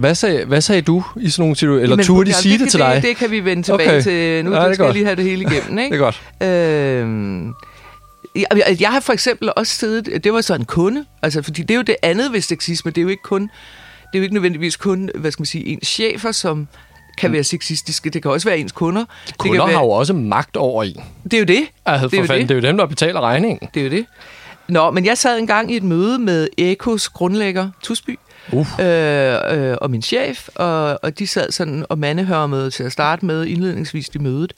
Hvad 0.00 0.14
sagde, 0.14 0.44
hvad 0.44 0.60
sagde 0.60 0.82
du 0.82 1.04
i 1.20 1.30
sådan 1.30 1.42
nogle 1.42 1.56
situationer? 1.56 1.82
Eller 1.82 1.96
Men, 1.96 2.04
turde 2.04 2.30
de 2.30 2.34
sige 2.34 2.52
det, 2.52 2.60
det 2.60 2.70
til 2.70 2.80
dig? 2.80 2.94
Det, 2.94 3.02
det 3.02 3.16
kan 3.16 3.30
vi 3.30 3.40
vende 3.44 3.62
tilbage 3.62 3.88
Okay. 3.90 4.02
til. 4.02 4.44
Nu 4.44 4.52
Ja, 4.54 4.66
det 4.68 4.74
skal 4.74 4.84
godt. 4.86 4.94
lige 4.96 5.04
have 5.04 5.16
det 5.16 5.24
hele 5.24 5.42
igennem, 5.44 5.78
ikke? 5.84 5.96
Det 5.96 6.00
er 6.02 6.04
godt. 6.04 6.22
Øhm, 7.04 7.54
jeg, 8.36 8.76
jeg- 8.80 8.90
har 8.90 9.00
for 9.00 9.12
eksempel 9.12 9.52
også 9.56 9.76
siddet, 9.76 10.24
det 10.24 10.32
var 10.32 10.40
så 10.40 10.54
en 10.54 10.64
kunde, 10.64 11.04
altså 11.22 11.42
fordi 11.42 11.62
det 11.62 11.70
er 11.70 11.76
jo 11.76 11.82
det 11.82 11.96
andet 12.02 12.32
ved 12.32 12.40
sexisme, 12.40 12.90
det 12.90 12.98
er 12.98 13.02
jo 13.02 13.08
ikke 13.08 13.22
kun, 13.22 13.42
det 13.42 13.48
er 14.14 14.18
jo 14.18 14.22
ikke 14.22 14.34
nødvendigvis 14.34 14.76
kun, 14.76 15.10
hvad 15.14 15.30
skal 15.30 15.40
man 15.40 15.46
sige, 15.46 15.66
ens 15.66 15.88
chefer, 15.88 16.32
som 16.32 16.68
kan 17.18 17.32
være 17.32 17.44
sexistiske, 17.44 18.10
det 18.10 18.22
kan 18.22 18.30
også 18.30 18.48
være 18.48 18.58
ens 18.58 18.72
kunder. 18.72 19.04
det, 19.26 19.38
Kunder 19.38 19.58
kan 19.60 19.68
være, 19.68 19.76
har 19.76 19.84
jo 19.84 19.90
også 19.90 20.12
magt 20.14 20.56
over 20.56 20.84
en. 20.84 20.96
det 21.24 21.34
er 21.34 21.38
jo 21.38 21.44
det. 21.44 21.62
Altså, 21.86 22.06
det 22.08 22.14
er 22.14 22.18
for 22.18 22.22
jo 22.22 22.26
fanden, 22.26 22.40
det. 22.42 22.48
det 22.48 22.54
er 22.54 22.60
jo 22.60 22.72
dem, 22.72 22.76
der 22.78 22.86
betaler 22.86 23.20
regningen. 23.20 23.68
Det 23.74 23.80
er 23.80 23.84
jo 23.84 23.90
det. 23.90 24.06
Nå, 24.68 24.90
men 24.90 25.04
jeg 25.06 25.18
sad 25.18 25.38
engang 25.38 25.72
i 25.72 25.76
et 25.76 25.82
møde 25.82 26.18
med 26.18 26.48
Ekos 26.58 27.08
grundlægger, 27.08 27.70
Tusby, 27.82 28.18
Uh. 28.52 28.66
øh, 28.80 29.34
øh, 29.50 29.76
og 29.80 29.90
min 29.90 30.02
chef, 30.02 30.48
og, 30.54 30.98
og 31.02 31.18
de 31.18 31.26
sad 31.26 31.50
sådan 31.50 31.86
og 31.88 31.98
mandehørmede 31.98 32.70
til 32.70 32.84
at 32.84 32.92
starte 32.92 33.26
med 33.26 33.44
indledningsvis 33.46 34.08
i 34.14 34.18
mødet. 34.18 34.52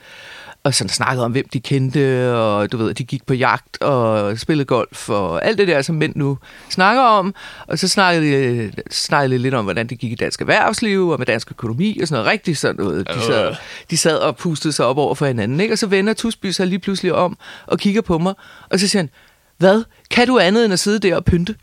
og 0.65 0.75
sådan 0.75 0.89
snakkede 0.89 1.25
om, 1.25 1.33
hvem 1.33 1.49
de 1.53 1.61
kendte, 1.61 2.35
og 2.35 2.73
du 2.73 2.77
ved, 2.77 2.95
de 2.95 3.05
gik 3.05 3.27
på 3.27 3.35
jagt 3.35 3.83
og 3.83 4.39
spillede 4.39 4.65
golf, 4.67 5.09
og 5.09 5.45
alt 5.45 5.59
det 5.59 5.69
der, 5.69 5.83
som 5.83 5.95
mænd 5.95 6.13
nu 6.17 6.39
snakker 6.71 7.03
om. 7.03 7.35
Og 7.67 7.79
så 7.79 7.89
snakkede 7.89 8.27
de, 8.27 8.73
snakkede 8.91 9.35
de 9.35 9.43
lidt 9.43 9.55
om, 9.55 9.65
hvordan 9.65 9.87
det 9.87 9.99
gik 9.99 10.13
i 10.13 10.15
dansk 10.15 10.41
erhvervsliv, 10.41 11.09
og 11.09 11.19
med 11.19 11.27
dansk 11.27 11.51
økonomi, 11.51 11.99
og 12.03 12.09
sådan 12.09 12.21
noget 12.21 12.33
rigtig 12.33 12.57
sådan 12.57 12.85
noget. 12.85 13.09
De 13.09 13.21
sad, 13.27 13.55
de 13.91 13.97
sad 13.97 14.17
og 14.19 14.37
pustede 14.37 14.73
sig 14.73 14.87
op 14.87 14.99
over 14.99 15.15
for 15.15 15.27
hinanden, 15.27 15.61
ikke? 15.61 15.75
Og 15.75 15.79
så 15.79 15.87
vender 15.87 16.13
Tusby 16.15 16.47
sig 16.47 16.67
lige 16.67 16.79
pludselig 16.79 17.13
om 17.13 17.39
og 17.67 17.79
kigger 17.79 18.01
på 18.01 18.19
mig, 18.19 18.35
og 18.71 18.81
så 18.81 18.89
siger 18.89 19.03
han, 19.03 19.11
hvad? 19.59 19.85
Kan 20.11 20.27
du 20.27 20.39
andet 20.39 20.65
end 20.65 20.73
at 20.73 20.79
sidde 20.79 20.99
der 20.99 21.17
og 21.17 21.25
pynte? 21.25 21.55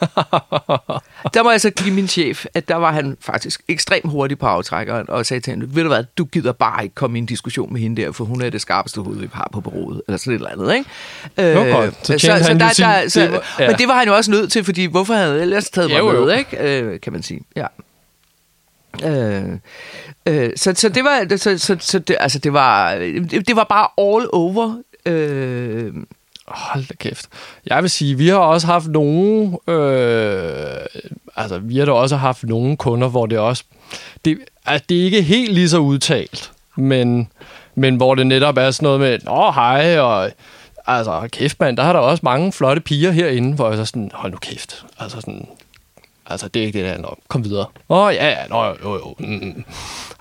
der 1.34 1.42
må 1.42 1.50
jeg 1.50 1.60
så 1.60 1.70
give 1.70 1.94
min 1.94 2.08
chef, 2.08 2.44
at 2.54 2.68
der 2.68 2.74
var 2.76 2.92
han 2.92 3.16
faktisk 3.20 3.60
ekstremt 3.68 4.10
hurtig 4.10 4.38
på 4.38 4.46
aftrækkeren, 4.46 5.10
og 5.10 5.26
sagde 5.26 5.40
til 5.40 5.50
hende, 5.50 5.74
ved 5.76 5.82
du 5.82 5.88
hvad, 5.88 6.04
du 6.18 6.24
gider 6.24 6.52
bare 6.52 6.82
ikke 6.82 6.94
komme 6.94 7.18
i 7.18 7.20
en 7.20 7.26
diskussion 7.26 7.72
med 7.72 7.80
hende 7.80 8.02
der, 8.02 8.12
for 8.12 8.24
hun 8.24 8.42
er 8.42 8.50
det 8.50 8.60
skarpeste 8.60 9.00
hoved, 9.00 9.16
vi 9.18 9.28
har 9.32 9.48
på 9.52 9.60
bureauet, 9.60 10.02
eller 10.08 10.18
sådan 10.18 10.32
et 10.32 10.36
eller 10.36 10.50
andet, 10.50 10.74
ikke? 10.74 11.54
Nå, 11.54 11.72
godt. 11.76 12.06
Så 12.06 12.12
så, 12.12 12.18
så, 12.18 12.32
han 12.32 12.60
der, 12.60 12.66
jo 12.66 12.72
sin- 12.74 12.84
der, 12.84 13.08
så, 13.08 13.20
det 13.20 13.32
var- 13.32 13.56
ja. 13.58 13.66
Men 13.68 13.78
det 13.78 13.88
var 13.88 13.94
han 13.98 14.08
jo 14.08 14.16
også 14.16 14.30
nødt 14.30 14.52
til, 14.52 14.64
fordi 14.64 14.84
hvorfor 14.84 15.14
havde 15.14 15.32
han 15.32 15.40
ellers 15.42 15.70
taget 15.70 15.90
mig 15.90 15.98
Jo, 15.98 16.12
jo. 16.12 16.24
med, 16.24 16.38
ikke? 16.38 16.80
Øh, 16.80 17.00
kan 17.00 17.12
man 17.12 17.22
sige, 17.22 17.40
ja. 17.56 17.66
Øh, 19.04 19.58
øh, 20.26 20.50
så, 20.56 20.72
så 20.76 20.88
det 20.88 21.04
var 21.04 21.36
så, 21.36 21.58
så, 21.58 21.76
så 21.80 21.98
det, 21.98 22.16
altså 22.20 22.38
det 22.38 22.52
var 22.52 22.94
det, 22.94 23.48
det 23.48 23.56
var 23.56 23.64
bare 23.64 23.88
all 24.18 24.28
over 24.32 24.74
øh, 25.06 25.92
Hold 26.50 26.84
da 26.88 26.94
kæft. 26.94 27.26
Jeg 27.66 27.82
vil 27.82 27.90
sige, 27.90 28.18
vi 28.18 28.28
har 28.28 28.36
også 28.36 28.66
haft 28.66 28.86
nogle, 28.86 29.58
øh, 29.68 30.76
altså 31.36 31.58
vi 31.58 31.78
har 31.78 31.84
da 31.84 31.92
også 31.92 32.16
haft 32.16 32.44
nogle 32.44 32.76
kunder, 32.76 33.08
hvor 33.08 33.26
det 33.26 33.38
også, 33.38 33.64
det, 34.24 34.38
altså, 34.66 34.84
det 34.88 35.00
er 35.00 35.04
ikke 35.04 35.22
helt 35.22 35.52
lige 35.52 35.68
så 35.68 35.78
udtalt, 35.78 36.52
men, 36.76 37.28
men 37.74 37.96
hvor 37.96 38.14
det 38.14 38.26
netop 38.26 38.56
er 38.56 38.70
sådan 38.70 38.86
noget 38.86 39.00
med, 39.00 39.18
åh, 39.28 39.54
hej, 39.54 39.98
og 39.98 40.30
altså 40.86 41.28
kæft 41.32 41.60
mand, 41.60 41.76
der 41.76 41.82
har 41.82 41.92
der 41.92 42.00
også 42.00 42.20
mange 42.22 42.52
flotte 42.52 42.82
piger 42.82 43.10
herinde, 43.10 43.54
hvor 43.54 43.68
jeg 43.68 43.76
så 43.76 43.84
sådan, 43.84 44.10
hold 44.14 44.32
nu 44.32 44.38
kæft, 44.38 44.84
altså 44.98 45.20
sådan, 45.20 45.48
altså 46.30 46.48
det 46.48 46.62
er 46.62 46.66
ikke 46.66 46.78
det, 46.78 46.84
der 46.84 46.90
handler 46.90 47.08
om, 47.08 47.18
kom 47.28 47.44
videre. 47.44 47.66
Åh 47.88 48.14
ja, 48.14 48.28
ja, 48.28 48.46
nå 48.48 48.64
jo, 48.64 48.74
jo, 48.84 48.94
jo. 48.94 49.14
Mm. 49.18 49.64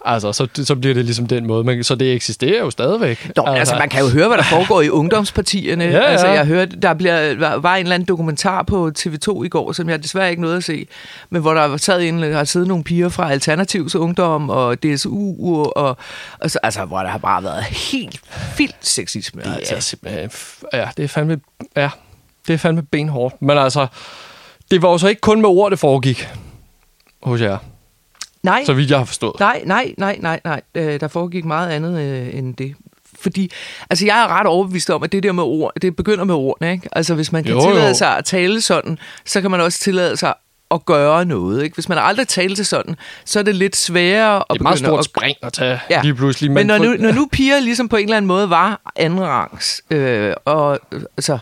Altså, 0.06 0.34
så, 0.34 0.48
så 0.56 0.76
bliver 0.76 0.94
det 0.94 1.06
ligesom 1.06 1.28
den 1.28 1.48
måde, 1.48 1.64
men, 1.64 1.84
så 1.84 1.96
det 1.96 2.14
eksisterer 2.14 2.60
jo 2.60 2.70
stadigvæk. 2.70 3.32
Nå, 3.36 3.44
altså, 3.44 3.60
altså 3.60 3.76
man 3.76 3.90
kan 3.90 4.02
jo 4.02 4.10
høre, 4.10 4.28
hvad 4.28 4.38
der 4.38 4.44
foregår 4.44 4.82
i 4.82 4.90
ungdomspartierne. 4.90 5.84
Ja, 5.84 5.92
ja. 5.98 6.04
Altså, 6.04 6.28
jeg 6.28 6.46
hørte, 6.46 6.76
der 6.76 6.94
bliver, 6.94 7.58
var, 7.60 7.76
en 7.76 7.82
eller 7.82 7.96
anden 7.96 8.08
dokumentar 8.08 8.64
på 8.64 8.92
TV2 9.00 9.44
i 9.44 9.50
går, 9.50 9.72
som 9.72 9.90
jeg 9.90 10.04
desværre 10.04 10.30
ikke 10.30 10.42
nåede 10.42 10.58
at 10.58 10.64
se, 10.64 10.88
men 11.30 11.42
hvor 11.42 11.54
der 11.54 11.66
var 11.66 11.78
taget 11.78 12.08
en, 12.08 12.24
der 12.24 12.38
har 12.38 12.44
siddet 12.44 12.68
nogle 12.68 12.84
piger 12.84 13.10
fra 13.10 13.32
Alternativs 13.32 13.96
Ungdom 13.96 14.50
og 14.50 14.84
DSU, 14.84 15.36
og, 15.76 15.98
og 16.40 16.52
så, 16.52 16.60
altså, 16.64 16.86
hvor 16.86 17.00
der 17.00 17.10
har 17.10 17.18
bare 17.18 17.44
været 17.44 17.64
helt 17.64 18.22
vildt 18.58 18.76
sexisme. 18.82 19.42
Det 19.42 19.56
altså. 19.56 19.76
er 19.76 19.80
simpelthen... 19.80 20.30
Ja, 20.74 20.90
det 20.98 21.04
er 21.04 21.08
fandme... 21.08 21.40
Ja, 21.76 21.90
det 22.48 22.54
er 22.54 22.58
fandme 22.58 22.82
benhårdt. 22.82 23.42
Men 23.42 23.58
altså, 23.58 23.88
det 24.72 24.82
var 24.82 24.90
jo 24.90 24.98
så 24.98 25.08
ikke 25.08 25.22
kun 25.22 25.42
med 25.42 25.50
ord, 25.50 25.72
det 25.72 25.80
foregik 25.80 26.28
hos 27.24 27.42
jer, 27.42 27.58
Nej, 28.44 28.64
så 28.66 28.74
vidt 28.74 28.90
jeg 28.90 28.98
har 28.98 29.06
forstået. 29.06 29.40
nej, 29.40 29.62
nej, 29.66 29.94
nej, 29.98 30.18
nej, 30.22 30.40
nej. 30.44 30.62
Øh, 30.76 31.00
der 31.00 31.08
foregik 31.08 31.46
meget 31.46 31.70
andet 31.70 32.00
øh, 32.02 32.36
end 32.36 32.56
det. 32.56 32.76
Fordi, 33.22 33.52
altså 33.90 34.06
jeg 34.06 34.24
er 34.24 34.28
ret 34.28 34.48
overbevist 34.48 34.90
om, 34.90 35.04
at 35.04 35.12
det 35.12 35.24
der 35.24 35.32
med 35.32 35.44
ord, 35.44 35.72
det 35.82 35.96
begynder 35.96 36.24
med 36.24 36.36
ordene, 36.36 36.72
ikke? 36.72 36.90
Altså 36.92 37.16
hvis 37.16 37.32
man 37.32 37.44
kan 37.44 37.54
Jo, 37.54 37.62
tillade 37.62 37.88
jo. 37.88 37.94
sig 37.94 38.18
at 38.18 38.26
tale 38.26 38.62
sådan, 38.62 38.98
så 39.26 39.42
kan 39.42 39.52
man 39.52 39.62
også 39.62 39.80
tillade 39.80 40.18
sig 40.18 40.34
at 40.72 40.86
gøre 40.86 41.26
noget, 41.26 41.64
ikke? 41.64 41.74
Hvis 41.74 41.90
man 41.90 41.98
aldrig 41.98 42.28
talt 42.28 42.56
til 42.56 42.66
sådan, 42.66 42.96
så 43.26 43.40
er 43.40 43.44
det 43.44 43.56
lidt 43.56 43.76
sværere 43.76 44.36
at 44.36 44.44
Det 44.50 44.52
er 44.52 44.56
et 44.56 44.62
meget 44.62 44.80
stort 44.80 45.00
at 45.00 45.06
spring 45.06 45.38
at 45.42 45.54
tage 45.54 45.80
Ja. 45.90 46.02
lige 46.02 46.16
pludselig. 46.16 46.52
Men 46.52 46.68
når 46.68 46.78
nu, 46.78 46.94
når 47.00 47.12
nu 47.12 47.28
piger 47.32 47.60
ligesom 47.60 47.90
på 47.90 47.96
en 47.96 48.04
eller 48.04 48.18
anden 48.18 48.28
måde 48.28 48.50
var 48.50 48.82
andenrangs 48.96 49.82
øh, 49.90 50.34
og, 50.46 50.80
øh, 50.92 51.02
altså, 51.18 51.38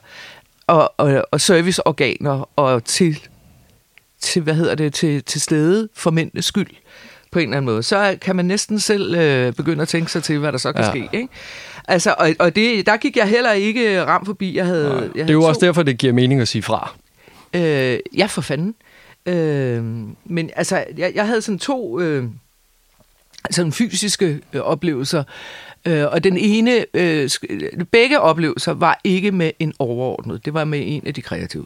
og, 0.67 0.93
og, 0.97 1.25
og 1.31 1.41
serviceorganer 1.41 2.49
og 2.55 2.83
til, 2.83 3.19
til, 4.21 4.41
hvad 4.41 4.53
hedder 4.53 4.75
det, 4.75 4.93
til, 4.93 5.23
til 5.23 5.41
stede 5.41 5.89
for 5.95 6.11
mændenes 6.11 6.45
skyld 6.45 6.67
på 7.31 7.39
en 7.39 7.43
eller 7.43 7.57
anden 7.57 7.71
måde, 7.71 7.83
så 7.83 8.17
kan 8.21 8.35
man 8.35 8.45
næsten 8.45 8.79
selv 8.79 9.15
øh, 9.15 9.53
begynde 9.53 9.81
at 9.81 9.87
tænke 9.87 10.11
sig 10.11 10.23
til, 10.23 10.39
hvad 10.39 10.51
der 10.51 10.57
så 10.57 10.71
kan 10.73 10.83
ja. 10.83 10.89
Ske. 10.89 11.09
Ikke? 11.13 11.27
Altså, 11.87 12.15
og, 12.17 12.29
og 12.39 12.55
det, 12.55 12.85
der 12.85 12.97
gik 12.97 13.17
jeg 13.17 13.27
heller 13.27 13.51
ikke 13.51 14.05
ram 14.05 14.25
forbi. 14.25 14.55
Jeg 14.55 14.65
havde, 14.65 15.11
jeg 15.15 15.23
det 15.27 15.29
er 15.29 15.33
jo 15.33 15.41
to- 15.41 15.47
også 15.47 15.65
derfor, 15.65 15.83
det 15.83 15.97
giver 15.97 16.13
mening 16.13 16.41
at 16.41 16.47
sige 16.47 16.61
fra. 16.61 16.95
Øh, 17.53 17.99
ja, 18.17 18.25
for 18.25 18.41
fanden. 18.41 18.75
Øh, 19.25 19.83
men 20.25 20.49
altså, 20.55 20.83
jeg, 20.97 21.11
jeg 21.15 21.27
havde 21.27 21.41
sådan 21.41 21.59
to 21.59 21.99
øh, 21.99 22.25
sådan 23.51 23.71
fysiske 23.71 24.41
øh, 24.53 24.61
oplevelser, 24.61 25.23
øh, 25.85 26.05
og 26.05 26.23
den 26.23 26.37
ene, 26.37 26.85
øh, 26.93 27.29
begge 27.91 28.19
oplevelser 28.19 28.71
var 28.71 29.01
ikke 29.03 29.31
med 29.31 29.51
en 29.59 29.73
overordnet, 29.79 30.45
det 30.45 30.53
var 30.53 30.63
med 30.63 30.81
en 30.85 31.07
af 31.07 31.13
de 31.13 31.21
kreative. 31.21 31.65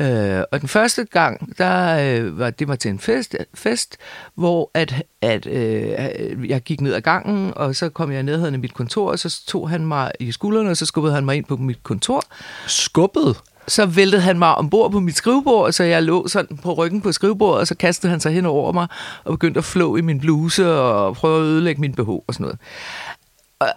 Øh, 0.00 0.42
og 0.52 0.60
den 0.60 0.68
første 0.68 1.04
gang, 1.04 1.58
der 1.58 1.98
øh, 1.98 2.38
var 2.38 2.50
det 2.50 2.68
var 2.68 2.76
til 2.76 2.90
en 2.90 2.98
fest, 2.98 3.36
fest 3.54 3.96
hvor 4.34 4.70
at, 4.74 5.02
at 5.22 5.46
øh, 5.46 6.48
jeg 6.48 6.60
gik 6.60 6.80
ned 6.80 6.94
ad 6.94 7.00
gangen, 7.00 7.52
og 7.56 7.76
så 7.76 7.88
kom 7.88 8.12
jeg 8.12 8.22
ned 8.22 8.52
i 8.52 8.56
mit 8.56 8.74
kontor, 8.74 9.10
og 9.10 9.18
så 9.18 9.42
tog 9.46 9.70
han 9.70 9.86
mig 9.86 10.10
i 10.20 10.32
skuldrene, 10.32 10.70
og 10.70 10.76
så 10.76 10.86
skubbede 10.86 11.14
han 11.14 11.24
mig 11.24 11.36
ind 11.36 11.44
på 11.44 11.56
mit 11.56 11.82
kontor, 11.82 12.22
Skubbet? 12.66 13.36
Så 13.68 13.86
væltede 13.86 14.22
han 14.22 14.38
mig 14.38 14.54
ombord 14.54 14.92
på 14.92 15.00
mit 15.00 15.16
skrivebord, 15.16 15.72
så 15.72 15.84
jeg 15.84 16.02
lå 16.02 16.28
sådan 16.28 16.56
på 16.56 16.72
ryggen 16.72 17.00
på 17.00 17.12
skrivebordet, 17.12 17.60
og 17.60 17.66
så 17.66 17.74
kastede 17.74 18.10
han 18.10 18.20
sig 18.20 18.32
hen 18.32 18.46
over 18.46 18.72
mig 18.72 18.86
og 19.24 19.32
begyndte 19.32 19.58
at 19.58 19.64
flå 19.64 19.96
i 19.96 20.00
min 20.00 20.20
bluse 20.20 20.72
og 20.72 21.16
prøve 21.16 21.40
at 21.40 21.44
ødelægge 21.44 21.80
min 21.80 21.94
BH 21.94 22.08
og 22.08 22.24
sådan 22.28 22.44
noget. 22.44 22.58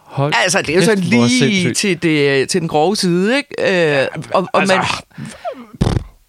Hold 0.04 0.34
Altså, 0.44 0.62
det 0.62 0.70
er 0.70 0.76
jo 0.76 0.82
sådan 0.82 1.04
lige 1.04 1.74
til, 1.74 2.04
det, 2.04 2.50
til 2.50 2.62
den 2.62 2.68
grove 2.68 2.96
side, 2.96 3.38
ikke? 3.38 4.02
Øh, 4.02 4.08
og, 4.34 4.48
og 4.54 4.62
altså, 4.62 4.76
man, 4.76 4.86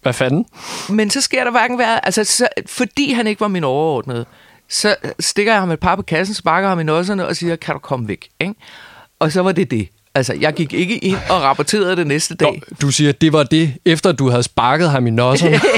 Hvad 0.01 0.13
fanden? 0.13 0.45
men 0.89 1.09
så 1.09 1.21
sker 1.21 1.43
der 1.43 1.51
hverken 1.51 1.77
være, 1.77 2.05
altså 2.05 2.23
så, 2.23 2.47
fordi 2.67 3.11
han 3.11 3.27
ikke 3.27 3.41
var 3.41 3.47
min 3.47 3.63
overordnede, 3.63 4.25
så 4.69 4.95
stikker 5.19 5.51
jeg 5.51 5.61
ham 5.61 5.71
et 5.71 5.79
par 5.79 5.95
på 5.95 6.01
kassen, 6.01 6.35
sparker 6.35 6.69
ham 6.69 6.79
i 6.79 6.83
nosserne 6.83 7.27
og 7.27 7.35
siger, 7.35 7.55
kan 7.55 7.73
du 7.73 7.79
komme 7.79 8.07
væk? 8.07 8.29
Ikke? 8.39 8.53
Og 9.19 9.31
så 9.31 9.41
var 9.41 9.51
det 9.51 9.71
det. 9.71 9.89
Altså, 10.15 10.33
jeg 10.41 10.53
gik 10.53 10.73
ikke 10.73 10.97
ind 10.97 11.17
og 11.29 11.41
rapporterede 11.41 11.95
det 11.95 12.07
næste 12.07 12.35
Nå, 12.41 12.45
dag. 12.45 12.61
du 12.81 12.91
siger, 12.91 13.11
det 13.11 13.33
var 13.33 13.43
det, 13.43 13.73
efter 13.85 14.11
du 14.11 14.29
havde 14.29 14.43
sparket 14.43 14.89
ham 14.89 15.07
i 15.07 15.09
nosserne. 15.09 15.59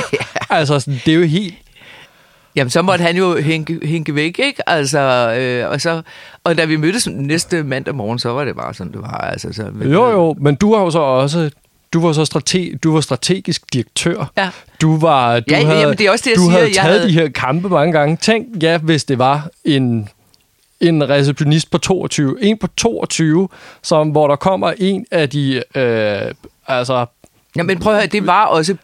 Altså, 0.49 0.79
sådan, 0.79 1.01
det 1.05 1.13
er 1.13 1.17
jo 1.17 1.23
helt... 1.25 1.53
Jamen, 2.55 2.69
så 2.71 2.81
måtte 2.81 3.01
han 3.03 3.17
jo 3.17 3.37
hænke, 3.41 3.79
hænke 3.83 4.15
væk, 4.15 4.39
ikke? 4.39 4.69
Altså, 4.69 4.99
øh, 5.39 5.69
og, 5.71 5.81
så, 5.81 6.01
og 6.43 6.57
da 6.57 6.65
vi 6.65 6.75
mødtes 6.75 7.07
næste 7.07 7.63
mandag 7.63 7.95
morgen, 7.95 8.19
så 8.19 8.29
var 8.29 8.45
det 8.45 8.55
bare 8.55 8.73
sådan, 8.73 8.93
det 8.93 9.01
var. 9.01 9.17
Altså, 9.17 9.53
så, 9.53 9.65
Jo, 9.85 10.09
jo, 10.11 10.35
men 10.41 10.55
du 10.55 10.73
har 10.75 10.81
jo 10.83 10.91
så 10.91 10.99
også... 10.99 11.49
Du 11.93 12.01
var 12.01 12.13
så 12.13 12.25
strate, 12.25 12.75
du 12.83 12.93
var 12.93 13.01
strategisk 13.01 13.73
direktør. 13.73 14.31
Ja. 14.37 14.49
Du 14.81 14.97
var, 14.99 15.39
du 15.39 15.43
Ja, 15.49 15.65
havde, 15.65 15.79
jamen, 15.79 15.97
det 15.97 16.05
er 16.07 16.11
også 16.11 16.23
det, 16.25 16.29
jeg 16.31 16.37
du 16.37 16.41
siger, 16.41 16.51
havde 16.51 16.65
jeg 16.65 16.75
taget 16.75 16.99
havde- 16.99 17.07
de 17.07 17.13
her 17.13 17.27
kampe 17.29 17.69
mange 17.69 17.91
gange. 17.93 18.17
Tænk, 18.21 18.47
ja, 18.63 18.77
hvis 18.77 19.03
det 19.03 19.17
var 19.17 19.47
en, 19.65 20.09
en 20.83 21.09
receptionist 21.09 21.71
på 21.71 21.77
22, 21.77 22.37
en 22.43 22.57
på 22.57 22.67
22, 22.67 23.49
som, 23.81 24.09
hvor 24.09 24.27
der 24.27 24.35
kommer 24.35 24.73
en 24.77 25.05
af 25.11 25.29
de, 25.29 25.63
øh, 25.75 26.31
altså, 26.67 27.05
Jamen, 27.55 27.79
prøv 27.79 27.93
at 27.93 27.99
høre, 27.99 28.07
det 28.07 28.27
var 28.27 28.45
også 28.45 28.75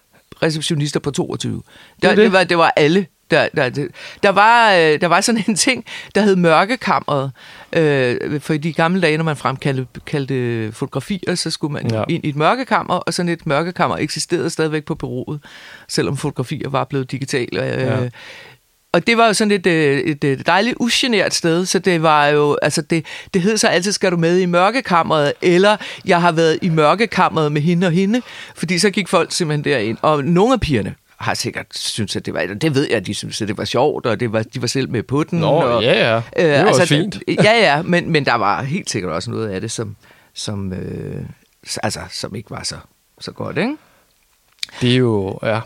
receptionister 0.44 1.00
på 1.00 1.12
22. 1.12 1.62
Der, 2.02 2.10
Det 2.10 2.18
det, 2.18 2.24
det. 2.26 2.34
var, 2.34 2.44
det 2.44 2.58
var 2.58 2.74
alle. 2.76 3.06
Der, 3.32 3.48
der, 3.56 3.70
der, 3.70 3.88
der, 4.24 4.30
var, 4.30 4.74
øh, 4.74 5.02
der 5.02 5.08
var 5.08 5.22
sådan 5.22 5.44
en 5.48 5.56
ting, 5.56 5.86
der 6.16 6.22
hed 6.22 6.36
mørkekammeret. 6.36 7.32
Øh, 7.74 8.42
for 8.42 8.54
i 8.54 8.58
de 8.58 8.74
gamle 8.74 9.02
dage, 9.02 9.18
når 9.18 9.24
man 9.24 9.36
fremkaldte 9.38 9.88
kaldte 10.06 10.72
fotografier, 10.72 11.36
så 11.36 11.52
skulle 11.52 11.74
man. 11.74 11.92
Ja. 11.92 12.04
ind 12.10 12.26
i 12.26 12.30
et 12.30 12.36
mørkekammer, 12.36 12.94
og 12.94 13.14
sådan 13.14 13.30
et 13.30 13.46
mørkekammer 13.48 13.98
eksisterede 13.98 14.50
stadigvæk 14.50 14.86
på 14.86 14.96
bureauet, 14.96 15.40
selvom 15.88 16.18
fotografier 16.18 16.70
var 16.70 16.84
blevet 16.84 17.12
digitale. 17.12 17.74
Øh, 17.74 17.80
Ja. 17.82 18.10
Og 18.94 19.08
det 19.08 19.18
var 19.18 19.28
jo 19.28 19.34
sådan 19.34 19.52
et, 19.52 19.68
øh, 19.68 20.00
et, 20.00 20.24
et 20.24 20.48
dejligt 20.48 20.76
ugenert 20.80 21.34
sted, 21.34 21.66
så 21.66 21.80
det 21.80 22.04
var 22.04 22.28
jo, 22.28 22.58
altså 22.62 22.82
det, 22.82 23.06
det 23.34 23.42
hed 23.42 23.58
så 23.58 23.68
altid, 23.68 23.92
skal 23.92 24.12
du 24.12 24.18
med 24.18 24.40
i 24.40 24.46
mørkekammeret, 24.46 25.34
eller 25.42 25.78
jeg 26.06 26.22
har 26.22 26.32
været 26.32 26.60
i 26.62 26.70
mørkekammeret 26.70 27.52
med 27.52 27.62
hende 27.62 27.88
og 27.88 27.94
hende, 27.94 28.22
fordi 28.56 28.80
så 28.80 28.90
gik 28.90 29.08
folk 29.08 29.32
simpelthen 29.32 29.64
derind. 29.64 29.98
Og 30.02 30.24
nogle 30.24 30.54
af 30.54 30.60
pigerne 30.60 30.96
har 31.18 31.34
sikkert 31.34 31.66
synes 31.76 32.16
at 32.16 32.26
det 32.26 32.34
var, 32.34 32.46
det 32.62 32.76
ved 32.76 32.88
jeg, 32.90 33.06
de 33.06 33.14
synes, 33.14 33.42
at 33.42 33.48
det 33.48 33.58
var 33.58 33.66
sjovt, 33.66 34.06
og 34.06 34.20
det 34.20 34.34
var, 34.34 34.44
de 34.44 34.62
var 34.62 34.68
selv 34.68 34.90
med 34.90 35.04
på 35.04 35.24
den. 35.24 35.40
Nå, 35.40 35.48
og, 35.48 35.84
ja, 35.84 36.14
ja. 36.14 36.22
Det 36.38 36.66
var 36.66 36.70
også 36.70 36.86
fint. 36.86 37.18
Ja, 37.44 37.76
ja, 37.76 37.82
men, 37.82 38.12
men 38.12 38.26
der 38.26 38.36
var 38.36 38.64
helt 38.64 38.90
sikkert 38.90 39.12
også 39.12 39.32
noget 39.32 39.50
af 39.50 39.62
det, 39.62 39.72
som, 39.72 39.96
som, 40.34 40.74
øh, 40.74 41.24
altså, 41.84 42.00
som 42.12 42.36
ikke 42.36 42.52
var 42.52 42.64
så, 42.64 42.76
så 43.20 43.32
godt, 43.32 43.58
ikke? 43.58 43.76
Det 44.82 44.94
er 44.94 44.98
jo, 44.98 45.40
ja. 45.44 45.60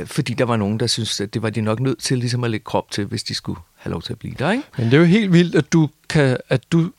Øh, 0.00 0.06
fordi 0.06 0.34
der 0.34 0.44
var 0.44 0.56
nogen, 0.56 0.80
der 0.80 0.86
synes 0.86 1.20
at 1.20 1.34
det 1.34 1.42
var 1.42 1.50
de 1.50 1.60
nok 1.60 1.80
nødt 1.80 1.98
til 1.98 2.18
ligesom 2.18 2.44
at 2.44 2.50
lægge 2.50 2.64
krop 2.64 2.90
til, 2.90 3.04
hvis 3.04 3.22
de 3.22 3.34
skulle 3.34 3.60
have 3.76 3.90
lov 3.90 4.02
til 4.02 4.12
at 4.12 4.18
blive 4.18 4.34
der, 4.38 4.50
ikke? 4.50 4.64
Men 4.76 4.86
det 4.86 4.94
er 4.94 4.98
jo 4.98 5.04
helt 5.04 5.32
vildt, 5.32 5.54
at 5.54 5.72
du 5.72 5.88
kan, 6.08 6.36
at 6.48 6.60
du, 6.72 6.90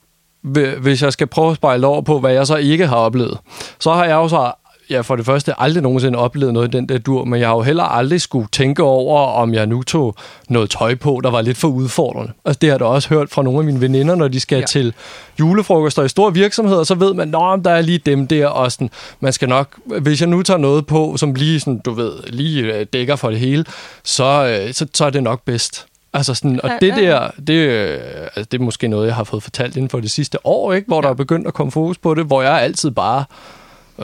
hvis 0.80 1.02
jeg 1.02 1.12
skal 1.12 1.26
prøve 1.26 1.50
at 1.50 1.56
spejle 1.56 1.86
over 1.86 2.02
på, 2.02 2.20
hvad 2.20 2.32
jeg 2.32 2.46
så 2.46 2.56
ikke 2.56 2.86
har 2.86 2.96
oplevet, 2.96 3.38
så 3.80 3.92
har 3.92 4.04
jeg 4.04 4.14
jo 4.14 4.28
så 4.28 4.52
ja, 4.92 5.00
for 5.00 5.16
det 5.16 5.26
første 5.26 5.60
aldrig 5.60 5.82
nogensinde 5.82 6.18
oplevet 6.18 6.52
noget 6.52 6.74
i 6.74 6.76
den 6.76 6.88
der 6.88 6.98
dur, 6.98 7.24
men 7.24 7.40
jeg 7.40 7.48
har 7.48 7.54
jo 7.54 7.62
heller 7.62 7.84
aldrig 7.84 8.20
skulle 8.20 8.48
tænke 8.52 8.82
over, 8.82 9.26
om 9.26 9.54
jeg 9.54 9.66
nu 9.66 9.82
tog 9.82 10.14
noget 10.48 10.70
tøj 10.70 10.94
på, 10.94 11.20
der 11.24 11.30
var 11.30 11.42
lidt 11.42 11.58
for 11.58 11.68
udfordrende. 11.68 12.32
Altså 12.44 12.58
det 12.58 12.68
har 12.68 12.74
jeg 12.74 12.80
da 12.80 12.84
også 12.84 13.08
hørt 13.08 13.30
fra 13.30 13.42
nogle 13.42 13.58
af 13.58 13.64
mine 13.64 13.80
veninder, 13.80 14.14
når 14.14 14.28
de 14.28 14.40
skal 14.40 14.58
ja. 14.58 14.66
til 14.66 14.94
julefrokoster 15.40 16.02
i 16.02 16.08
store 16.08 16.34
virksomheder, 16.34 16.84
så 16.84 16.94
ved 16.94 17.14
man, 17.14 17.28
at 17.28 17.64
der 17.64 17.70
er 17.70 17.80
lige 17.80 17.98
dem 17.98 18.26
der, 18.26 18.46
og 18.46 18.72
sådan, 18.72 18.90
man 19.20 19.32
skal 19.32 19.48
nok, 19.48 19.78
hvis 20.00 20.20
jeg 20.20 20.28
nu 20.28 20.42
tager 20.42 20.58
noget 20.58 20.86
på, 20.86 21.16
som 21.16 21.34
lige 21.34 21.60
sådan, 21.60 21.78
du 21.78 21.92
ved, 21.92 22.12
lige 22.26 22.78
øh, 22.78 22.86
dækker 22.92 23.16
for 23.16 23.30
det 23.30 23.38
hele, 23.38 23.64
så, 24.04 24.58
øh, 24.66 24.74
så, 24.74 24.86
så 24.94 25.04
er 25.04 25.10
det 25.10 25.22
nok 25.22 25.42
bedst. 25.44 25.86
Altså 26.14 26.34
sådan, 26.34 26.60
og 26.62 26.70
det 26.80 26.94
der, 26.96 27.30
det, 27.46 27.54
øh, 27.54 28.00
altså 28.36 28.48
det 28.52 28.60
er 28.60 28.64
måske 28.64 28.88
noget, 28.88 29.06
jeg 29.06 29.14
har 29.14 29.24
fået 29.24 29.42
fortalt 29.42 29.76
inden 29.76 29.88
for 29.88 30.00
det 30.00 30.10
sidste 30.10 30.46
år, 30.46 30.72
ikke? 30.72 30.86
hvor 30.86 30.96
ja. 30.96 31.02
der 31.02 31.08
er 31.08 31.14
begyndt 31.14 31.46
at 31.46 31.54
komme 31.54 31.70
fokus 31.70 31.98
på 31.98 32.14
det, 32.14 32.24
hvor 32.24 32.42
jeg 32.42 32.62
altid 32.62 32.90
bare, 32.90 33.24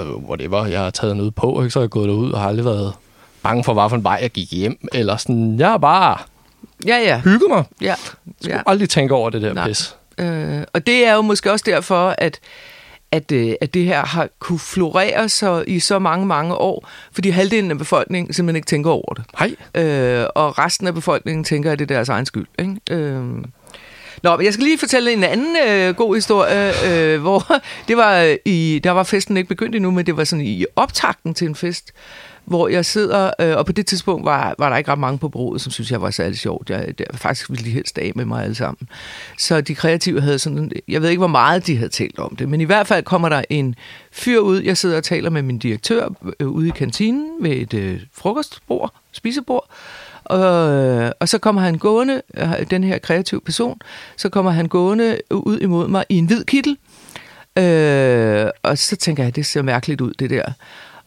øh, 0.00 0.16
whatever, 0.16 0.66
jeg 0.66 0.80
har 0.80 0.90
taget 0.90 1.16
noget 1.16 1.34
på, 1.34 1.62
ikke? 1.62 1.70
så 1.70 1.78
er 1.78 1.82
jeg 1.82 1.90
gået 1.90 2.08
derud 2.08 2.32
og 2.32 2.40
har 2.40 2.48
aldrig 2.48 2.64
været 2.64 2.92
bange 3.42 3.64
for, 3.64 3.74
hvilken 3.74 4.04
vej 4.04 4.18
jeg 4.22 4.30
gik 4.30 4.52
hjem, 4.52 4.88
eller 4.92 5.16
sådan, 5.16 5.58
jeg 5.58 5.68
har 5.68 5.78
bare 5.78 6.18
ja, 6.86 6.98
ja. 6.98 7.20
hygget 7.20 7.48
mig. 7.48 7.64
Ja. 7.80 7.94
Jeg 8.42 8.50
ja. 8.50 8.60
aldrig 8.66 8.88
tænke 8.88 9.14
over 9.14 9.30
det 9.30 9.42
der 9.42 9.52
Nej. 9.52 9.68
pis. 9.68 9.96
Øh, 10.18 10.62
og 10.72 10.86
det 10.86 11.06
er 11.06 11.14
jo 11.14 11.22
måske 11.22 11.52
også 11.52 11.64
derfor, 11.68 12.14
at 12.18 12.40
at, 13.12 13.32
øh, 13.32 13.52
at 13.60 13.74
det 13.74 13.84
her 13.84 14.06
har 14.06 14.28
kunne 14.38 14.58
florere 14.58 15.28
så 15.28 15.64
i 15.66 15.80
så 15.80 15.98
mange, 15.98 16.26
mange 16.26 16.54
år, 16.54 16.88
fordi 17.12 17.30
halvdelen 17.30 17.70
af 17.70 17.78
befolkningen 17.78 18.34
simpelthen 18.34 18.56
ikke 18.56 18.66
tænker 18.66 18.90
over 18.90 19.14
det. 19.14 19.24
Hej. 19.38 19.54
Øh, 19.74 20.26
og 20.34 20.58
resten 20.58 20.86
af 20.86 20.94
befolkningen 20.94 21.44
tænker, 21.44 21.72
at 21.72 21.78
det 21.78 21.90
er 21.90 21.94
deres 21.94 22.08
egen 22.08 22.26
skyld. 22.26 22.46
Ikke? 22.58 22.76
Øh, 22.90 23.24
Nå, 24.22 24.36
men 24.36 24.44
jeg 24.44 24.52
skal 24.52 24.64
lige 24.64 24.78
fortælle 24.78 25.12
en 25.12 25.24
anden 25.24 25.56
øh, 25.68 25.94
god 25.94 26.14
historie, 26.14 26.72
øh, 26.86 27.20
hvor 27.20 27.60
det 27.88 27.96
var 27.96 28.20
øh, 28.22 28.36
i, 28.44 28.80
der 28.84 28.90
var 28.90 29.02
festen 29.02 29.36
ikke 29.36 29.48
begyndt 29.48 29.74
endnu, 29.74 29.90
men 29.90 30.06
det 30.06 30.16
var 30.16 30.24
sådan 30.24 30.44
i 30.44 30.64
optakten 30.76 31.34
til 31.34 31.46
en 31.46 31.54
fest, 31.54 31.92
hvor 32.44 32.68
jeg 32.68 32.84
sidder, 32.84 33.30
øh, 33.40 33.56
og 33.56 33.66
på 33.66 33.72
det 33.72 33.86
tidspunkt 33.86 34.24
var, 34.24 34.54
var 34.58 34.68
der 34.68 34.76
ikke 34.76 34.92
ret 34.92 34.98
mange 34.98 35.18
på 35.18 35.28
broet, 35.28 35.60
som 35.60 35.72
synes 35.72 35.90
jeg 35.90 36.02
var 36.02 36.10
særlig 36.10 36.38
sjovt. 36.38 36.70
Jeg, 36.70 36.94
jeg 36.98 37.06
faktisk 37.14 37.50
ville 37.50 37.64
de 37.64 37.70
helst 37.70 37.98
af 37.98 38.12
med 38.14 38.24
mig 38.24 38.42
alle 38.44 38.54
sammen. 38.54 38.88
Så 39.38 39.60
de 39.60 39.74
kreative 39.74 40.20
havde 40.20 40.38
sådan, 40.38 40.72
jeg 40.88 41.02
ved 41.02 41.08
ikke, 41.08 41.20
hvor 41.20 41.26
meget 41.26 41.66
de 41.66 41.76
havde 41.76 41.88
talt 41.88 42.18
om 42.18 42.36
det, 42.36 42.48
men 42.48 42.60
i 42.60 42.64
hvert 42.64 42.86
fald 42.86 43.04
kommer 43.04 43.28
der 43.28 43.42
en 43.50 43.74
fyr 44.12 44.38
ud. 44.38 44.62
Jeg 44.62 44.76
sidder 44.76 44.96
og 44.96 45.04
taler 45.04 45.30
med 45.30 45.42
min 45.42 45.58
direktør 45.58 46.08
øh, 46.40 46.48
ude 46.48 46.68
i 46.68 46.72
kantinen 46.76 47.30
ved 47.40 47.50
et 47.50 47.74
øh, 47.74 48.00
frokostbord, 48.14 48.94
spisebord, 49.12 49.66
øh, 49.70 50.07
og 51.20 51.28
så 51.28 51.38
kommer 51.38 51.62
han 51.62 51.78
gående, 51.78 52.22
øh, 52.36 52.70
den 52.70 52.84
her 52.84 52.98
kreative 52.98 53.40
person, 53.40 53.80
så 54.16 54.28
kommer 54.28 54.50
han 54.50 54.68
gående 54.68 55.18
ud 55.30 55.58
imod 55.58 55.88
mig 55.88 56.04
i 56.08 56.18
en 56.18 56.26
hvid 56.26 56.44
kittel, 56.44 56.76
øh, 57.58 58.50
og 58.62 58.78
så 58.78 58.96
tænker 58.96 59.22
jeg, 59.22 59.36
det 59.36 59.46
ser 59.46 59.62
mærkeligt 59.62 60.00
ud, 60.00 60.12
det 60.18 60.30
der. 60.30 60.52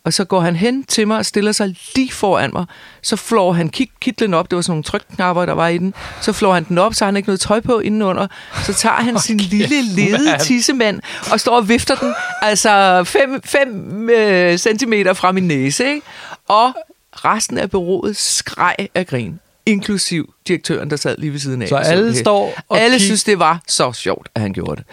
Og 0.03 0.13
så 0.13 0.25
går 0.25 0.39
han 0.39 0.55
hen 0.55 0.83
til 0.83 1.07
mig 1.07 1.17
og 1.17 1.25
stiller 1.25 1.51
sig 1.51 1.75
lige 1.95 2.11
foran 2.11 2.49
mig. 2.53 2.65
Så 3.01 3.15
flår 3.15 3.53
han 3.53 3.69
kitlen 4.01 4.33
op. 4.33 4.49
Det 4.51 4.55
var 4.55 4.61
sådan 4.61 4.71
nogle 4.71 4.83
trykknapper, 4.83 5.45
der 5.45 5.53
var 5.53 5.67
i 5.67 5.77
den. 5.77 5.93
Så 6.21 6.33
flår 6.33 6.53
han 6.53 6.63
den 6.63 6.77
op, 6.77 6.93
så 6.93 7.05
har 7.05 7.07
han 7.07 7.17
ikke 7.17 7.29
noget 7.29 7.39
tøj 7.39 7.59
på 7.59 7.79
indenunder. 7.79 8.27
Så 8.63 8.73
tager 8.73 8.95
han 8.95 9.15
okay, 9.15 9.21
sin 9.21 9.37
lille 9.37 9.81
lede 9.81 10.37
tissemand 10.39 11.01
og 11.31 11.39
står 11.39 11.55
og 11.55 11.69
vifter 11.69 11.95
den 11.95 12.13
altså 12.41 13.03
5 13.45 14.09
øh, 14.09 14.57
centimeter 14.57 15.13
fra 15.13 15.31
min 15.31 15.47
næse. 15.47 15.85
Ikke? 15.85 16.01
Og 16.47 16.73
resten 17.13 17.57
af 17.57 17.69
bureauet 17.69 18.17
skreg 18.17 18.75
af 18.95 19.07
grin 19.07 19.39
inklusiv 19.65 20.33
direktøren, 20.47 20.89
der 20.89 20.95
sad 20.95 21.17
lige 21.17 21.31
ved 21.31 21.39
siden 21.39 21.61
af. 21.61 21.67
Så 21.67 21.75
alle 21.75 22.15
står 22.15 22.53
og 22.69 22.79
Alle 22.79 22.97
kig... 22.97 23.05
synes, 23.05 23.23
det 23.23 23.39
var 23.39 23.61
så 23.67 23.93
sjovt, 23.93 24.29
at 24.35 24.41
han 24.41 24.53
gjorde 24.53 24.75
det. 24.75 24.85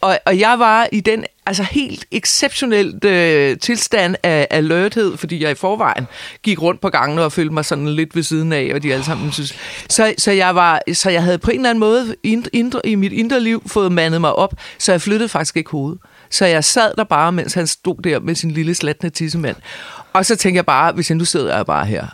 Og, 0.00 0.18
og 0.26 0.38
jeg 0.38 0.58
var 0.58 0.88
i 0.92 1.00
den 1.00 1.24
altså 1.46 1.62
helt 1.62 2.06
exceptionelt 2.10 3.04
øh, 3.04 3.58
tilstand 3.58 4.16
af 4.22 4.46
alerthed, 4.50 5.16
fordi 5.16 5.42
jeg 5.42 5.50
i 5.50 5.54
forvejen 5.54 6.06
gik 6.42 6.62
rundt 6.62 6.80
på 6.80 6.88
gangen 6.88 7.18
og 7.18 7.32
følte 7.32 7.54
mig 7.54 7.64
sådan 7.64 7.88
lidt 7.88 8.16
ved 8.16 8.22
siden 8.22 8.52
af, 8.52 8.70
og 8.74 8.82
de 8.82 8.92
alle 8.92 9.04
sammen 9.04 9.32
synes. 9.32 9.54
Så, 9.88 10.14
så, 10.18 10.30
jeg, 10.30 10.54
var, 10.54 10.82
så 10.92 11.10
jeg 11.10 11.22
havde 11.22 11.38
på 11.38 11.50
en 11.50 11.56
eller 11.56 11.70
anden 11.70 11.80
måde 11.80 12.14
indre, 12.52 12.80
i 12.84 12.94
mit 12.94 13.12
indre 13.12 13.40
liv 13.40 13.62
fået 13.66 13.92
mandet 13.92 14.20
mig 14.20 14.32
op, 14.32 14.54
så 14.78 14.92
jeg 14.92 15.00
flyttede 15.00 15.28
faktisk 15.28 15.56
ikke 15.56 15.70
hovedet. 15.70 15.98
Så 16.30 16.46
jeg 16.46 16.64
sad 16.64 16.92
der 16.96 17.04
bare, 17.04 17.32
mens 17.32 17.54
han 17.54 17.66
stod 17.66 18.02
der 18.02 18.20
med 18.20 18.34
sin 18.34 18.50
lille 18.50 18.74
slatne 18.74 19.10
tissemand. 19.10 19.56
Og 20.12 20.26
så 20.26 20.36
tænkte 20.36 20.56
jeg 20.56 20.66
bare, 20.66 20.92
hvis 20.92 21.10
jeg 21.10 21.16
nu 21.16 21.24
sidder 21.24 21.56
jeg 21.56 21.66
bare 21.66 21.86
her 21.86 22.06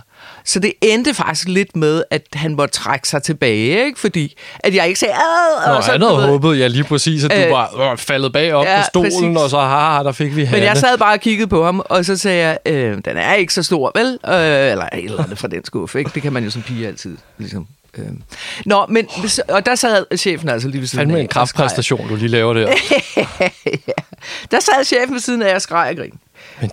så 0.46 0.59
det 0.59 0.72
endte 0.80 1.14
faktisk 1.14 1.48
lidt 1.48 1.76
med, 1.76 2.02
at 2.11 2.22
han 2.35 2.54
måtte 2.54 2.74
trække 2.74 3.09
sig 3.09 3.22
tilbage, 3.22 3.85
ikke? 3.87 4.00
fordi 4.00 4.37
at 4.59 4.74
jeg 4.74 4.87
ikke 4.87 5.00
sagde... 5.00 5.14
Nå, 5.66 5.72
og 5.72 5.85
så, 5.85 5.92
han 5.92 6.02
havde 6.02 6.26
håbet, 6.26 6.59
ja 6.59 6.66
lige 6.66 6.85
præcis, 6.85 7.24
at 7.24 7.30
du 7.30 7.37
øh, 7.37 7.50
var 7.50 7.92
øh, 7.92 7.98
faldet 7.98 8.32
bag 8.32 8.52
op 8.52 8.64
ja, 8.64 8.80
på 8.80 8.85
stolen, 8.88 9.35
præcis. 9.35 9.42
og 9.42 9.50
så 9.50 9.59
har 9.59 10.02
der 10.02 10.12
fik 10.12 10.37
vi 10.37 10.44
Hanne. 10.44 10.61
Men 10.61 10.68
jeg 10.68 10.76
sad 10.76 10.98
bare 10.98 11.14
og 11.14 11.20
kiggede 11.20 11.48
på 11.48 11.64
ham, 11.64 11.82
og 11.85 12.04
så 12.04 12.16
sagde 12.16 12.46
jeg, 12.46 12.59
øh, 12.74 12.98
den 13.04 13.16
er 13.16 13.35
ikke 13.35 13.54
så 13.54 13.62
stor, 13.62 13.92
vel? 13.94 14.06
Øh, 14.06 14.70
eller 14.70 14.88
et 14.92 15.04
eller 15.04 15.24
andet 15.24 15.38
fra 15.38 15.48
den 15.48 15.64
skuffe, 15.64 15.98
ikke? 15.98 16.11
Det 16.14 16.22
kan 16.22 16.32
man 16.32 16.44
jo 16.44 16.50
som 16.50 16.62
pige 16.62 16.87
altid 16.87 17.16
ligesom 17.38 17.66
Øh. 17.98 18.04
Nå, 18.64 18.87
men, 18.88 19.09
og 19.48 19.66
der 19.66 19.74
sad 19.74 20.16
chefen 20.16 20.48
altså 20.48 20.68
lige 20.68 20.80
ved 20.80 20.88
siden 20.88 21.11
af. 21.11 21.20
en 21.20 21.28
kraftpræstation, 21.28 22.09
du 22.09 22.16
lige 22.16 22.28
laver 22.28 22.54
der. 22.54 22.61
ja. 23.88 23.92
Der 24.50 24.61
sad 24.61 24.85
chefen 24.85 25.14
ved 25.14 25.20
siden 25.20 25.42
af 25.42 25.54
og 25.54 25.62
skreg 25.62 25.88
og 25.90 25.96
grin. 25.96 26.12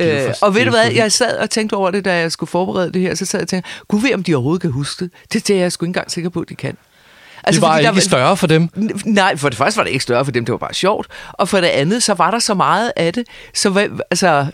Øh, 0.01 0.33
og 0.41 0.55
ved 0.55 0.65
du 0.65 0.69
hvad, 0.69 0.91
jeg 0.91 1.11
sad 1.11 1.37
og 1.37 1.49
tænkte 1.49 1.73
over 1.73 1.91
det, 1.91 2.05
da 2.05 2.15
jeg 2.17 2.31
skulle 2.31 2.49
forberede 2.49 2.93
det 2.93 3.01
her, 3.01 3.15
så 3.15 3.25
sad 3.25 3.39
jeg 3.39 3.43
og 3.43 3.49
tænkte, 3.49 3.69
gud 3.87 4.01
ved, 4.01 4.13
om 4.13 4.23
de 4.23 4.35
overhovedet 4.35 4.61
kan 4.61 4.71
huske 4.71 5.09
det. 5.33 5.47
Det 5.47 5.49
er 5.49 5.59
jeg 5.59 5.71
sgu 5.71 5.85
ikke 5.85 5.89
engang 5.89 6.11
sikker 6.11 6.29
på, 6.29 6.39
at 6.39 6.49
de 6.49 6.55
kan. 6.55 6.77
Altså, 7.43 7.61
det 7.61 7.67
var 7.67 7.77
ikke 7.77 7.91
der, 7.91 7.99
større 7.99 8.37
for 8.37 8.47
dem? 8.47 8.69
Nej, 9.05 9.37
for 9.37 9.49
det 9.49 9.57
første 9.57 9.77
var 9.77 9.83
det 9.83 9.91
ikke 9.91 10.03
større 10.03 10.25
for 10.25 10.31
dem, 10.31 10.45
det 10.45 10.51
var 10.51 10.57
bare 10.57 10.73
sjovt. 10.73 11.07
Og 11.31 11.49
for 11.49 11.59
det 11.59 11.67
andet, 11.67 12.03
så 12.03 12.13
var 12.13 12.31
der 12.31 12.39
så 12.39 12.53
meget 12.53 12.91
af 12.95 13.13
det. 13.13 13.27
Så 13.53 13.69
hvad, 13.69 13.87
altså, 14.11 14.47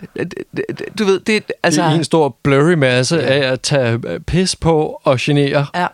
du 0.98 1.04
ved, 1.04 1.20
det... 1.20 1.44
Altså, 1.62 1.82
det 1.82 1.90
er 1.90 1.94
en 1.94 2.04
stor 2.04 2.36
blurry 2.42 2.72
masse 2.72 3.16
ja. 3.16 3.22
af 3.22 3.52
at 3.52 3.60
tage 3.60 4.00
øh, 4.06 4.20
pis 4.20 4.56
på 4.56 5.00
og 5.04 5.18
genere. 5.20 5.66
Ja, 5.74 5.86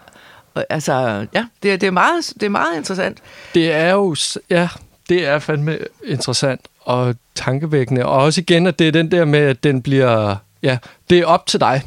altså, 0.70 1.26
ja, 1.34 1.44
det, 1.62 1.80
det, 1.80 1.86
er 1.86 1.90
meget, 1.90 2.32
det 2.34 2.42
er 2.42 2.50
meget 2.50 2.76
interessant. 2.76 3.18
Det 3.54 3.72
er 3.72 3.92
jo, 3.92 4.16
ja, 4.50 4.68
det 5.08 5.26
er 5.26 5.38
fandme 5.38 5.78
interessant 6.04 6.60
og 6.80 7.14
tankevækkende. 7.34 8.06
Og 8.06 8.12
også 8.12 8.40
igen, 8.40 8.66
at 8.66 8.78
det 8.78 8.88
er 8.88 8.92
den 8.92 9.10
der 9.10 9.24
med, 9.24 9.40
at 9.40 9.64
den 9.64 9.82
bliver... 9.82 10.36
Ja, 10.62 10.78
det 11.10 11.18
er 11.18 11.26
op 11.26 11.46
til 11.46 11.60
dig. 11.60 11.82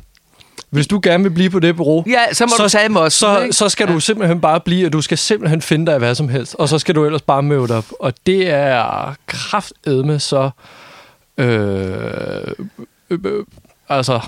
Hvis 0.70 0.88
du 0.88 1.00
gerne 1.04 1.24
vil 1.24 1.30
blive 1.30 1.50
på 1.50 1.60
det 1.60 1.76
bureau, 1.76 2.04
ja, 2.08 2.34
så 2.34 2.46
må 2.46 2.54
så, 2.58 2.64
du 2.64 2.70
tage 2.70 2.90
med 2.90 3.02
os. 3.02 3.14
Så, 3.14 3.48
så 3.52 3.70
skal 3.70 3.88
ja. 3.88 3.94
du 3.94 4.00
simpelthen 4.00 4.42
bare 4.42 4.60
blive, 4.60 4.86
og 4.86 4.94
du 4.94 5.02
skal 5.02 5.18
simpelthen 5.18 5.62
finde 5.62 5.92
dig 5.92 5.98
hvad 5.98 6.16
som 6.16 6.30
helst. 6.30 6.56
Og 6.56 6.70
så 6.70 6.80
skal 6.80 6.96
du 6.96 7.06
ellers 7.06 7.22
bare 7.22 7.44
møde 7.44 7.78
op. 7.78 7.86
Og 8.00 8.14
det 8.26 8.50
er 8.50 9.16
kraftedme 9.28 10.20
så... 10.20 10.50
Øh, 11.38 11.48
øh, 13.10 13.20
øh, 13.26 13.46
altså, 13.90 14.20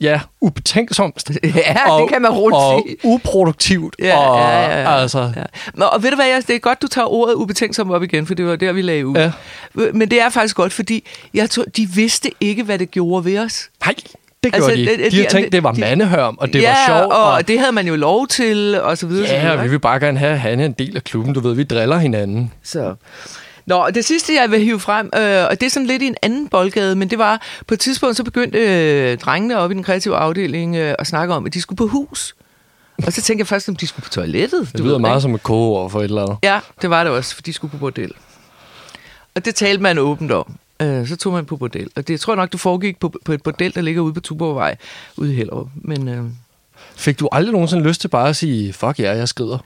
ja, 0.00 0.20
ubetænksomt. 0.40 1.24
Ja, 1.56 1.90
og, 1.90 2.00
det 2.00 2.10
kan 2.10 2.22
man 2.22 2.30
roligt 2.30 2.56
og 2.56 2.82
sige. 2.86 2.96
Og 3.04 3.10
uproduktivt. 3.10 3.96
Ja, 3.98 4.16
og, 4.18 4.38
ja, 4.38 4.60
ja, 4.60 4.80
ja. 4.80 5.00
Altså. 5.00 5.32
Ja. 5.36 5.42
Men, 5.74 5.82
og 5.82 6.02
ved 6.02 6.10
du 6.10 6.16
hvad, 6.16 6.42
det 6.42 6.56
er 6.56 6.58
godt, 6.58 6.82
du 6.82 6.86
tager 6.86 7.06
ordet 7.06 7.34
ubetænksom 7.34 7.90
op 7.90 8.02
igen, 8.02 8.26
for 8.26 8.34
det 8.34 8.46
var 8.46 8.56
der, 8.56 8.72
vi 8.72 8.82
lagde 8.82 9.06
ud. 9.06 9.16
Ja. 9.16 9.32
Men 9.74 10.10
det 10.10 10.20
er 10.20 10.28
faktisk 10.28 10.56
godt, 10.56 10.72
fordi 10.72 11.04
jeg 11.34 11.50
tror, 11.50 11.64
de 11.76 11.88
vidste 11.88 12.30
ikke, 12.40 12.62
hvad 12.62 12.78
det 12.78 12.90
gjorde 12.90 13.24
ved 13.24 13.38
os. 13.38 13.70
Nej. 13.86 13.94
Det 14.44 14.52
gjorde 14.52 14.72
altså, 14.72 14.92
de. 14.96 15.04
De, 15.04 15.10
de 15.10 15.22
har 15.22 15.28
tænkt, 15.28 15.52
det 15.52 15.62
var 15.62 15.72
de, 15.72 15.80
mandehørm, 15.80 16.36
og 16.40 16.52
det 16.52 16.62
ja, 16.62 16.68
var 16.68 16.98
sjovt. 16.98 17.12
Og, 17.12 17.32
og 17.32 17.48
det 17.48 17.58
havde 17.58 17.72
man 17.72 17.86
jo 17.86 17.96
lov 17.96 18.26
til, 18.26 18.80
og 18.80 18.98
så 18.98 19.06
videre. 19.06 19.28
Ja, 19.28 19.40
så 19.40 19.46
videre, 19.46 19.62
vi 19.62 19.70
vil 19.70 19.78
bare 19.78 20.00
gerne 20.00 20.18
have 20.18 20.38
han 20.38 20.60
en 20.60 20.72
del 20.72 20.96
af 20.96 21.04
klubben. 21.04 21.34
Du 21.34 21.40
ved, 21.40 21.54
vi 21.54 21.64
driller 21.64 21.98
hinanden. 21.98 22.52
Så. 22.62 22.94
Nå, 23.66 23.90
det 23.94 24.04
sidste, 24.04 24.34
jeg 24.34 24.50
vil 24.50 24.60
hive 24.60 24.80
frem, 24.80 25.06
øh, 25.14 25.44
og 25.50 25.60
det 25.60 25.62
er 25.62 25.70
sådan 25.70 25.86
lidt 25.86 26.02
i 26.02 26.06
en 26.06 26.16
anden 26.22 26.48
boldgade, 26.48 26.96
men 26.96 27.10
det 27.10 27.18
var, 27.18 27.42
på 27.66 27.74
et 27.74 27.80
tidspunkt, 27.80 28.16
så 28.16 28.24
begyndte 28.24 28.58
øh, 28.58 29.18
drengene 29.18 29.58
op 29.58 29.70
i 29.70 29.74
den 29.74 29.82
kreative 29.82 30.16
afdeling 30.16 30.76
øh, 30.76 30.94
at 30.98 31.06
snakke 31.06 31.34
om, 31.34 31.46
at 31.46 31.54
de 31.54 31.60
skulle 31.60 31.76
på 31.76 31.86
hus. 31.86 32.34
Og 33.06 33.12
så 33.12 33.22
tænkte 33.22 33.40
jeg 33.40 33.46
først, 33.46 33.68
om 33.68 33.76
de 33.76 33.86
skulle 33.86 34.04
på 34.04 34.10
toilettet. 34.10 34.68
Det 34.72 34.80
lyder 34.80 34.92
ved, 34.92 34.98
meget 34.98 35.14
ikke? 35.14 35.22
som 35.22 35.34
et 35.34 35.42
kogeord 35.42 35.90
for 35.90 36.00
et 36.00 36.04
eller 36.04 36.22
andet. 36.22 36.36
Ja, 36.42 36.60
det 36.82 36.90
var 36.90 37.04
det 37.04 37.12
også, 37.12 37.34
for 37.34 37.42
de 37.42 37.52
skulle 37.52 37.70
på 37.70 37.78
bordel. 37.78 38.12
Og 39.34 39.44
det 39.44 39.54
talte 39.54 39.82
man 39.82 39.98
åbent 39.98 40.32
om. 40.32 40.56
Øh, 40.82 41.08
så 41.08 41.16
tog 41.16 41.32
man 41.32 41.46
på 41.46 41.56
bordel. 41.56 41.90
Og 41.96 42.08
det 42.08 42.20
tror 42.20 42.32
jeg 42.32 42.36
nok, 42.36 42.52
det 42.52 42.60
foregik 42.60 43.00
på, 43.00 43.12
på 43.24 43.32
et 43.32 43.42
bordel, 43.42 43.74
der 43.74 43.80
ligger 43.80 44.02
ude 44.02 44.14
på 44.14 44.20
Tuborgvej, 44.20 44.76
ude 45.16 45.32
i 45.32 45.36
Hellerup. 45.36 45.68
Men... 45.74 46.08
Øh, 46.08 46.24
Fik 46.96 47.20
du 47.20 47.28
aldrig 47.32 47.52
nogensinde 47.52 47.82
lyst 47.82 48.00
til 48.00 48.08
bare 48.08 48.28
at 48.28 48.36
sige, 48.36 48.72
fuck 48.72 48.98
ja, 48.98 49.04
yeah, 49.04 49.18
jeg 49.18 49.28
skrider? 49.28 49.58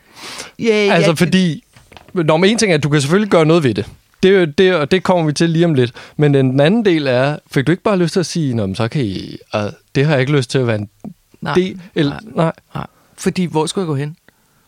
Ja, 0.59 0.65
yeah, 0.65 0.95
Altså 0.95 1.11
ja, 1.11 1.15
fordi, 1.15 1.65
når 2.14 2.37
man 2.37 2.51
en 2.51 2.59
ting 2.59 2.73
er, 2.73 2.77
at 2.77 2.83
du 2.83 2.88
kan 2.88 3.01
selvfølgelig 3.01 3.31
gøre 3.31 3.46
noget 3.46 3.64
ved 3.64 3.75
det. 3.75 3.87
Det, 4.23 4.59
det, 4.59 4.75
og 4.75 4.90
det 4.90 5.03
kommer 5.03 5.27
vi 5.27 5.33
til 5.33 5.51
lige 5.51 5.64
om 5.64 5.75
lidt. 5.75 5.92
Men 6.16 6.35
den 6.35 6.61
anden 6.61 6.85
del 6.85 7.07
er, 7.07 7.37
fik 7.51 7.66
du 7.66 7.70
ikke 7.70 7.83
bare 7.83 7.99
lyst 7.99 8.12
til 8.12 8.20
at 8.20 8.27
sige, 8.27 8.55
Nå, 8.55 8.75
så 8.75 8.88
kan 8.88 9.03
I, 9.03 9.37
uh, 9.55 9.61
det 9.94 10.05
har 10.05 10.12
jeg 10.12 10.20
ikke 10.20 10.33
lyst 10.33 10.51
til 10.51 10.59
at 10.59 10.66
være 10.66 10.77
en 10.77 10.88
nej, 11.40 11.55
del? 11.55 11.81
Eller, 11.94 12.12
nej, 12.12 12.44
nej. 12.44 12.53
nej. 12.75 12.87
Fordi 13.18 13.44
hvor 13.44 13.66
skulle 13.66 13.83
jeg 13.83 13.87
gå 13.87 13.94
hen? 13.94 14.16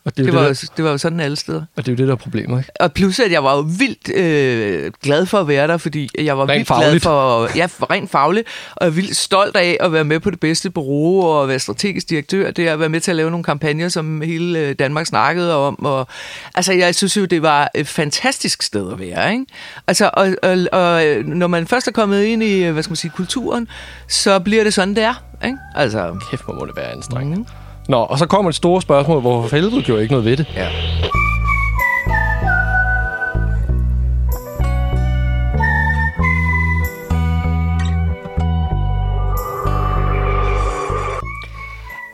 Og 0.05 0.17
det, 0.17 0.25
Det 0.25 0.35
var, 0.35 0.41
det, 0.49 0.63
jo, 0.63 0.69
det 0.77 0.85
var 0.85 0.91
jo 0.91 0.99
sådan 0.99 1.21
alle 1.21 1.37
steder. 1.37 1.59
der, 1.59 1.65
og 1.77 1.87
det 1.87 1.89
er 1.89 1.93
jo 1.93 1.97
det, 1.97 2.07
der 2.09 2.13
er 2.13 2.17
problemet, 2.17 2.59
ikke? 2.59 2.71
Og 2.81 2.93
plus, 2.93 3.21
at 3.21 3.33
jeg 3.33 3.45
var 3.45 3.57
jo 3.57 3.61
vildt 3.79 4.17
øh, 4.17 4.93
glad 5.03 5.27
for 5.27 5.39
at 5.41 5.49
være 5.49 5.69
der, 5.69 5.77
fordi 5.77 6.09
jeg 6.19 6.39
var 6.39 6.49
Rent 6.49 6.53
vildt 6.59 6.69
glad 6.69 6.77
fagligt. 6.79 7.03
for, 7.03 7.49
ja, 7.57 7.69
rent 7.91 8.11
fagligt, 8.11 8.49
og 8.77 8.85
jeg 8.85 8.91
er 8.91 8.95
vildt 8.95 9.17
stolt 9.17 9.57
af 9.57 9.77
at 9.81 9.93
være 9.93 10.05
med 10.05 10.21
på 10.21 10.31
det 10.31 10.41
bedste 10.41 10.71
bureau, 10.71 11.23
og 11.23 11.49
være 11.49 11.59
strategisk 11.59 12.11
direktør, 12.11 12.51
det 12.51 12.69
er 12.69 12.73
at 12.73 12.81
være 12.81 12.89
med 12.89 13.01
til 13.01 13.11
at 13.11 13.17
lave 13.17 13.31
nogle 13.31 13.45
kampagner, 13.45 13.89
som 13.89 14.21
hele 14.21 14.59
øh, 14.59 14.75
Danmark 14.79 15.07
snakkede 15.07 15.55
om, 15.57 15.85
og 15.85 16.07
altså, 16.55 16.73
jeg 16.73 16.95
synes 16.95 17.17
jo, 17.17 17.25
det 17.25 17.43
var 17.43 17.71
et 17.75 17.89
fantastisk 17.89 18.63
sted 18.63 18.93
at 18.93 18.99
være, 19.01 19.33
ikke? 19.33 19.47
Altså, 19.87 20.11
og, 20.15 20.29
og, 20.43 20.59
og 20.73 21.07
øh, 21.07 21.27
når 21.27 21.47
man 21.47 21.67
først 21.67 21.89
er 21.89 21.93
kommet 21.93 22.25
ind 22.25 22.43
i, 22.43 22.65
øh, 22.65 22.73
hvad 22.73 22.83
skal 22.83 22.91
man 22.91 22.97
sige, 22.97 23.13
kulturen, 23.17 23.69
så 24.09 24.39
bliver 24.39 24.65
det 24.65 24.75
sådan, 24.75 24.95
det 24.95 25.03
er, 25.05 25.25
ikke? 25.45 25.59
Altså, 25.77 26.17
Kæft, 26.31 26.45
hvor 26.45 26.55
må 26.55 26.67
det 26.67 26.77
være 26.77 26.93
anstrengende. 26.93 27.39
Mm. 27.39 27.47
Nå, 27.89 27.97
og 27.97 28.19
så 28.19 28.27
kommer 28.27 28.49
et 28.49 28.55
stort 28.55 28.83
spørgsmål, 28.83 29.21
hvor 29.21 29.47
for 29.47 29.57
helvede 29.57 29.83
gjorde 29.83 29.99
jeg 29.99 30.03
ikke 30.03 30.13
noget 30.13 30.25
ved 30.25 30.37
det. 30.37 30.47
ja. 30.57 30.69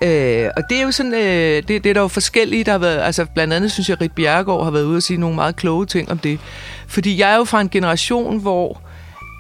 Øh, 0.03 0.51
og 0.57 0.63
det 0.71 0.79
er 0.79 0.83
jo 0.83 0.91
sådan, 0.91 1.15
øh, 1.15 1.63
det, 1.69 1.69
det 1.69 1.87
er 1.87 1.95
der 1.95 2.01
jo 2.01 2.09
forskellige, 2.09 2.65
der 2.65 2.73
har 2.73 2.79
været, 2.79 2.99
altså 2.99 3.27
blandt 3.35 3.55
andet 3.55 3.73
synes 3.73 3.89
jeg, 3.89 3.95
at 3.95 4.01
Rit 4.01 4.13
Bjerregaard 4.13 4.65
har 4.65 4.71
været 4.71 4.85
ude 4.85 4.97
og 4.97 5.03
sige 5.03 5.21
nogle 5.21 5.37
meget 5.37 5.57
kloge 5.57 5.87
ting 5.87 6.11
om 6.11 6.19
det. 6.19 6.41
Fordi 6.87 7.21
jeg 7.21 7.33
er 7.33 7.37
jo 7.37 7.45
fra 7.45 7.61
en 7.61 7.69
generation, 7.69 8.41
hvor 8.41 8.81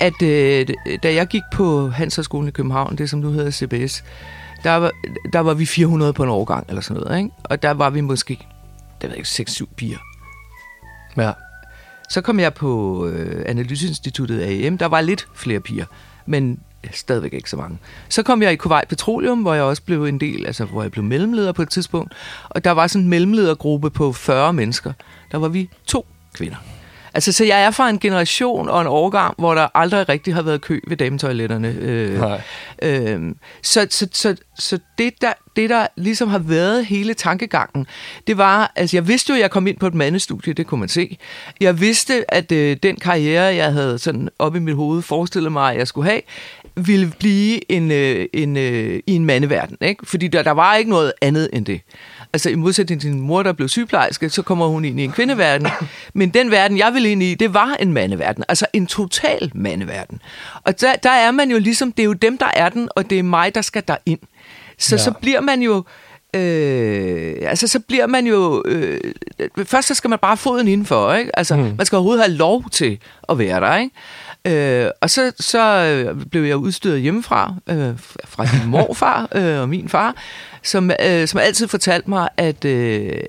at 0.00 0.22
øh, 0.22 0.66
da 1.02 1.14
jeg 1.14 1.26
gik 1.26 1.42
på 1.52 1.88
Handelshøjskolen 1.88 2.48
i 2.48 2.50
København, 2.50 2.96
det 2.96 3.10
som 3.10 3.20
nu 3.20 3.30
hedder 3.30 3.50
CBS, 3.50 4.04
der 4.64 4.74
var, 4.74 4.92
der 5.32 5.40
var 5.40 5.54
vi 5.54 5.66
400 5.66 6.12
på 6.12 6.22
en 6.22 6.30
årgang 6.30 6.66
eller 6.68 6.82
sådan 6.82 7.02
noget, 7.02 7.18
ikke? 7.18 7.30
Og 7.44 7.62
der 7.62 7.70
var 7.70 7.90
vi 7.90 8.00
måske, 8.00 8.38
det 9.02 9.10
ved 9.10 9.16
ikke, 9.16 9.28
6-7 9.28 9.74
piger. 9.76 9.98
Ja. 11.16 11.32
Så 12.10 12.20
kom 12.20 12.40
jeg 12.40 12.54
på 12.54 13.06
øh, 13.06 13.44
Analyseinstituttet 13.46 14.42
AM. 14.42 14.78
Der 14.78 14.86
var 14.86 15.00
lidt 15.00 15.28
flere 15.34 15.60
piger, 15.60 15.84
men 16.26 16.60
stadigvæk 16.92 17.32
ikke 17.32 17.50
så 17.50 17.56
mange. 17.56 17.78
Så 18.08 18.22
kom 18.22 18.42
jeg 18.42 18.52
i 18.52 18.56
Kuwait 18.56 18.88
Petroleum, 18.88 19.42
hvor 19.42 19.54
jeg 19.54 19.62
også 19.62 19.82
blev 19.82 20.04
en 20.04 20.20
del, 20.20 20.46
altså 20.46 20.64
hvor 20.64 20.82
jeg 20.82 20.90
blev 20.90 21.04
mellemleder 21.04 21.52
på 21.52 21.62
et 21.62 21.70
tidspunkt. 21.70 22.12
Og 22.48 22.64
der 22.64 22.70
var 22.70 22.86
sådan 22.86 23.02
en 23.02 23.10
mellemledergruppe 23.10 23.90
på 23.90 24.12
40 24.12 24.52
mennesker. 24.52 24.92
Der 25.32 25.38
var 25.38 25.48
vi 25.48 25.70
to 25.86 26.06
kvinder. 26.34 26.56
Altså, 27.14 27.32
så 27.32 27.44
jeg 27.44 27.62
er 27.62 27.70
fra 27.70 27.88
en 27.88 27.98
generation 27.98 28.68
og 28.68 28.80
en 28.80 28.86
årgang, 28.86 29.34
hvor 29.38 29.54
der 29.54 29.68
aldrig 29.74 30.08
rigtig 30.08 30.34
har 30.34 30.42
været 30.42 30.60
kø 30.60 30.80
ved 30.88 30.96
dametoiletterne. 30.96 31.76
Øh, 31.80 32.20
Nej. 32.20 32.40
Øhm, 32.82 33.36
så 33.62 33.86
så, 33.90 34.08
så, 34.12 34.36
så 34.58 34.78
det, 34.98 35.14
der, 35.20 35.32
det, 35.56 35.70
der 35.70 35.86
ligesom 35.96 36.28
har 36.28 36.38
været 36.38 36.86
hele 36.86 37.14
tankegangen, 37.14 37.86
det 38.26 38.38
var, 38.38 38.72
altså 38.76 38.96
jeg 38.96 39.08
vidste 39.08 39.30
jo, 39.30 39.34
at 39.34 39.40
jeg 39.40 39.50
kom 39.50 39.66
ind 39.66 39.76
på 39.78 39.86
et 39.86 39.94
mandestudie, 39.94 40.52
det 40.52 40.66
kunne 40.66 40.80
man 40.80 40.88
se. 40.88 41.18
Jeg 41.60 41.80
vidste, 41.80 42.34
at 42.34 42.52
øh, 42.52 42.76
den 42.82 42.96
karriere, 42.96 43.54
jeg 43.54 43.72
havde 43.72 43.98
sådan 43.98 44.28
op 44.38 44.56
i 44.56 44.58
mit 44.58 44.74
hoved 44.74 45.02
forestillet 45.02 45.52
mig, 45.52 45.72
at 45.72 45.78
jeg 45.78 45.88
skulle 45.88 46.10
have, 46.10 46.20
ville 46.76 47.12
blive 47.18 47.72
en, 47.72 47.90
øh, 47.90 48.26
en, 48.32 48.56
øh, 48.56 49.00
i 49.06 49.14
en 49.14 49.24
mandeverden. 49.24 49.76
Ikke? 49.80 50.06
Fordi 50.06 50.28
der, 50.28 50.42
der 50.42 50.50
var 50.50 50.74
ikke 50.74 50.90
noget 50.90 51.12
andet 51.22 51.50
end 51.52 51.66
det. 51.66 51.80
Altså 52.32 52.50
i 52.50 52.54
modsætning 52.54 53.00
til 53.00 53.12
din 53.12 53.20
mor, 53.20 53.42
der 53.42 53.52
blev 53.52 53.68
sygeplejerske, 53.68 54.30
så 54.30 54.42
kommer 54.42 54.66
hun 54.66 54.84
ind 54.84 55.00
i 55.00 55.04
en 55.04 55.12
kvindeverden. 55.12 55.66
Men 56.14 56.30
den 56.30 56.50
verden, 56.50 56.78
jeg 56.78 56.94
ville 56.94 57.10
ind 57.10 57.22
i, 57.22 57.34
det 57.34 57.54
var 57.54 57.76
en 57.80 57.92
mandeverden. 57.92 58.44
Altså 58.48 58.66
en 58.72 58.86
total 58.86 59.50
mandeverden. 59.54 60.20
Og 60.64 60.80
der, 60.80 60.94
der 60.96 61.10
er 61.10 61.30
man 61.30 61.50
jo 61.50 61.58
ligesom, 61.58 61.92
det 61.92 62.02
er 62.02 62.04
jo 62.06 62.12
dem, 62.12 62.38
der 62.38 62.50
er 62.54 62.68
den, 62.68 62.88
og 62.96 63.10
det 63.10 63.18
er 63.18 63.22
mig, 63.22 63.54
der 63.54 63.62
skal 63.62 63.82
derind. 63.88 64.20
Så, 64.78 64.94
Ja. 64.96 65.02
så 65.02 65.10
bliver 65.12 65.40
man 65.40 65.62
jo... 65.62 65.84
Øh, 66.36 67.34
altså, 67.42 67.66
så 67.68 67.80
bliver 67.80 68.06
man 68.06 68.26
jo... 68.26 68.62
Øh, 68.66 69.00
først 69.64 69.88
så 69.88 69.94
skal 69.94 70.10
man 70.10 70.18
bare 70.18 70.30
have 70.30 70.36
foden 70.36 70.68
indenfor, 70.68 71.14
ikke? 71.14 71.38
Altså, 71.38 71.56
mm. 71.56 71.74
man 71.76 71.86
skal 71.86 71.96
overhovedet 71.96 72.24
have 72.24 72.36
lov 72.36 72.64
til 72.70 72.98
at 73.28 73.38
være 73.38 73.60
der, 73.60 73.76
ikke? 73.76 73.90
Øh, 74.84 74.90
og 75.00 75.10
så, 75.10 75.32
så 75.40 75.60
øh, 75.62 76.24
blev 76.30 76.42
jeg 76.42 76.56
udstyret 76.56 77.00
hjemmefra, 77.00 77.54
øh, 77.70 77.92
fra 78.24 78.46
min 78.52 78.70
morfar 78.70 79.28
øh, 79.34 79.60
og 79.60 79.68
min 79.68 79.88
far, 79.88 80.14
som, 80.68 80.90
øh, 81.04 81.28
som 81.28 81.40
altid 81.40 81.68
fortalte 81.68 82.10
mig, 82.10 82.28
at, 82.36 82.64
øh, 82.64 83.20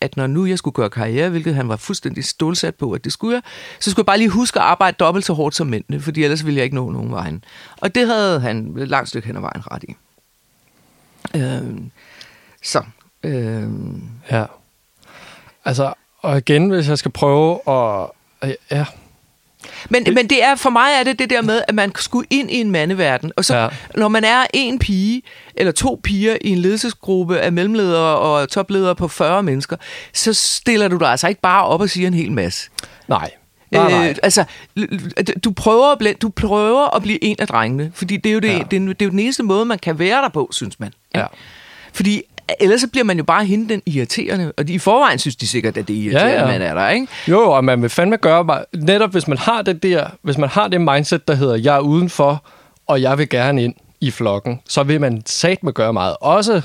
at 0.00 0.16
når 0.16 0.26
nu 0.26 0.46
jeg 0.46 0.58
skulle 0.58 0.74
gøre 0.74 0.90
karriere, 0.90 1.28
hvilket 1.30 1.54
han 1.54 1.68
var 1.68 1.76
fuldstændig 1.76 2.24
stålsat 2.24 2.74
på, 2.74 2.92
at 2.92 3.04
det 3.04 3.12
skulle 3.12 3.34
jeg, 3.34 3.42
så 3.80 3.90
skulle 3.90 4.02
jeg 4.02 4.06
bare 4.06 4.18
lige 4.18 4.28
huske 4.30 4.58
at 4.60 4.64
arbejde 4.64 4.96
dobbelt 5.00 5.24
så 5.24 5.32
hårdt 5.32 5.54
som 5.54 5.66
mændene, 5.66 6.00
fordi 6.00 6.24
ellers 6.24 6.46
ville 6.46 6.56
jeg 6.58 6.64
ikke 6.64 6.76
nå 6.76 6.90
nogen 6.90 7.10
vejen. 7.10 7.44
Og 7.80 7.94
det 7.94 8.06
havde 8.06 8.40
han 8.40 8.76
et 8.78 8.88
langt 8.88 9.08
stykke 9.08 9.26
hen 9.26 9.36
ad 9.36 9.40
vejen 9.40 9.62
ret 9.72 9.84
i. 9.84 9.96
Øh, 11.36 11.80
så... 12.62 12.82
Øh, 13.22 13.68
Ja. 14.30 14.44
Altså, 15.64 15.92
og 16.18 16.38
igen, 16.38 16.68
hvis 16.70 16.88
jeg 16.88 16.98
skal 16.98 17.10
prøve 17.10 17.60
at... 17.68 18.10
Ja, 18.70 18.84
men, 19.90 20.06
men 20.14 20.26
det 20.30 20.44
er, 20.44 20.54
for 20.54 20.70
mig 20.70 20.88
er 21.00 21.04
det 21.04 21.18
det 21.18 21.30
der 21.30 21.42
med, 21.42 21.62
at 21.68 21.74
man 21.74 21.92
skulle 21.94 22.26
ind 22.30 22.50
i 22.50 22.60
en 22.60 22.70
mandeverden. 22.70 23.32
Og 23.36 23.44
så, 23.44 23.56
Ja. 23.56 23.68
når 23.96 24.08
man 24.08 24.24
er 24.24 24.46
en 24.54 24.78
pige, 24.78 25.22
eller 25.54 25.72
to 25.72 26.00
piger 26.04 26.36
i 26.40 26.48
en 26.50 26.58
ledelsesgruppe 26.58 27.38
af 27.40 27.52
mellemledere 27.52 28.16
og 28.18 28.48
topledere 28.48 28.96
på 28.96 29.08
40 29.08 29.42
mennesker, 29.42 29.76
så 30.12 30.32
stiller 30.34 30.88
du 30.88 30.96
dig 30.96 31.08
altså 31.08 31.28
ikke 31.28 31.40
bare 31.40 31.64
op 31.66 31.80
og 31.80 31.90
siger 31.90 32.06
en 32.06 32.14
hel 32.14 32.32
masse. 32.32 32.70
nej. 33.08 33.30
Nej, 33.70 33.90
nej. 33.90 34.08
Øh, 34.08 34.16
altså, 34.22 34.44
du 35.44 35.50
prøver, 35.52 35.92
at 35.92 36.02
bl- 36.02 36.18
du 36.18 36.28
prøver 36.28 36.96
at 36.96 37.02
blive 37.02 37.24
en 37.24 37.36
af 37.38 37.46
drengene, 37.46 37.92
fordi 37.94 38.16
det 38.16 38.30
er, 38.30 38.34
jo 38.34 38.40
det, 38.40 38.48
Ja. 38.48 38.58
det, 38.58 38.70
det 38.70 39.02
er 39.02 39.06
jo 39.06 39.10
den 39.10 39.18
eneste 39.18 39.42
måde, 39.42 39.64
man 39.64 39.78
kan 39.78 39.98
være 39.98 40.22
der 40.22 40.28
på, 40.28 40.48
synes 40.52 40.80
man. 40.80 40.92
Ja. 41.14 41.24
Fordi 41.92 42.22
ellers 42.60 42.80
så 42.80 42.88
bliver 42.88 43.04
man 43.04 43.16
jo 43.18 43.24
bare 43.24 43.44
hende 43.44 43.68
den 43.68 43.82
irriterende, 43.86 44.52
og 44.58 44.68
de 44.68 44.72
i 44.72 44.78
forvejen 44.78 45.18
synes 45.18 45.36
de 45.36 45.46
sikkert, 45.46 45.76
at 45.76 45.88
det 45.88 45.96
er 45.96 46.00
irriterende, 46.00 46.30
Ja, 46.32 46.36
ja, 46.38 46.46
ja. 46.46 46.52
ja. 46.52 46.58
man 46.58 46.68
er 46.68 46.74
der, 46.82 46.88
ikke? 46.88 47.06
Jo, 47.28 47.50
og 47.50 47.64
man 47.64 47.82
vil 47.82 47.90
fandme 47.90 48.16
gøre, 48.16 48.44
bare- 48.44 48.64
netop 48.74 49.10
hvis 49.12 49.28
man 49.28 49.38
har 49.38 49.62
det 49.62 49.82
der, 49.82 50.06
hvis 50.22 50.38
man 50.38 50.48
har 50.48 50.68
det 50.68 50.80
mindset, 50.80 51.28
der 51.28 51.34
hedder, 51.34 51.56
jeg 51.56 51.76
er 51.76 51.80
udenfor, 51.80 52.44
og 52.86 53.02
jeg 53.02 53.18
vil 53.18 53.28
gerne 53.28 53.64
ind 53.64 53.74
i 54.00 54.10
flokken, 54.10 54.60
så 54.68 54.82
vil 54.82 55.00
man 55.00 55.22
satme 55.26 55.72
gøre 55.72 55.92
meget. 55.92 56.16
Også, 56.20 56.60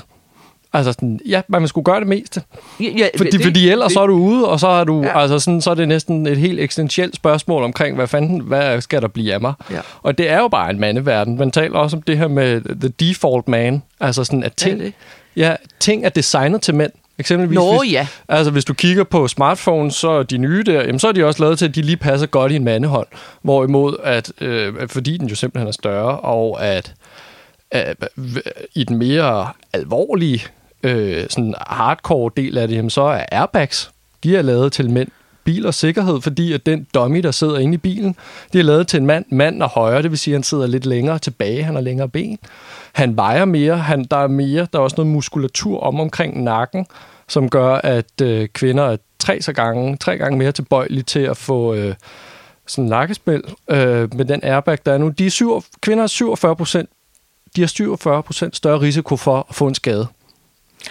altså 0.72 0.92
sådan, 0.92 1.20
ja, 1.26 1.42
man 1.48 1.60
vil 1.60 1.68
skulle 1.68 1.84
gøre 1.84 2.00
det 2.00 2.08
meste. 2.08 2.42
Ja, 2.80 2.84
ja, 2.96 3.08
Fordi, 3.16 3.30
det- 3.30 3.42
fordi 3.44 3.68
ellers 3.70 3.86
det- 3.88 3.94
så 3.94 4.00
er 4.00 4.06
du 4.06 4.14
ude, 4.14 4.48
og 4.48 4.60
så 4.60 4.68
er 4.68 4.84
du, 4.84 5.02
ja. 5.02 5.08
Ja. 5.08 5.20
altså 5.20 5.38
sådan, 5.38 5.60
så 5.60 5.70
er 5.70 5.74
det 5.74 5.88
næsten 5.88 6.26
et 6.26 6.36
helt 6.36 6.60
eksistentielt 6.60 7.16
spørgsmål 7.16 7.62
omkring, 7.62 7.96
hvad 7.96 8.06
fanden, 8.06 8.40
hvad 8.40 8.80
skal 8.80 9.02
der 9.02 9.08
blive 9.08 9.34
af 9.34 9.40
mig? 9.40 9.52
Ja. 9.70 9.80
Og 10.02 10.18
det 10.18 10.30
er 10.30 10.38
jo 10.38 10.48
bare 10.48 10.70
en 10.70 10.80
mandeverden. 10.80 11.36
Man 11.38 11.50
taler 11.50 11.78
også 11.78 11.96
om 11.96 12.02
det 12.02 12.18
her 12.18 12.28
med 12.28 12.60
the 12.80 12.88
default 12.88 13.48
man, 13.48 13.82
altså 14.00 14.24
sådan, 14.24 14.42
at 14.42 14.52
ting, 14.56 14.80
det? 14.80 14.92
Ja, 15.38 15.56
ting 15.80 16.04
er 16.04 16.08
designet 16.08 16.62
til 16.62 16.74
mænd. 16.74 16.92
Eksempelvis, 17.18 17.54
Nå, 17.54 17.78
hvis, 17.80 17.92
ja. 17.92 18.06
Altså, 18.28 18.50
hvis 18.50 18.64
du 18.64 18.74
kigger 18.74 19.04
på 19.04 19.28
smartphones, 19.28 19.94
så 19.94 20.22
de 20.22 20.38
nye 20.38 20.62
der, 20.62 20.80
jamen, 20.80 20.98
så 20.98 21.08
er 21.08 21.12
de 21.12 21.24
også 21.24 21.42
lavet 21.42 21.58
til, 21.58 21.68
at 21.68 21.74
de 21.74 21.82
lige 21.82 21.96
passer 21.96 22.26
godt 22.26 22.52
i 22.52 22.56
en 22.56 22.64
mandehånd. 22.64 23.06
Hvorimod, 23.42 23.96
at, 24.04 24.32
øh, 24.40 24.88
fordi 24.88 25.16
den 25.16 25.28
jo 25.28 25.34
simpelthen 25.34 25.68
er 25.68 25.72
større, 25.72 26.20
og 26.20 26.66
at 26.66 26.94
øh, 27.74 27.94
i 28.74 28.84
den 28.84 28.98
mere 28.98 29.48
alvorlige, 29.72 30.44
øh, 30.82 31.24
sådan 31.30 31.54
hardcore 31.66 32.30
del 32.36 32.58
af 32.58 32.68
det, 32.68 32.76
jamen, 32.76 32.90
så 32.90 33.02
er 33.02 33.24
airbags, 33.32 33.90
de 34.24 34.36
er 34.36 34.42
lavet 34.42 34.72
til 34.72 34.90
mænd. 34.90 35.08
Bilers 35.44 35.76
sikkerhed, 35.76 36.20
fordi 36.20 36.52
at 36.52 36.66
den 36.66 36.86
dummy, 36.94 37.20
der 37.20 37.30
sidder 37.30 37.58
inde 37.58 37.74
i 37.74 37.78
bilen, 37.78 38.16
det 38.52 38.58
er 38.58 38.62
lavet 38.62 38.88
til 38.88 39.00
en 39.00 39.06
mand. 39.06 39.24
Manden 39.30 39.62
er 39.62 39.68
højere, 39.68 40.02
det 40.02 40.10
vil 40.10 40.18
sige, 40.18 40.34
at 40.34 40.36
han 40.36 40.42
sidder 40.42 40.66
lidt 40.66 40.86
længere 40.86 41.18
tilbage, 41.18 41.62
han 41.62 41.74
har 41.74 41.82
længere 41.82 42.08
ben. 42.08 42.38
Han 42.92 43.16
vejer 43.16 43.44
mere, 43.44 43.78
han, 43.78 44.04
der 44.04 44.16
er 44.16 44.28
mere, 44.28 44.66
der 44.72 44.78
er 44.78 44.82
også 44.82 44.96
noget 44.98 45.12
muskulatur 45.12 45.80
om 45.80 46.00
omkring 46.00 46.42
nakken, 46.42 46.86
som 47.28 47.50
gør, 47.50 47.74
at 47.74 48.20
øh, 48.22 48.48
kvinder 48.48 48.84
er 48.84 48.96
tre, 49.18 49.42
så 49.42 49.52
gange, 49.52 49.96
tre 49.96 50.18
gange 50.18 50.38
mere 50.38 50.52
tilbøjelige 50.52 51.02
til 51.02 51.20
at 51.20 51.36
få 51.36 51.74
øh, 51.74 51.94
sådan 52.66 52.84
en 52.84 52.90
nakkespil 52.90 53.42
øh, 53.70 54.14
med 54.14 54.24
den 54.24 54.40
airbag, 54.42 54.78
der 54.86 54.92
er 54.92 54.98
nu. 54.98 55.08
De 55.08 55.26
er 55.26 55.30
syv, 55.30 55.62
kvinder 55.80 56.04
er 56.04 56.08
47 56.08 56.56
procent, 56.56 56.90
de 57.56 57.60
har 57.60 57.68
47 57.68 58.22
procent 58.22 58.56
større 58.56 58.80
risiko 58.80 59.16
for 59.16 59.46
at 59.48 59.54
få 59.54 59.66
en 59.66 59.74
skade. 59.74 60.06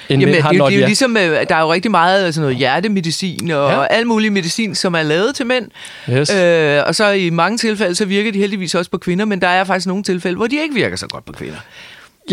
End 0.10 0.21
Jamen, 0.21 0.26
mænd 0.26 0.36
det, 0.36 0.43
har, 0.43 0.50
er 0.52 0.56
jo- 0.58 0.67
det 0.67 0.76
er 0.76 0.80
jo 0.80 0.86
ligesom, 0.86 1.17
øh, 1.17 1.23
der 1.50 1.56
er 1.56 1.62
jo 1.62 1.73
rigtig 1.73 1.91
meget 1.91 2.34
sådan 2.34 2.41
noget 2.45 2.58
hjertemedicin 2.58 3.52
og 3.52 3.71
Ja. 3.71 3.86
al 3.89 4.08
mulig 4.08 4.34
medicin, 4.34 4.76
som 4.76 4.93
er 4.93 5.04
lavet 5.04 5.36
til 5.36 5.45
mænd. 5.45 5.65
Yes. 6.10 6.34
Øh, 6.36 6.84
og 6.88 6.95
så 6.95 7.10
i 7.12 7.30
mange 7.30 7.58
tilfælde, 7.58 7.95
så 7.95 8.06
virker 8.06 8.32
de 8.32 8.38
heldigvis 8.39 8.76
også 8.76 8.91
på 8.91 8.97
kvinder, 8.97 9.26
men 9.26 9.41
der 9.41 9.47
er 9.47 9.63
faktisk 9.63 9.88
nogle 9.88 10.04
tilfælde, 10.04 10.38
hvor 10.38 10.47
de 10.47 10.62
ikke 10.62 10.73
virker 10.76 10.95
så 10.97 11.08
godt 11.08 11.26
på 11.26 11.34
kvinder. 11.34 11.58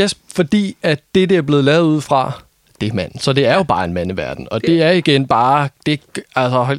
Yes, 0.00 0.14
fordi 0.34 0.76
at 0.82 1.00
det, 1.14 1.28
det 1.28 1.36
er 1.36 1.42
blevet 1.42 1.64
lavet 1.64 1.82
ud 1.84 2.00
fra, 2.00 2.32
det 2.80 2.88
er 2.88 2.92
mand. 2.94 3.12
Så 3.20 3.32
det 3.32 3.46
er 3.46 3.54
jo 3.54 3.62
bare 3.62 3.84
en 3.84 3.94
mandeverden. 3.94 4.48
Og 4.50 4.60
det 4.66 4.82
er 4.82 4.90
igen 4.90 5.26
bare, 5.26 5.68
det, 5.86 6.00
altså, 6.36 6.78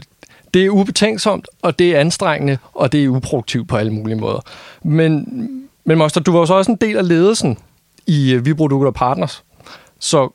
det 0.53 0.65
er 0.65 0.69
ubetænksomt, 0.69 1.47
og 1.61 1.79
det 1.79 1.95
er 1.95 1.99
anstrengende, 1.99 2.57
og 2.73 2.91
det 2.91 3.03
er 3.03 3.07
uproduktivt 3.09 3.67
på 3.67 3.77
alle 3.77 3.93
mulige 3.93 4.15
måder. 4.15 4.39
Men, 4.83 5.25
men 5.85 5.97
Moster, 5.97 6.21
du 6.21 6.31
var 6.31 6.39
jo 6.39 6.45
så 6.45 6.53
også 6.53 6.71
en 6.71 6.77
del 6.81 6.97
af 6.97 7.07
ledelsen 7.07 7.57
i 8.07 8.35
uh, 8.35 8.45
Vibro 8.45 8.67
Dukker 8.67 8.91
Partners. 8.91 9.43
Så 9.99 10.29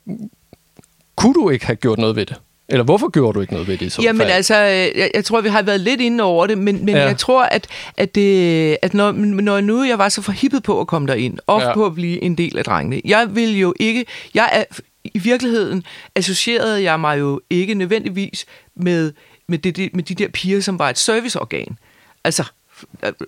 kunne 1.17 1.35
du 1.35 1.51
ikke 1.51 1.67
have 1.67 1.77
gjort 1.77 1.99
noget 1.99 2.17
ved 2.17 2.27
det? 2.27 2.37
Eller 2.69 2.85
hvorfor 2.85 3.11
gjorde 3.11 3.35
du 3.37 3.41
ikke 3.41 3.53
noget 3.53 3.69
ved 3.69 3.79
det 3.79 3.87
i 3.87 3.91
så 3.91 4.03
Jamen 4.03 4.21
fald? 4.21 4.31
altså, 4.33 4.55
øh, 4.63 4.99
jeg, 5.01 5.11
jeg 5.15 5.25
tror, 5.25 5.41
vi 5.41 5.49
har 5.49 5.63
været 5.63 5.81
lidt 5.81 6.01
inde 6.01 6.25
over 6.25 6.47
det, 6.47 6.59
men, 6.59 6.85
men 6.85 6.95
Ja. 6.95 7.07
jeg 7.07 7.19
tror, 7.19 7.43
at, 7.43 7.67
at, 7.97 8.15
det, 8.15 8.77
at 8.83 8.95
når, 8.95 9.13
når 9.13 9.61
nu 9.61 9.85
jeg 9.85 9.99
var 9.99 10.09
så 10.09 10.23
forhippet 10.23 10.63
på 10.63 10.81
at 10.81 10.87
komme 10.87 11.09
derind, 11.09 11.39
og 11.47 11.61
Ja. 11.61 11.75
på 11.75 11.87
at 11.87 11.95
blive 11.95 12.23
en 12.23 12.35
del 12.35 12.59
af 12.59 12.65
drengene, 12.65 13.01
jeg 13.05 13.35
vil 13.35 13.59
jo 13.59 13.75
ikke... 13.81 14.05
Jeg 14.35 14.51
er, 14.53 14.65
i 15.05 15.19
virkeligheden 15.19 15.85
associerede 16.15 16.83
jeg 16.83 17.01
mig 17.01 17.19
jo 17.19 17.41
ikke 17.51 17.75
nødvendigvis 17.75 18.47
med, 18.77 19.13
med, 19.49 19.59
det, 19.59 19.77
det, 19.77 19.95
med 19.95 20.03
de 20.05 20.15
der 20.15 20.29
piger, 20.29 20.61
som 20.61 20.79
var 20.79 20.91
et 20.91 20.99
serviceorgan. 20.99 21.79
Altså, 22.25 22.45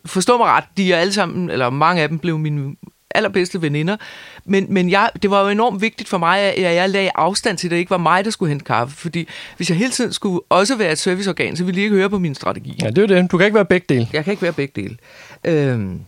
forstå 0.06 0.36
mig 0.36 0.46
ret, 0.46 0.64
de 0.76 0.92
er 0.92 0.96
alle 0.98 1.12
sammen, 1.12 1.50
eller 1.50 1.70
mange 1.70 2.02
af 2.02 2.08
dem 2.08 2.18
blev 2.18 2.38
mine 2.38 2.74
allerbedste 3.14 3.62
veninder. 3.62 3.96
Men, 4.44 4.66
men 4.68 4.90
jeg, 4.90 5.10
det 5.22 5.30
var 5.30 5.42
jo 5.42 5.48
enormt 5.48 5.82
vigtigt 5.82 6.08
for 6.08 6.18
mig, 6.18 6.40
at 6.40 6.76
jeg 6.76 6.90
lagde 6.90 7.10
afstand 7.14 7.58
til, 7.58 7.66
at 7.66 7.70
det 7.70 7.76
ikke 7.76 7.90
var 7.90 7.98
mig, 7.98 8.24
der 8.24 8.30
skulle 8.30 8.48
hente 8.48 8.64
kaffe. 8.64 8.96
Fordi 8.96 9.28
hvis 9.56 9.70
jeg 9.70 9.78
hele 9.78 9.90
tiden 9.90 10.12
skulle 10.12 10.40
også 10.48 10.76
være 10.76 10.92
et 10.92 10.98
serviceorgan, 10.98 11.56
så 11.56 11.64
ville 11.64 11.76
de 11.76 11.82
ikke 11.82 11.96
høre 11.96 12.10
på 12.10 12.18
min 12.18 12.34
strategi. 12.34 12.78
Ja, 12.82 12.90
det 12.90 12.98
er 12.98 13.06
det. 13.06 13.30
Du 13.32 13.38
kan 13.38 13.44
ikke 13.44 13.54
være 13.54 13.64
begge 13.64 13.86
dele. 13.88 14.08
Jeg 14.12 14.24
kan 14.24 14.30
ikke 14.30 14.42
være 14.42 14.52
begge 14.52 14.82
dele. 14.82 14.96
Øhm, 15.44 16.00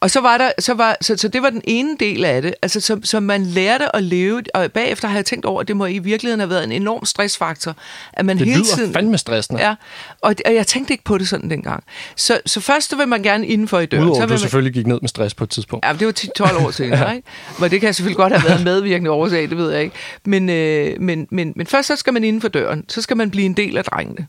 og 0.00 0.10
så 0.10 0.20
var 0.20 0.38
der, 0.38 0.50
så, 0.58 0.74
var, 0.74 0.96
så, 1.00 1.16
så 1.16 1.28
det 1.28 1.42
var 1.42 1.50
den 1.50 1.62
ene 1.64 1.96
del 2.00 2.24
af 2.24 2.42
det, 2.42 2.54
altså 2.62 2.80
så, 2.80 3.00
så 3.04 3.20
man 3.20 3.46
lærte 3.46 3.96
at 3.96 4.02
leve, 4.02 4.42
og 4.54 4.72
bagefter 4.72 5.08
har 5.08 5.14
jeg 5.16 5.24
tænkt 5.24 5.44
over, 5.44 5.60
at 5.60 5.68
det 5.68 5.76
må 5.76 5.86
i 5.86 5.98
virkeligheden 5.98 6.40
have 6.40 6.50
været 6.50 6.64
en 6.64 6.72
enorm 6.72 7.04
stressfaktor, 7.04 7.76
at 8.12 8.26
man 8.26 8.38
det 8.38 8.46
hele 8.46 8.58
lyder 8.58 8.74
tiden... 8.76 8.92
fandme 8.92 9.18
stressende. 9.18 9.62
Ja, 9.62 9.74
og, 10.20 10.34
og 10.46 10.54
jeg 10.54 10.66
tænkte 10.66 10.94
ikke 10.94 11.04
på 11.04 11.18
det 11.18 11.28
sådan 11.28 11.50
dengang. 11.50 11.84
Så, 12.16 12.40
så 12.46 12.60
først 12.60 12.90
så 12.90 12.96
vil 12.96 13.08
man 13.08 13.22
gerne 13.22 13.46
indenfor 13.46 13.78
i 13.78 13.86
døren. 13.86 14.04
Udover 14.04 14.16
så 14.16 14.20
vil 14.20 14.28
du 14.28 14.32
man, 14.32 14.38
selvfølgelig 14.38 14.72
gik 14.72 14.86
ned 14.86 14.98
med 15.00 15.08
stress 15.08 15.34
på 15.34 15.44
et 15.44 15.50
tidspunkt. 15.50 15.86
Ja, 15.86 15.92
det 15.92 16.06
var 16.06 16.46
10-12 16.52 16.66
år 16.66 16.70
senere, 16.70 16.98
ja. 17.08 17.12
ikke? 17.12 17.28
Men 17.60 17.70
det 17.70 17.80
kan 17.80 17.94
selvfølgelig 17.94 18.16
godt 18.16 18.32
have 18.32 18.48
været 18.48 18.58
en 18.58 18.64
medvirkende 18.64 19.10
årsag, 19.10 19.42
det 19.50 19.56
ved 19.56 19.72
jeg 19.72 19.82
ikke. 19.82 19.96
Men, 20.24 20.50
øh, 20.50 21.00
men, 21.00 21.26
men, 21.30 21.52
men 21.56 21.66
først 21.66 21.88
så 21.88 21.96
skal 21.96 22.12
man 22.12 22.24
inden 22.24 22.40
for 22.40 22.48
døren, 22.48 22.84
så 22.88 23.02
skal 23.02 23.16
man 23.16 23.30
blive 23.30 23.46
en 23.46 23.54
del 23.54 23.76
af 23.76 23.84
drengene. 23.84 24.26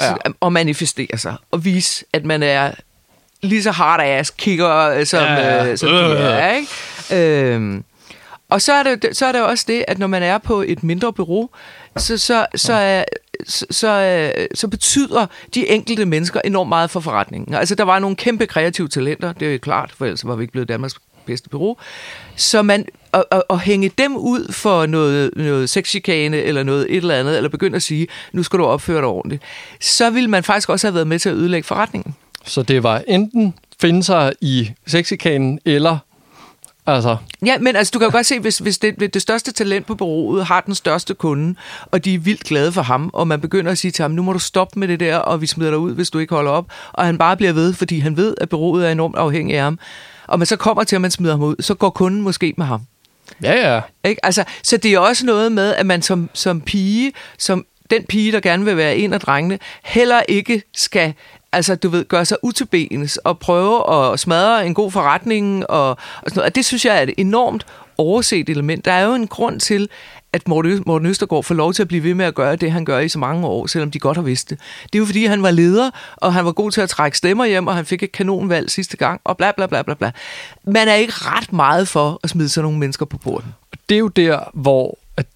Ja. 0.00 0.14
Og 0.40 0.52
manifestere 0.52 1.18
sig, 1.18 1.36
og 1.50 1.64
vise, 1.64 2.04
at 2.12 2.24
man 2.24 2.42
er 2.42 2.72
lige 3.42 3.62
så 3.62 3.70
hard 3.70 4.00
ass 4.02 4.30
kigger, 4.38 5.04
som, 5.04 5.22
Ja, 5.22 5.70
øh, 5.70 5.78
som 5.78 5.88
de 5.88 5.94
Øh. 5.94 6.20
er, 6.20 6.52
ikke? 6.56 7.52
Øhm, 7.54 7.84
og 8.50 8.62
så 8.62 8.72
er, 8.72 8.82
det, 8.82 9.16
så 9.16 9.26
er 9.26 9.32
det 9.32 9.42
også 9.42 9.64
det, 9.68 9.84
at 9.88 9.98
når 9.98 10.06
man 10.06 10.22
er 10.22 10.38
på 10.38 10.64
et 10.66 10.84
mindre 10.84 11.12
bureau, 11.12 11.48
så, 11.96 12.18
så, 12.18 12.46
så, 12.54 12.72
er, 12.72 13.04
så, 13.46 13.66
så, 13.70 13.88
er- 13.88 14.46
så 14.54 14.68
betyder 14.68 15.26
de 15.54 15.68
enkelte 15.70 16.04
mennesker 16.04 16.40
enormt 16.44 16.68
meget 16.68 16.90
for 16.90 17.00
forretningen. 17.00 17.54
Altså, 17.54 17.74
der 17.74 17.84
var 17.84 17.98
nogle 17.98 18.16
kæmpe 18.16 18.46
kreative 18.46 18.88
talenter, 18.88 19.32
det 19.32 19.48
er 19.48 19.52
jo 19.52 19.58
klart, 19.62 19.92
for 19.98 20.04
ellers 20.04 20.26
var 20.26 20.34
vi 20.36 20.42
ikke 20.42 20.52
blevet 20.52 20.68
Danmarks 20.68 20.94
bedste 21.26 21.48
bureau. 21.48 21.76
Så 22.36 22.62
man, 22.62 22.86
at, 23.12 23.24
at, 23.30 23.42
at 23.50 23.58
hænge 23.60 23.90
dem 23.98 24.16
ud 24.16 24.52
for 24.52 24.86
noget, 24.86 25.30
noget 25.36 25.70
sexchikane 25.70 26.36
eller 26.42 26.62
noget 26.62 26.86
et 26.90 26.96
eller 26.96 27.14
andet, 27.14 27.36
eller 27.36 27.48
begynde 27.50 27.76
at 27.76 27.82
sige, 27.82 28.06
nu 28.32 28.42
skal 28.42 28.58
du 28.58 28.64
opføre 28.64 28.96
dig 28.98 29.06
ordentligt, 29.08 29.42
så 29.80 30.10
ville 30.10 30.30
man 30.30 30.44
faktisk 30.44 30.68
også 30.68 30.86
have 30.86 30.94
været 30.94 31.06
med 31.06 31.18
til 31.18 31.28
at 31.28 31.34
ødelægge 31.34 31.66
forretningen. 31.66 32.14
Så 32.46 32.62
det 32.62 32.82
var 32.82 33.02
enten 33.08 33.54
finde 33.80 34.02
sig 34.02 34.32
i 34.40 34.70
sexikanen, 34.86 35.58
eller 35.64 35.98
altså, 36.86 37.16
Ja, 37.46 37.58
men 37.58 37.76
altså, 37.76 37.90
du 37.94 37.98
kan 37.98 38.08
jo 38.08 38.12
godt 38.12 38.26
se, 38.26 38.40
hvis, 38.40 38.58
hvis 38.58 38.78
det, 38.78 39.14
det 39.14 39.22
største 39.22 39.52
talent 39.52 39.86
på 39.86 39.94
bureauet 39.94 40.46
har 40.46 40.60
den 40.60 40.74
største 40.74 41.14
kunde, 41.14 41.54
og 41.90 42.04
de 42.04 42.14
er 42.14 42.18
vildt 42.18 42.44
glade 42.44 42.72
for 42.72 42.82
ham, 42.82 43.10
og 43.12 43.28
man 43.28 43.40
begynder 43.40 43.72
at 43.72 43.78
sige 43.78 43.90
til 43.90 44.02
ham, 44.02 44.10
nu 44.10 44.22
må 44.22 44.32
du 44.32 44.38
stoppe 44.38 44.78
med 44.78 44.88
det 44.88 45.00
der, 45.00 45.16
og 45.16 45.40
vi 45.40 45.46
smider 45.46 45.70
dig 45.70 45.78
ud, 45.78 45.94
hvis 45.94 46.10
du 46.10 46.18
ikke 46.18 46.34
holder 46.34 46.50
op, 46.50 46.66
og 46.92 47.06
han 47.06 47.18
bare 47.18 47.36
bliver 47.36 47.52
ved, 47.52 47.74
fordi 47.74 47.98
han 47.98 48.16
ved, 48.16 48.34
at 48.40 48.48
bureauet 48.48 48.86
er 48.86 48.92
enormt 48.92 49.16
afhængig 49.16 49.56
af 49.56 49.62
ham, 49.62 49.78
og 50.26 50.38
man 50.38 50.46
så 50.46 50.56
kommer 50.56 50.84
til, 50.84 50.96
at 50.96 51.02
man 51.02 51.10
smider 51.10 51.32
ham 51.32 51.42
ud, 51.42 51.56
så 51.60 51.74
går 51.74 51.90
kunden 51.90 52.22
måske 52.22 52.54
med 52.56 52.66
ham. 52.66 52.80
ja 53.42 53.74
ja, 53.74 53.80
Ikke? 54.04 54.24
Altså, 54.26 54.44
så 54.62 54.76
det 54.76 54.94
er 54.94 54.98
også 54.98 55.26
noget 55.26 55.52
med, 55.52 55.74
at 55.74 55.86
man 55.86 56.02
som, 56.02 56.30
som 56.32 56.60
pige, 56.60 57.12
som 57.38 57.66
den 57.90 58.04
pige, 58.04 58.32
der 58.32 58.40
gerne 58.40 58.64
vil 58.64 58.76
være 58.76 58.96
en 58.96 59.12
af 59.12 59.20
drengene, 59.20 59.58
heller 59.84 60.22
ikke 60.28 60.62
skal 60.74 61.14
altså, 61.56 61.74
du 61.74 61.88
ved, 61.88 62.04
gøre 62.04 62.24
sig 62.24 62.36
utilbenes 62.42 63.16
og 63.16 63.38
prøve 63.38 63.94
at 63.94 64.20
smadre 64.20 64.66
en 64.66 64.74
god 64.74 64.90
forretning 64.90 65.70
og, 65.70 65.90
og 65.90 65.96
sådan 66.26 66.36
noget. 66.36 66.50
Og 66.50 66.54
det 66.54 66.64
synes 66.64 66.84
jeg 66.84 66.98
er 66.98 67.02
et 67.02 67.14
enormt 67.16 67.66
overset 67.98 68.48
element. 68.48 68.84
Der 68.84 68.92
er 68.92 69.04
jo 69.04 69.14
en 69.14 69.26
grund 69.26 69.60
til, 69.60 69.88
at 70.32 70.48
Morten 70.48 71.06
Østergaard 71.06 71.44
får 71.44 71.54
lov 71.54 71.72
til 71.72 71.82
at 71.82 71.88
blive 71.88 72.02
ved 72.02 72.14
med 72.14 72.24
at 72.24 72.34
gøre 72.34 72.56
det, 72.56 72.72
han 72.72 72.84
gør 72.84 72.98
i 72.98 73.08
så 73.08 73.18
mange 73.18 73.46
år, 73.46 73.66
selvom 73.66 73.90
de 73.90 73.98
godt 73.98 74.16
har 74.16 74.22
vidst 74.22 74.50
det. 74.50 74.58
Det 74.82 74.94
er 74.94 74.98
jo 74.98 75.06
fordi, 75.06 75.24
han 75.24 75.42
var 75.42 75.50
leder, 75.50 75.90
og 76.16 76.34
han 76.34 76.44
var 76.44 76.52
god 76.52 76.70
til 76.70 76.80
at 76.80 76.88
trække 76.88 77.18
stemmer 77.18 77.44
hjem, 77.44 77.66
og 77.66 77.76
han 77.76 77.86
fik 77.86 78.02
et 78.02 78.12
kanonvalg 78.12 78.70
sidste 78.70 78.96
gang, 78.96 79.20
og 79.24 79.36
bla 79.36 79.52
bla 79.52 79.66
bla 79.66 79.82
bla 79.82 79.94
bla. 79.94 80.10
Man 80.64 80.88
er 80.88 80.94
ikke 80.94 81.12
ret 81.16 81.52
meget 81.52 81.88
for 81.88 82.20
at 82.22 82.30
smide 82.30 82.48
sådan 82.48 82.64
nogle 82.64 82.78
mennesker 82.78 83.06
på. 83.06 83.18
Og 83.72 83.78
det 83.88 83.94
er 83.94 83.98
jo 83.98 84.08
der, 84.08 84.50
hvor... 84.54 84.98
At, 85.16 85.26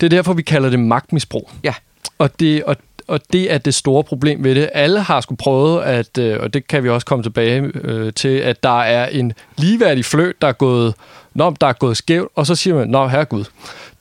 det 0.00 0.06
er 0.06 0.10
derfor, 0.10 0.32
vi 0.32 0.42
kalder 0.42 0.70
det 0.70 0.80
magtmisbrug. 0.80 1.50
Ja. 1.64 1.74
Og 2.18 2.40
det, 2.40 2.64
og, 2.64 2.76
og 3.08 3.20
det 3.32 3.52
er 3.52 3.58
det 3.58 3.74
store 3.74 4.04
problem 4.04 4.44
ved 4.44 4.54
det. 4.54 4.70
Alle 4.72 5.00
har 5.00 5.20
skulle 5.20 5.38
prøvet, 5.38 5.82
at, 5.82 6.18
øh, 6.18 6.40
og 6.40 6.54
det 6.54 6.68
kan 6.68 6.84
vi 6.84 6.88
også 6.88 7.06
komme 7.06 7.22
tilbage 7.22 7.70
øh, 7.74 8.12
til, 8.12 8.28
at 8.28 8.62
der 8.62 8.80
er 8.80 9.06
en 9.06 9.32
ligeværdig 9.56 10.04
fløt, 10.04 10.42
der 10.42 10.48
er 10.48 10.52
gået, 10.52 10.94
nå, 11.34 11.54
der 11.60 11.66
er 11.66 11.72
gået 11.72 11.96
skævt, 11.96 12.28
og 12.34 12.46
så 12.46 12.54
siger 12.54 12.74
man, 12.74 12.88
nå 12.88 13.08
herregud, 13.08 13.44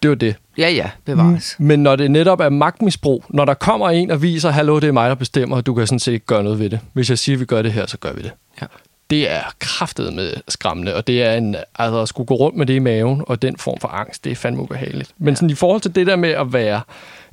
det 0.04 0.10
var 0.10 0.16
det. 0.16 0.36
Ja, 0.58 0.70
ja, 0.70 0.90
bevares. 1.06 1.56
Men 1.60 1.84
når 1.84 1.96
det 1.96 2.12
netop 2.12 2.40
er 2.40 2.50
magtmisbrug, 2.50 3.24
når 3.30 3.46
der 3.46 3.54
kommer 3.54 3.90
en 3.90 4.12
og 4.12 4.22
viser, 4.22 4.50
hallo, 4.50 4.80
det 4.80 4.88
er 4.88 4.92
mig, 4.92 5.10
der 5.10 5.16
bestemmer, 5.16 5.56
og 5.56 5.66
du 5.66 5.74
kan 5.74 5.88
sådan 5.88 6.00
set 6.00 6.14
ikke 6.14 6.26
gøre 6.26 6.44
noget 6.44 6.60
ved 6.60 6.70
det. 6.70 6.80
Hvis 6.94 7.10
jeg 7.10 7.20
siger, 7.20 7.36
at 7.36 7.40
vi 7.40 7.46
gør 7.46 7.62
det 7.62 7.74
her, 7.74 7.86
så 7.86 7.98
gør 7.98 8.14
vi 8.14 8.22
det. 8.22 8.32
Ja. 8.62 8.66
Det 9.10 9.32
er 9.32 9.42
kraftet 9.60 10.14
med 10.14 10.34
skræmmende, 10.48 10.96
og 10.96 11.08
det 11.08 11.24
er 11.24 11.34
en, 11.34 11.56
altså 11.76 12.02
at 12.02 12.10
skulle 12.10 12.28
gå 12.28 12.36
rundt 12.36 12.58
med 12.58 12.66
det 12.66 12.74
i 12.74 12.80
maven, 12.80 13.24
og 13.28 13.42
den 13.42 13.58
form 13.58 13.80
for 13.80 13.88
angst, 13.88 14.24
det 14.24 14.32
er 14.32 14.36
fandme 14.36 14.62
ubehageligt. 14.62 15.12
Men 15.18 15.36
sådan 15.36 15.50
i 15.50 15.56
forhold 15.56 15.82
til 15.82 15.96
det 15.96 16.08
der 16.08 16.16
med 16.16 16.30
at 16.30 16.54
være 16.54 16.82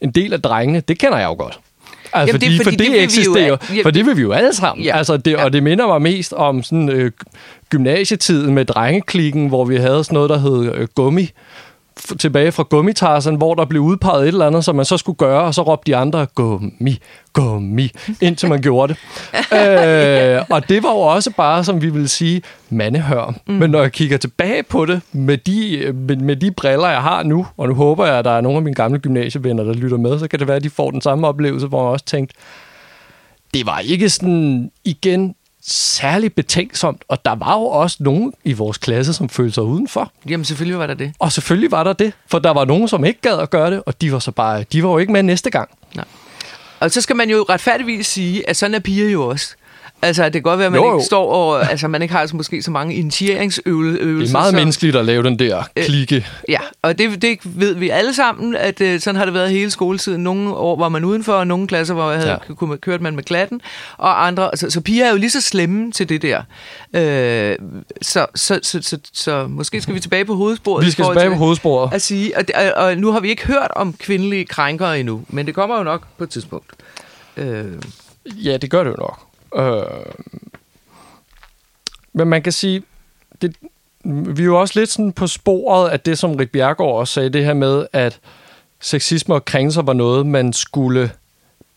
en 0.02 0.10
del 0.10 0.32
af 0.32 0.42
drengene, 0.42 0.80
det 0.88 0.98
kender 0.98 1.18
jeg 1.18 1.26
jo 1.26 1.34
godt. 1.34 1.58
Altså, 2.14 2.26
Jamen, 2.26 2.40
det 2.40 2.46
er 2.46 2.64
fordi, 2.64 2.64
fordi, 2.64 2.64
for 2.64 2.70
det 2.70 2.78
det, 2.92 2.98
jo 2.98 3.04
eksisterer, 3.04 3.56
al- 3.70 3.76
ja. 3.76 3.82
for 3.82 3.90
det 3.90 4.06
vil 4.06 4.16
vi 4.16 4.22
jo 4.22 4.32
alle 4.32 4.54
sammen. 4.54 4.84
Ja. 4.84 4.96
Altså, 4.98 5.16
det, 5.16 5.30
Ja. 5.30 5.44
Og 5.44 5.52
det 5.52 5.62
minder 5.62 5.86
mig 5.86 6.02
mest 6.02 6.32
om 6.32 6.62
sådan 6.62 6.88
øh, 6.88 7.10
gymnasietiden 7.70 8.54
med 8.54 8.64
drengeklikken, 8.64 9.48
hvor 9.48 9.64
vi 9.64 9.76
havde 9.76 10.04
sådan 10.04 10.14
noget, 10.14 10.30
der 10.30 10.38
hed 10.38 10.74
øh, 10.74 10.88
gummi, 10.94 11.30
tilbage 12.18 12.52
fra 12.52 12.62
gummitarsen, 12.62 13.36
hvor 13.36 13.54
der 13.54 13.64
blev 13.64 13.82
udpeget 13.82 14.22
et 14.22 14.28
eller 14.28 14.46
andet, 14.46 14.64
som 14.64 14.76
man 14.76 14.84
så 14.84 14.96
skulle 14.96 15.16
gøre, 15.16 15.42
og 15.42 15.54
så 15.54 15.62
råbte 15.62 15.92
de 15.92 15.96
andre, 15.96 16.26
gummi, 16.34 16.98
gummi, 17.32 17.90
indtil 18.20 18.48
man 18.48 18.60
gjorde 18.60 18.94
det. 18.94 19.00
øh, 19.58 20.42
og 20.50 20.68
det 20.68 20.82
var 20.82 20.90
jo 20.90 20.98
også 20.98 21.30
bare, 21.36 21.64
som 21.64 21.82
vi 21.82 21.90
vil 21.90 22.08
sige, 22.08 22.42
mandehør. 22.70 23.34
Mm. 23.46 23.54
Men 23.54 23.70
når 23.70 23.80
jeg 23.82 23.92
kigger 23.92 24.16
tilbage 24.16 24.62
på 24.62 24.86
det, 24.86 25.00
med 25.12 25.38
de, 25.38 25.92
med, 25.94 26.16
med 26.16 26.36
de 26.36 26.50
briller, 26.50 26.88
jeg 26.88 27.02
har 27.02 27.22
nu, 27.22 27.46
og 27.56 27.68
nu 27.68 27.74
håber 27.74 28.06
jeg, 28.06 28.18
at 28.18 28.24
der 28.24 28.30
er 28.30 28.40
nogle 28.40 28.56
af 28.56 28.62
mine 28.62 28.74
gamle 28.74 28.98
gymnasievenner, 28.98 29.64
der 29.64 29.72
lytter 29.72 29.96
med, 29.96 30.18
så 30.18 30.28
kan 30.28 30.38
det 30.38 30.48
være, 30.48 30.56
at 30.56 30.64
de 30.64 30.70
får 30.70 30.90
den 30.90 31.00
samme 31.00 31.26
oplevelse, 31.28 31.66
hvor 31.66 31.82
jeg 31.82 31.92
også 31.92 32.04
tænkte, 32.04 32.34
det 33.54 33.66
var 33.66 33.78
ikke 33.78 34.08
sådan, 34.08 34.70
igen, 34.84 35.34
særlig 35.66 36.34
betænksomt, 36.34 37.04
og 37.08 37.24
der 37.24 37.34
var 37.34 37.58
jo 37.58 37.64
også 37.64 37.96
nogen 38.00 38.32
i 38.44 38.52
vores 38.52 38.78
klasse, 38.78 39.12
som 39.12 39.28
følte 39.28 39.54
sig 39.54 39.62
udenfor. 39.62 40.12
Jamen, 40.28 40.44
selvfølgelig 40.44 40.78
var 40.78 40.86
der 40.86 40.94
det. 40.94 41.12
Og 41.18 41.32
selvfølgelig 41.32 41.70
var 41.70 41.84
der 41.84 41.92
det, 41.92 42.12
for 42.26 42.38
der 42.38 42.50
var 42.50 42.64
nogen, 42.64 42.88
som 42.88 43.04
ikke 43.04 43.20
gad 43.20 43.38
at 43.38 43.50
gøre 43.50 43.70
det, 43.70 43.82
og 43.86 44.00
de 44.00 44.12
var 44.12 44.18
så 44.18 44.30
bare, 44.30 44.64
de 44.72 44.82
var 44.82 44.90
jo 44.90 44.98
ikke 44.98 45.12
med 45.12 45.22
næste 45.22 45.50
gang. 45.50 45.70
Og 46.80 46.90
så 46.90 47.00
skal 47.00 47.16
man 47.16 47.30
jo 47.30 47.46
retfærdigvis 47.48 48.06
sige, 48.06 48.48
at 48.48 48.56
sådan 48.56 48.74
er 48.74 48.78
piger 48.78 49.08
jo 49.08 49.28
også. 49.28 49.54
Altså, 50.02 50.24
det 50.24 50.32
kan 50.32 50.42
godt 50.42 50.58
være, 50.58 50.66
at 50.66 50.72
man 50.72 50.80
Jo, 50.80 50.88
jo, 50.88 50.94
ikke 50.96 51.06
står 51.06 51.32
og... 51.32 51.62
Altså, 51.70 51.88
man 51.88 52.02
ikke 52.02 52.14
har 52.14 52.26
så 52.26 52.36
måske 52.36 52.62
så 52.62 52.70
mange 52.70 52.94
initieringsøvelser. 52.94 54.04
Det 54.04 54.28
er 54.28 54.32
meget 54.32 54.50
så, 54.50 54.56
menneskeligt 54.56 54.96
at 54.96 55.04
lave 55.04 55.22
den 55.22 55.38
der 55.38 55.62
klikke. 55.76 56.26
Ja, 56.48 56.58
og 56.82 56.98
det, 56.98 57.22
det 57.22 57.38
ved 57.44 57.74
vi 57.74 57.88
alle 57.88 58.14
sammen, 58.14 58.56
at 58.56 58.80
øh, 58.80 59.00
sådan 59.00 59.16
har 59.16 59.24
det 59.24 59.34
været 59.34 59.50
hele 59.50 59.70
skoletiden. 59.70 60.22
Nogle 60.24 60.54
år 60.54 60.78
var 60.78 60.88
man 60.88 61.04
udenfor, 61.04 61.32
og 61.32 61.46
nogle 61.46 61.66
klasser, 61.66 61.94
hvor 61.94 62.10
jeg 62.10 62.20
havde, 62.20 62.30
Ja. 62.48 62.54
kunne, 62.54 62.76
kørte 62.78 63.02
man 63.02 63.14
med 63.16 63.22
klatten, 63.22 63.60
og 63.98 64.26
andre... 64.26 64.50
Så, 64.54 64.70
så 64.70 64.80
piger 64.80 65.06
er 65.06 65.10
jo 65.10 65.16
lige 65.16 65.30
så 65.30 65.40
slemme 65.40 65.92
til 65.92 66.08
det 66.08 66.22
der. 66.22 66.42
Øh, 66.94 67.56
så, 68.02 68.26
så, 68.34 68.60
så, 68.62 68.78
så, 68.82 68.98
så 69.12 69.46
måske 69.48 69.80
skal 69.80 69.94
vi 69.94 70.00
tilbage 70.00 70.24
på 70.24 70.34
hovedsporet. 70.34 70.86
Vi 70.86 70.90
skal 70.90 71.04
tilbage 71.04 71.24
til 71.24 71.30
på 71.30 71.36
hovedsporet. 71.36 71.94
At 71.94 72.02
sige, 72.02 72.36
og, 72.36 72.44
og, 72.54 72.84
og 72.84 72.96
nu 72.96 73.12
har 73.12 73.20
vi 73.20 73.28
ikke 73.28 73.46
hørt 73.46 73.70
om 73.76 73.92
kvindelige 73.92 74.44
krænkere 74.44 75.00
endnu, 75.00 75.22
men 75.28 75.46
det 75.46 75.54
kommer 75.54 75.76
jo 75.76 75.82
nok 75.82 76.02
på 76.18 76.24
et 76.24 76.30
tidspunkt. 76.30 76.66
Øh, 77.36 77.64
Ja, 78.44 78.56
det 78.56 78.70
gør 78.70 78.84
det 78.84 78.90
jo 78.90 78.96
nok. 78.98 79.18
Øh, 79.56 79.82
men 82.12 82.28
man 82.28 82.42
kan 82.42 82.52
sige, 82.52 82.82
det, 83.42 83.56
vi 84.04 84.42
er 84.42 84.46
jo 84.46 84.60
også 84.60 84.80
lidt 84.80 84.90
sådan 84.90 85.12
på 85.12 85.26
sporet 85.26 85.90
af 85.90 86.00
det, 86.00 86.18
som 86.18 86.34
Rik 86.34 86.50
Bjergård 86.50 86.98
også 87.00 87.14
sagde, 87.14 87.28
det 87.30 87.44
her 87.44 87.54
med, 87.54 87.86
at 87.92 88.18
sexisme 88.80 89.34
og 89.34 89.44
krænkelser 89.44 89.82
var 89.82 89.92
noget, 89.92 90.26
man 90.26 90.52
skulle 90.52 91.10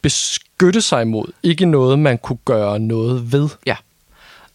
beskytte 0.02 0.82
sig 0.82 1.02
imod. 1.02 1.26
Ikke 1.44 1.66
noget, 1.66 2.00
man 2.00 2.18
kunne 2.18 2.38
gøre 2.46 2.80
noget 2.80 3.32
ved. 3.32 3.50
ja. 3.66 3.76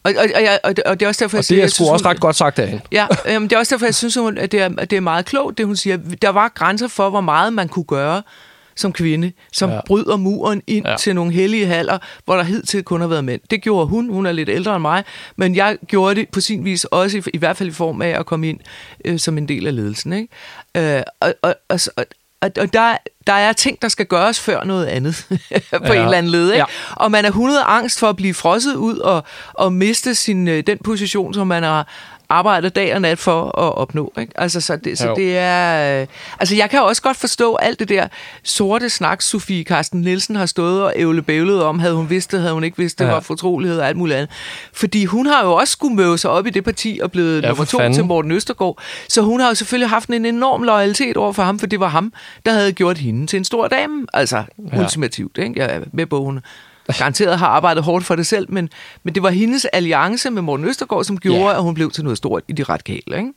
Og, 0.02 0.12
og, 0.18 0.24
og, 0.34 0.58
og, 0.64 0.76
det- 0.76 0.84
og 0.84 1.00
det 1.00 1.06
er 1.06 1.08
også 1.08 1.24
derfor, 1.24 1.36
jeg 1.36 1.38
Og 1.38 1.42
det 1.42 1.46
siger, 1.46 1.58
er 1.58 1.62
jeg 1.64 1.70
sgu 1.70 1.88
også 1.88 2.08
ret 2.08 2.20
godt 2.20 2.36
sagt 2.36 2.58
af 2.58 2.68
hende. 2.68 2.82
Ja, 2.92 3.06
øhm, 3.28 3.48
det 3.48 3.56
er 3.56 3.60
også 3.60 3.74
derfor, 3.74 3.86
jeg 3.86 3.94
synes, 3.94 4.14
hun- 4.14 4.38
at 4.38 4.52
det, 4.52 4.60
er, 4.60 4.70
at 4.78 4.90
det 4.90 4.96
er 4.96 5.00
meget 5.00 5.24
klogt, 5.26 5.58
det 5.58 5.66
hun 5.66 5.76
siger. 5.76 5.96
Der 6.22 6.28
var 6.28 6.48
grænser 6.48 6.88
for, 6.88 7.10
hvor 7.10 7.20
meget 7.20 7.52
man 7.52 7.68
kunne 7.68 7.84
gøre 7.84 8.22
som 8.76 8.92
kvinde, 8.92 9.32
som 9.52 9.70
Ja. 9.70 9.80
bryder 9.86 10.16
muren 10.16 10.62
ind 10.66 10.86
Ja. 10.86 10.96
til 10.96 11.14
nogle 11.14 11.32
hellige 11.32 11.66
haller, 11.66 11.98
hvor 12.24 12.36
der 12.36 12.42
hidtil 12.42 12.82
kun 12.82 13.00
har 13.00 13.08
været 13.08 13.24
mænd. 13.24 13.40
Det 13.50 13.62
gjorde 13.62 13.86
hun, 13.86 14.08
hun 14.08 14.26
er 14.26 14.32
lidt 14.32 14.48
ældre 14.48 14.74
end 14.76 14.82
mig, 14.82 15.04
men 15.36 15.56
jeg 15.56 15.78
gjorde 15.86 16.14
det 16.14 16.28
på 16.28 16.40
sin 16.40 16.64
vis 16.64 16.84
også, 16.84 17.18
i, 17.18 17.22
i 17.34 17.38
hvert 17.38 17.56
fald 17.56 17.68
i 17.68 17.72
form 17.72 18.02
af 18.02 18.08
at 18.08 18.26
komme 18.26 18.48
ind 18.48 18.60
øh, 19.04 19.18
som 19.18 19.38
en 19.38 19.48
del 19.48 19.66
af 19.66 19.74
ledelsen. 19.76 20.12
Ikke? 20.12 20.96
Øh, 20.96 21.02
og, 21.20 21.34
og, 21.42 21.54
og, 21.68 21.80
og, 21.96 22.50
og, 22.60 22.72
der, 22.72 22.96
der 23.26 23.32
er 23.32 23.52
ting, 23.52 23.82
der 23.82 23.88
skal 23.88 24.06
gøres 24.06 24.40
før 24.40 24.64
noget 24.64 24.86
andet 24.86 25.26
på 25.70 25.84
ja. 25.84 25.92
en 25.92 26.04
eller 26.04 26.18
anden 26.18 26.32
led. 26.32 26.44
Ikke? 26.46 26.52
Ja. 26.52 26.58
Ja. 26.58 26.64
Og 26.96 27.10
man 27.10 27.24
er 27.24 27.28
100 27.28 27.62
angst 27.62 27.98
for 27.98 28.08
at 28.08 28.16
blive 28.16 28.34
frosset 28.34 28.74
ud 28.74 28.98
og, 28.98 29.24
og 29.52 29.72
miste 29.72 30.14
sin, 30.14 30.48
øh, 30.48 30.62
den 30.66 30.78
position, 30.84 31.34
som 31.34 31.46
man 31.46 31.62
har 31.62 31.88
arbejder 32.30 32.68
dag 32.68 32.94
og 32.94 33.00
nat 33.00 33.18
for 33.18 33.42
at 33.42 33.74
opnå. 33.74 34.12
Ikke? 34.18 34.32
Altså, 34.36 34.60
så 34.60 34.76
det, 34.76 34.98
så 34.98 35.08
Jo. 35.08 35.14
det 35.14 35.38
er... 35.38 36.00
Øh, 36.00 36.06
altså, 36.40 36.56
jeg 36.56 36.70
kan 36.70 36.82
også 36.82 37.02
godt 37.02 37.16
forstå 37.16 37.54
alt 37.56 37.78
det 37.78 37.88
der 37.88 38.08
sorte 38.42 38.90
snak, 38.90 39.22
Sofie 39.22 39.64
Carsten 39.64 40.00
Nielsen 40.00 40.36
har 40.36 40.46
stået 40.46 40.82
og 40.82 40.92
ævlebævlet 40.96 41.62
om, 41.62 41.78
havde 41.78 41.94
hun 41.94 42.10
vidst 42.10 42.32
det, 42.32 42.40
havde 42.40 42.54
hun 42.54 42.64
ikke 42.64 42.76
vidst 42.78 42.98
det, 42.98 43.04
Ja. 43.04 43.10
var 43.10 43.20
fortrolighed 43.20 43.78
og 43.80 43.88
alt 43.88 43.96
muligt 43.96 44.16
andet. 44.18 44.30
Fordi 44.72 45.04
hun 45.04 45.26
har 45.26 45.44
jo 45.44 45.52
også 45.52 45.72
skulle 45.72 45.94
møde 45.96 46.18
sig 46.18 46.30
op 46.30 46.46
i 46.46 46.50
det 46.50 46.64
parti 46.64 47.00
og 47.02 47.10
blevet 47.12 47.42
Ja, 47.42 47.48
nummer 47.48 47.64
to 47.64 47.78
fanden. 47.78 47.94
til 47.94 48.04
Morten 48.04 48.30
Østergaard. 48.32 48.78
Så 49.08 49.22
hun 49.22 49.40
har 49.40 49.48
jo 49.48 49.54
selvfølgelig 49.54 49.88
haft 49.88 50.08
en 50.08 50.24
enorm 50.26 50.62
loyalitet 50.62 51.16
over 51.16 51.32
for 51.32 51.42
ham, 51.42 51.58
for 51.58 51.66
det 51.66 51.80
var 51.80 51.88
ham, 51.88 52.12
der 52.46 52.52
havde 52.52 52.72
gjort 52.72 52.98
hende 52.98 53.26
til 53.26 53.36
en 53.36 53.44
stor 53.44 53.68
dame. 53.68 54.06
Altså, 54.14 54.42
ja. 54.72 54.80
ultimativt, 54.80 55.38
ikke? 55.38 55.52
Jeg 55.60 55.74
er 55.76 55.80
med 55.92 56.06
på, 56.06 56.24
hun 56.24 56.40
garanteret 56.98 57.38
har 57.38 57.46
arbejdet 57.46 57.84
hårdt 57.84 58.04
for 58.04 58.16
det 58.16 58.26
selv, 58.26 58.46
men, 58.52 58.68
men 59.02 59.14
det 59.14 59.22
var 59.22 59.30
hendes 59.30 59.64
alliance 59.64 60.30
med 60.30 60.42
Morten 60.42 60.66
Østergaard, 60.68 61.04
som 61.04 61.18
gjorde, 61.18 61.40
Ja. 61.50 61.56
at 61.56 61.62
hun 61.62 61.74
blev 61.74 61.90
til 61.90 62.04
noget 62.04 62.16
stort 62.18 62.42
i 62.48 62.52
de 62.52 62.62
radikale, 62.62 63.16
ikke? 63.18 63.32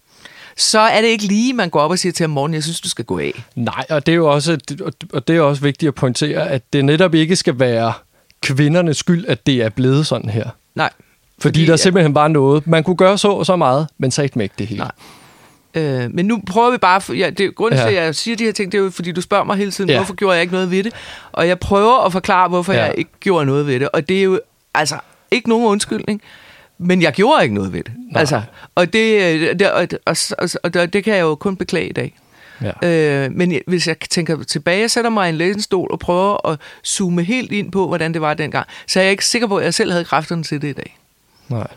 Så 0.58 0.80
er 0.80 1.02
det 1.02 1.08
ikke 1.08 1.26
lige, 1.26 1.54
man 1.54 1.70
går 1.70 1.80
op 1.80 1.92
og 1.92 2.00
siger 2.00 2.14
til 2.14 2.24
ham, 2.24 2.30
Morten, 2.30 2.54
jeg 2.54 2.64
synes, 2.64 2.82
du 2.82 2.90
skal 2.90 3.06
gå 3.06 3.20
af. 3.20 3.44
Nej, 3.56 3.86
og 3.90 4.06
det 4.06 4.12
er 4.12 4.16
jo 4.16 4.32
også, 4.32 4.58
og 5.14 5.28
det 5.28 5.36
er 5.36 5.42
også 5.42 5.62
vigtigt 5.62 5.88
at 5.88 5.96
pointere, 5.96 6.50
at 6.50 6.74
det 6.74 6.86
netop 6.86 7.14
ikke 7.14 7.36
skal 7.36 7.60
være 7.60 7.94
kvindernes 8.42 8.98
skyld, 8.98 9.26
at 9.28 9.46
det 9.48 9.56
er 9.62 9.70
blevet 9.70 10.08
sådan 10.08 10.30
her. 10.30 10.50
Nej. 10.76 10.90
Fordi, 11.40 11.60
Fordi 11.60 11.66
der 11.66 11.74
er 11.74 11.78
simpelthen 11.78 12.14
bare 12.14 12.30
noget. 12.30 12.68
Man 12.68 12.84
kunne 12.84 12.96
gøre 12.96 13.18
så 13.18 13.28
og 13.32 13.46
så 13.46 13.56
meget, 13.56 13.88
men 13.98 14.12
ikke 14.12 14.44
ikke 14.44 14.56
det 14.60 14.68
hele. 14.68 14.80
Nej. 14.82 14.92
Øh, 15.76 16.10
men 16.14 16.26
nu 16.26 16.42
prøver 16.48 16.72
vi 16.72 16.78
bare... 16.78 17.02
For, 17.02 17.14
ja, 17.14 17.30
det, 17.30 17.56
grunden 17.56 17.80
Ja. 17.80 17.86
til, 17.90 17.96
at 17.96 18.04
jeg 18.04 18.16
siger 18.16 18.38
de 18.38 18.44
her 18.44 18.52
ting, 18.52 18.72
det 18.72 18.78
er 18.78 18.82
jo, 18.84 18.90
fordi 18.90 19.12
du 19.12 19.22
spørger 19.22 19.44
mig 19.44 19.58
hele 19.58 19.72
tiden, 19.72 19.90
Ja. 19.90 19.96
hvorfor 19.98 20.14
gjorde 20.16 20.34
jeg 20.34 20.42
ikke 20.42 20.54
noget 20.54 20.72
ved 20.72 20.84
det? 20.84 20.94
Og 21.32 21.48
jeg 21.48 21.60
prøver 21.60 22.06
at 22.06 22.12
forklare, 22.12 22.50
hvorfor 22.50 22.74
Ja. 22.74 22.84
jeg 22.86 22.94
ikke 22.98 23.12
gjorde 23.20 23.46
noget 23.46 23.68
ved 23.68 23.80
det. 23.80 23.90
Og 23.90 24.10
det 24.10 24.20
er 24.20 24.24
jo 24.24 24.40
altså 24.74 24.96
ikke 25.32 25.50
nogen 25.50 25.66
undskyldning, 25.66 26.22
men 26.78 27.02
jeg 27.02 27.14
gjorde 27.14 27.44
ikke 27.44 27.56
noget 27.56 27.74
ved 27.74 27.84
det. 27.84 27.92
Nej. 28.12 28.20
Altså, 28.20 28.42
og, 28.76 28.94
det, 28.94 29.22
øh, 29.34 29.60
det, 29.60 29.72
og, 29.72 29.88
og, 30.06 30.18
og, 30.38 30.50
og 30.64 30.74
det, 30.94 31.04
kan 31.04 31.14
jeg 31.16 31.22
jo 31.22 31.36
kun 31.36 31.56
beklage 31.56 31.90
i 31.90 31.94
dag. 31.94 32.16
Ja. 32.82 33.26
Øh, 33.26 33.32
men 33.32 33.60
hvis 33.68 33.88
jeg 33.88 33.96
tænker 34.10 34.44
tilbage, 34.44 34.80
jeg 34.80 34.92
sætter 34.92 35.10
mig 35.10 35.26
i 35.28 35.30
en 35.30 35.36
læsenstol 35.36 35.88
og 35.92 36.00
prøver 36.00 36.48
at 36.50 36.60
zoome 36.86 37.24
helt 37.24 37.52
ind 37.52 37.72
på, 37.72 37.88
hvordan 37.88 38.14
det 38.14 38.22
var 38.22 38.34
dengang, 38.34 38.68
så 38.88 39.00
er 39.00 39.04
jeg 39.04 39.12
ikke 39.12 39.26
sikker 39.26 39.48
på, 39.48 39.58
at 39.58 39.66
jeg 39.66 39.74
selv 39.74 39.92
havde 39.92 40.06
kræfterne 40.06 40.44
til 40.44 40.62
det 40.62 40.68
i 40.70 40.74
dag. 40.74 40.98
Nej. 41.50 41.68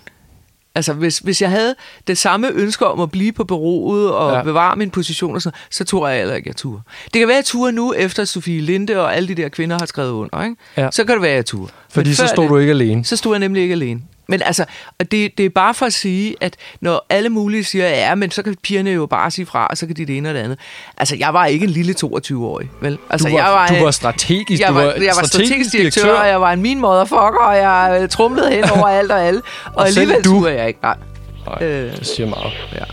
Altså, 0.77 0.93
hvis, 0.93 1.19
hvis 1.19 1.43
jeg 1.43 1.51
havde 1.51 1.75
det 2.07 2.19
samme 2.19 2.49
ønske 2.53 2.87
om 2.87 3.01
at 3.01 3.11
blive 3.11 3.33
på 3.33 3.45
bureauet 3.45 4.13
og 4.13 4.33
Ja. 4.37 4.43
bevare 4.43 4.77
min 4.77 4.91
position, 4.91 5.35
og 5.35 5.43
sådan, 5.43 5.59
så 5.71 5.85
tror 5.85 6.09
jeg 6.09 6.19
heller 6.19 6.35
ikke, 6.35 6.49
jeg 6.49 6.57
turde. 6.57 6.81
Det 7.05 7.13
kan 7.19 7.29
være, 7.29 7.37
at 7.37 7.37
jeg 7.37 7.45
turde 7.45 7.73
nu, 7.73 7.93
efter 7.93 8.25
Sofie 8.25 8.61
Linde 8.61 9.01
og 9.01 9.17
alle 9.17 9.29
de 9.29 9.35
der 9.35 9.49
kvinder 9.49 9.77
har 9.81 9.87
skrevet 9.87 10.11
under. 10.11 10.43
Ikke? 10.45 10.57
Ja. 10.77 10.89
Så 10.91 11.05
kan 11.05 11.15
det 11.15 11.23
være, 11.23 11.31
at 11.31 11.37
jeg 11.37 11.47
turde. 11.47 11.73
Fordi 11.91 12.09
Men 12.09 12.15
så 12.15 12.27
stod 12.27 12.43
det, 12.45 12.51
du 12.51 12.57
ikke 12.59 12.71
alene. 12.71 13.05
Så 13.05 13.17
stod 13.17 13.33
jeg 13.33 13.41
nemlig 13.41 13.63
ikke 13.63 13.73
alene. 13.73 14.01
Men 14.29 14.43
altså, 14.43 14.65
og 14.99 15.11
det, 15.11 15.39
det 15.39 15.47
er 15.47 15.51
bare 15.51 15.75
for 15.75 15.87
at 15.87 15.93
sige, 15.93 16.37
at 16.41 16.57
når 16.81 17.07
alle 17.11 17.29
mulige 17.29 17.65
siger, 17.65 17.89
ja, 17.89 18.15
men 18.15 18.31
så 18.31 18.43
kan 18.43 18.57
pigerne 18.63 18.91
jo 18.91 19.07
bare 19.07 19.31
sige 19.31 19.47
fra, 19.47 19.67
og 19.67 19.77
så 19.79 19.87
kan 19.87 19.97
de 19.97 20.07
det 20.07 20.17
ene 20.17 20.29
og 20.29 20.35
det 20.35 20.41
andet. 20.41 20.59
Altså, 20.99 21.17
jeg 21.17 21.35
var 21.35 21.47
ikke 21.47 21.65
en 21.65 21.71
lille 21.71 21.95
22-årig, 22.05 22.71
vel? 22.81 22.99
Altså, 23.11 23.29
Du 23.29 23.33
var, 23.35 23.41
jeg 23.45 23.53
var, 23.53 23.67
du 23.67 23.75
øh, 23.75 23.83
var 23.83 23.91
strategisk. 23.91 24.61
jeg 24.61 24.69
du 24.69 24.75
var, 24.75 24.83
jeg 24.83 25.13
var 25.21 25.27
strategisk 25.27 25.73
direktør, 25.73 26.15
og 26.15 26.29
jeg 26.29 26.41
var 26.41 26.53
en 26.53 26.63
min 26.63 26.81
motherfucker, 26.81 27.41
og 27.47 27.57
jeg 27.57 27.99
øh, 28.03 28.09
trumlede 28.09 28.51
hen 28.51 28.71
over 28.71 28.89
alt 28.89 29.13
og 29.13 29.23
alle. 29.27 29.43
Og, 29.65 29.73
Og 29.77 29.87
alligevel 29.87 30.25
du. 30.25 30.47
jeg 30.49 30.69
ikke. 30.69 30.81
Nej. 30.83 30.97
Nej, 31.47 31.69
Øh. 31.69 31.97
det 31.97 32.07
siger 32.07 32.27
meget. 32.27 32.53
Ja. 32.75 32.85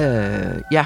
Øh, 0.00 0.62
ja. 0.72 0.84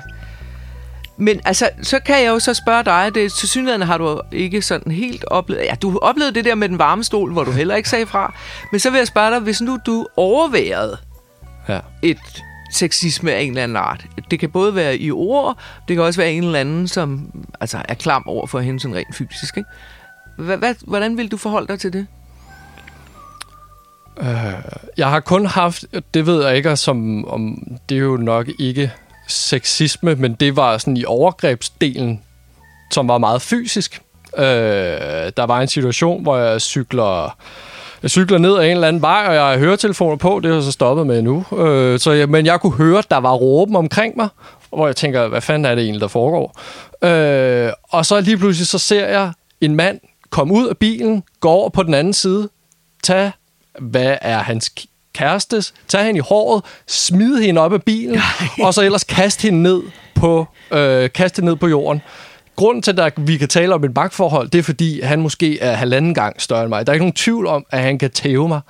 Men 1.16 1.40
altså, 1.44 1.70
så 1.82 1.98
kan 1.98 2.22
jeg 2.22 2.28
jo 2.28 2.38
så 2.38 2.54
spørge 2.54 2.84
dig, 2.84 3.10
det 3.14 3.32
til 3.32 3.48
synligheden 3.48 3.82
har 3.86 3.98
du 3.98 4.20
ikke 4.32 4.62
sådan 4.62 4.92
helt 4.92 5.24
oplevet, 5.24 5.62
ja, 5.64 5.74
du 5.82 5.98
oplevede 5.98 6.34
det 6.34 6.44
der 6.44 6.54
med 6.54 6.68
den 6.68 6.78
varme 6.78 7.04
stol, 7.04 7.32
hvor 7.32 7.44
du 7.44 7.50
heller 7.50 7.74
ikke 7.74 7.88
sagde 7.88 8.06
fra, 8.06 8.34
men 8.72 8.80
så 8.80 8.90
vil 8.90 8.98
jeg 8.98 9.06
spørge 9.06 9.30
dig, 9.30 9.40
hvis 9.40 9.60
nu 9.60 9.78
du 9.86 10.06
overværede 10.16 10.96
Ja. 11.68 11.78
et 12.02 12.42
sexisme 12.72 13.32
af 13.32 13.40
en 13.40 13.48
eller 13.48 13.62
anden 13.62 13.76
art. 13.76 14.06
Det 14.30 14.40
kan 14.40 14.50
både 14.50 14.74
være 14.74 14.96
i 14.96 15.10
ord, 15.10 15.58
det 15.88 15.96
kan 15.96 16.04
også 16.04 16.20
være 16.20 16.32
en 16.32 16.44
eller 16.44 16.58
anden, 16.58 16.88
som 16.88 17.30
altså, 17.60 17.82
er 17.88 17.94
klam 17.94 18.22
over 18.26 18.46
for 18.46 18.60
hende 18.60 18.80
sådan 18.80 18.96
rent 18.96 19.16
fysisk. 19.16 19.56
Ikke? 19.56 19.68
Hvad, 20.38 20.74
hvordan 20.86 21.16
vil 21.16 21.30
du 21.30 21.36
forholde 21.36 21.66
dig 21.68 21.80
til 21.80 21.92
det? 21.92 22.06
Jeg 24.96 25.10
har 25.10 25.20
kun 25.20 25.46
haft, 25.46 25.84
det 26.14 26.26
ved 26.26 26.46
jeg 26.46 26.56
ikke, 26.56 26.76
som, 26.76 27.24
om 27.28 27.62
det 27.88 27.94
er 27.96 28.00
jo 28.00 28.16
nok 28.16 28.48
ikke 28.58 28.92
sexisme, 29.32 30.14
men 30.14 30.34
det 30.34 30.56
var 30.56 30.78
sådan 30.78 30.96
i 30.96 31.04
overgrebsdelen, 31.04 32.22
som 32.90 33.08
var 33.08 33.18
meget 33.18 33.42
fysisk. 33.42 34.02
Øh, 34.36 34.44
der 35.36 35.44
var 35.46 35.60
en 35.60 35.68
situation, 35.68 36.22
hvor 36.22 36.36
jeg 36.36 36.60
cykler, 36.60 37.36
jeg 38.02 38.10
cykler 38.10 38.38
ned 38.38 38.58
ad 38.58 38.64
en 38.64 38.70
eller 38.70 38.88
anden 38.88 39.02
vej, 39.02 39.24
og 39.28 39.34
jeg 39.34 39.42
har 39.42 39.58
høretelefoner 39.58 40.16
på, 40.16 40.40
det 40.42 40.50
har 40.50 40.56
jeg 40.56 40.64
så 40.64 40.72
stoppet 40.72 41.06
med 41.06 41.22
nu. 41.22 41.44
Øh, 41.58 41.98
så 41.98 42.12
jeg, 42.12 42.28
men 42.28 42.46
jeg 42.46 42.60
kunne 42.60 42.76
høre, 42.76 42.98
at 42.98 43.10
der 43.10 43.16
var 43.16 43.32
råben 43.32 43.76
omkring 43.76 44.16
mig, 44.16 44.28
hvor 44.68 44.86
jeg 44.86 44.96
tænker, 44.96 45.28
hvad 45.28 45.40
fanden 45.40 45.64
er 45.64 45.74
det 45.74 45.84
egentlig, 45.84 46.00
der 46.00 46.08
foregår? 46.08 46.58
Øh, 47.08 47.72
og 47.82 48.06
så 48.06 48.20
lige 48.20 48.36
pludselig, 48.36 48.66
så 48.66 48.78
ser 48.78 49.06
jeg 49.06 49.32
en 49.60 49.76
mand 49.76 50.00
komme 50.30 50.54
ud 50.54 50.68
af 50.68 50.76
bilen, 50.76 51.22
gå 51.40 51.48
over 51.48 51.68
på 51.68 51.82
den 51.82 51.94
anden 51.94 52.12
side, 52.12 52.48
tage, 53.02 53.32
hvad 53.80 54.16
er 54.20 54.38
hans 54.38 54.72
kærestes, 55.14 55.74
tage 55.88 56.04
hende 56.04 56.18
i 56.18 56.20
håret, 56.20 56.64
smide 56.86 57.42
hende 57.42 57.60
op 57.60 57.72
af 57.72 57.82
bilen, 57.82 58.20
og 58.62 58.74
så 58.74 58.82
ellers 58.82 59.04
kaste 59.04 59.42
hende 59.42 59.62
ned 59.62 59.82
på, 60.14 60.46
øh, 60.70 61.10
kaste 61.12 61.36
hende 61.40 61.50
ned 61.52 61.56
på 61.56 61.68
jorden. 61.68 62.02
Grunden 62.56 62.82
til, 62.82 63.00
at 63.00 63.12
vi 63.16 63.36
kan 63.36 63.48
tale 63.48 63.74
om 63.74 63.84
et 63.84 63.94
magtforhold, 63.94 64.48
det 64.48 64.58
er, 64.58 64.62
fordi 64.62 65.00
han 65.00 65.20
måske 65.22 65.60
er 65.60 65.72
halvanden 65.72 66.14
gang 66.14 66.42
større 66.42 66.60
end 66.62 66.68
mig. 66.68 66.86
Der 66.86 66.92
er 66.92 66.94
ikke 66.94 67.04
nogen 67.04 67.14
tvivl 67.14 67.46
om, 67.46 67.64
at 67.70 67.80
han 67.80 67.98
kan 67.98 68.10
tæve 68.10 68.48
mig. 68.48 68.60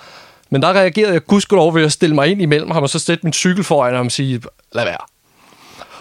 Men 0.50 0.62
der 0.62 0.68
reagerede 0.72 1.12
jeg 1.12 1.26
gudskelov 1.26 1.74
ved 1.74 1.84
at 1.84 1.92
stille 1.92 2.14
mig 2.14 2.28
ind 2.28 2.42
imellem 2.42 2.70
ham, 2.70 2.82
og 2.82 2.88
så 2.90 2.98
sætte 2.98 3.26
min 3.26 3.32
cykel 3.32 3.64
foran 3.64 3.94
ham 3.94 4.06
og 4.06 4.12
sige, 4.12 4.40
lad 4.72 4.84
være. 4.84 4.96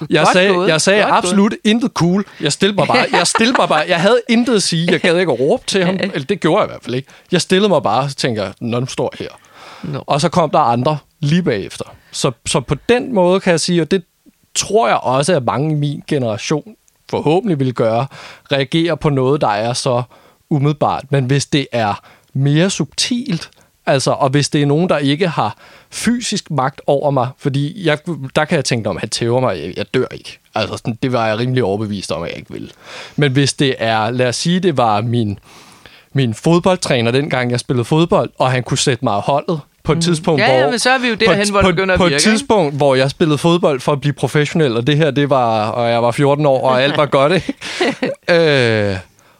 Jeg 0.09 0.23
Godt 0.23 0.33
sagde, 0.33 0.53
gået. 0.53 0.67
jeg 0.67 0.81
sagde 0.81 1.03
Godt 1.03 1.13
absolut 1.13 1.53
intet 1.63 1.91
cool. 1.93 2.25
Jeg 2.41 2.51
stillede 2.51 2.75
mig 2.75 2.87
bare. 2.87 3.05
Jeg 3.11 3.27
stillede 3.27 3.55
mig 3.59 3.69
bare. 3.69 3.85
Jeg 3.87 4.01
havde 4.01 4.21
intet 4.29 4.55
at 4.55 4.63
sige. 4.63 4.91
Jeg 4.91 4.99
gad 4.99 5.17
ikke 5.17 5.31
at 5.31 5.39
råbe 5.39 5.63
til 5.67 5.85
ham. 5.85 5.95
Eller 5.95 6.25
det 6.25 6.39
gjorde 6.39 6.61
jeg 6.61 6.69
i 6.69 6.71
hvert 6.71 6.83
fald 6.83 6.95
ikke. 6.95 7.07
Jeg 7.31 7.41
stillede 7.41 7.69
mig 7.69 7.83
bare 7.83 8.03
og 8.03 8.17
tænker, 8.17 8.51
når 8.61 8.79
nu 8.79 8.85
står 8.85 9.13
her. 9.19 9.27
Og 10.07 10.21
så 10.21 10.29
kom 10.29 10.49
der 10.49 10.59
andre 10.59 10.97
lige 11.19 11.43
bagefter. 11.43 11.85
Så, 12.11 12.31
så 12.45 12.59
på 12.59 12.75
den 12.89 13.13
måde 13.13 13.39
kan 13.39 13.51
jeg 13.51 13.59
sige, 13.59 13.81
og 13.81 13.91
det 13.91 14.03
tror 14.55 14.87
jeg 14.87 14.97
også, 14.97 15.35
at 15.35 15.43
mange 15.43 15.71
i 15.71 15.75
min 15.75 16.03
generation 16.07 16.75
forhåbentlig 17.09 17.59
vil 17.59 17.73
gøre, 17.73 18.07
reagere 18.51 18.97
på 18.97 19.09
noget, 19.09 19.41
der 19.41 19.47
er 19.47 19.73
så 19.73 20.03
umiddelbart. 20.49 21.05
Men 21.09 21.25
hvis 21.25 21.45
det 21.45 21.67
er 21.71 22.01
mere 22.33 22.69
subtilt, 22.69 23.49
altså, 23.85 24.11
og 24.11 24.29
hvis 24.29 24.49
det 24.49 24.61
er 24.61 24.65
nogen, 24.65 24.89
der 24.89 24.97
ikke 24.97 25.27
har 25.27 25.57
fysisk 25.91 26.51
magt 26.51 26.81
over 26.87 27.11
mig, 27.11 27.29
fordi 27.37 27.85
jeg, 27.87 27.97
der 28.35 28.45
kan 28.45 28.55
jeg 28.55 28.65
tænke 28.65 28.89
om, 28.89 28.97
at 28.97 29.01
han 29.01 29.09
tæver 29.09 29.39
mig, 29.39 29.57
jeg, 29.57 29.73
jeg 29.77 29.85
dør 29.93 30.05
ikke. 30.11 30.39
Altså, 30.55 30.77
sådan, 30.77 30.97
det 31.03 31.11
var 31.11 31.27
jeg 31.27 31.37
rimelig 31.37 31.63
overbevist 31.63 32.11
om, 32.11 32.23
at 32.23 32.29
jeg 32.29 32.37
ikke 32.37 32.53
vil. 32.53 32.71
Men 33.15 33.31
hvis 33.31 33.53
det 33.53 33.75
er, 33.77 34.09
lad 34.09 34.27
os 34.27 34.35
sige, 34.35 34.59
det 34.59 34.77
var 34.77 35.01
min, 35.01 35.39
min 36.13 36.33
fodboldtræner, 36.33 37.11
dengang 37.11 37.51
jeg 37.51 37.59
spillede 37.59 37.85
fodbold, 37.85 38.29
og 38.37 38.51
han 38.51 38.63
kunne 38.63 38.77
sætte 38.77 39.05
mig 39.05 39.13
af 39.13 39.21
holdet 39.21 39.59
på 39.83 39.91
et 39.91 40.01
tidspunkt, 40.01 40.41
Mm. 40.41 40.47
Ja, 40.47 40.53
ja, 40.55 40.61
hvor... 40.61 40.69
men 40.69 40.79
så 40.79 40.89
er 40.89 40.97
vi 40.97 41.07
jo 41.07 41.15
på, 41.15 41.19
derhen, 41.19 41.49
hvor 41.51 41.59
det 41.59 41.65
på, 41.65 41.71
begynder 41.71 41.93
at 41.93 41.97
på 41.97 42.03
virke, 42.03 42.15
et 42.15 42.25
ikke? 42.25 42.31
tidspunkt, 42.37 42.75
hvor 42.75 42.95
jeg 42.95 43.09
spillede 43.09 43.37
fodbold 43.37 43.79
for 43.79 43.91
at 43.91 44.01
blive 44.01 44.13
professionel, 44.13 44.77
og 44.77 44.87
det 44.87 44.97
her, 44.97 45.11
det 45.11 45.29
var, 45.29 45.69
og 45.69 45.89
jeg 45.89 46.03
var 46.03 46.11
14 46.11 46.45
år, 46.45 46.69
og 46.69 46.83
alt 46.83 46.97
var 46.97 47.05
godt, 47.19 47.31
ikke? 47.33 47.53
øh, 48.91 48.97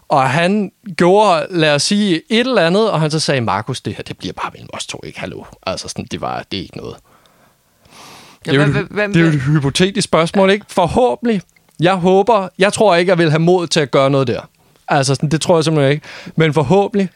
og 0.10 0.30
han 0.30 0.72
gjorde, 0.98 1.48
lad 1.50 1.76
os 1.76 1.84
sige, 1.84 2.22
et 2.30 2.40
eller 2.40 2.62
andet, 2.68 2.92
og 2.92 3.02
han 3.02 3.12
så 3.12 3.20
sagde, 3.20 3.42
Markus, 3.42 3.82
det 3.82 3.94
her, 3.96 4.04
det 4.04 4.18
bliver 4.18 4.34
bare 4.34 4.52
mellem 4.54 4.70
os 4.74 4.88
to, 4.88 5.00
ikke? 5.04 5.20
Hallo. 5.20 5.44
Altså, 5.66 5.88
sådan, 5.88 6.06
det 6.12 6.22
var, 6.22 6.44
det 6.52 6.58
er 6.60 6.64
ikke 6.64 6.78
noget. 6.78 6.96
Det 8.46 8.52
er, 8.54 8.56
jo, 8.66 8.72
hvad- 8.72 8.82
et- 8.82 8.88
hvad- 8.92 9.08
det 9.08 9.16
er 9.16 9.22
jo 9.22 9.28
et 9.28 9.42
hypotetisk 9.42 10.06
spørgsmål, 10.06 10.50
ikke? 10.50 10.66
Forhåbentlig. 10.70 11.42
Jeg 11.80 11.94
håber, 11.96 12.48
jeg 12.60 12.74
tror 12.74 12.96
ikke, 12.96 13.10
jeg 13.10 13.18
vil 13.18 13.30
have 13.30 13.40
mod 13.40 13.68
til 13.68 13.80
at 13.80 13.92
gøre 13.92 14.10
noget 14.10 14.28
der. 14.28 14.42
Altså, 14.88 15.16
sådan, 15.16 15.30
det 15.30 15.42
tror 15.42 15.58
jeg 15.58 15.64
simpelthen 15.64 15.92
ikke. 15.92 16.06
Men 16.36 16.54
forhåbentlig, 16.54 17.10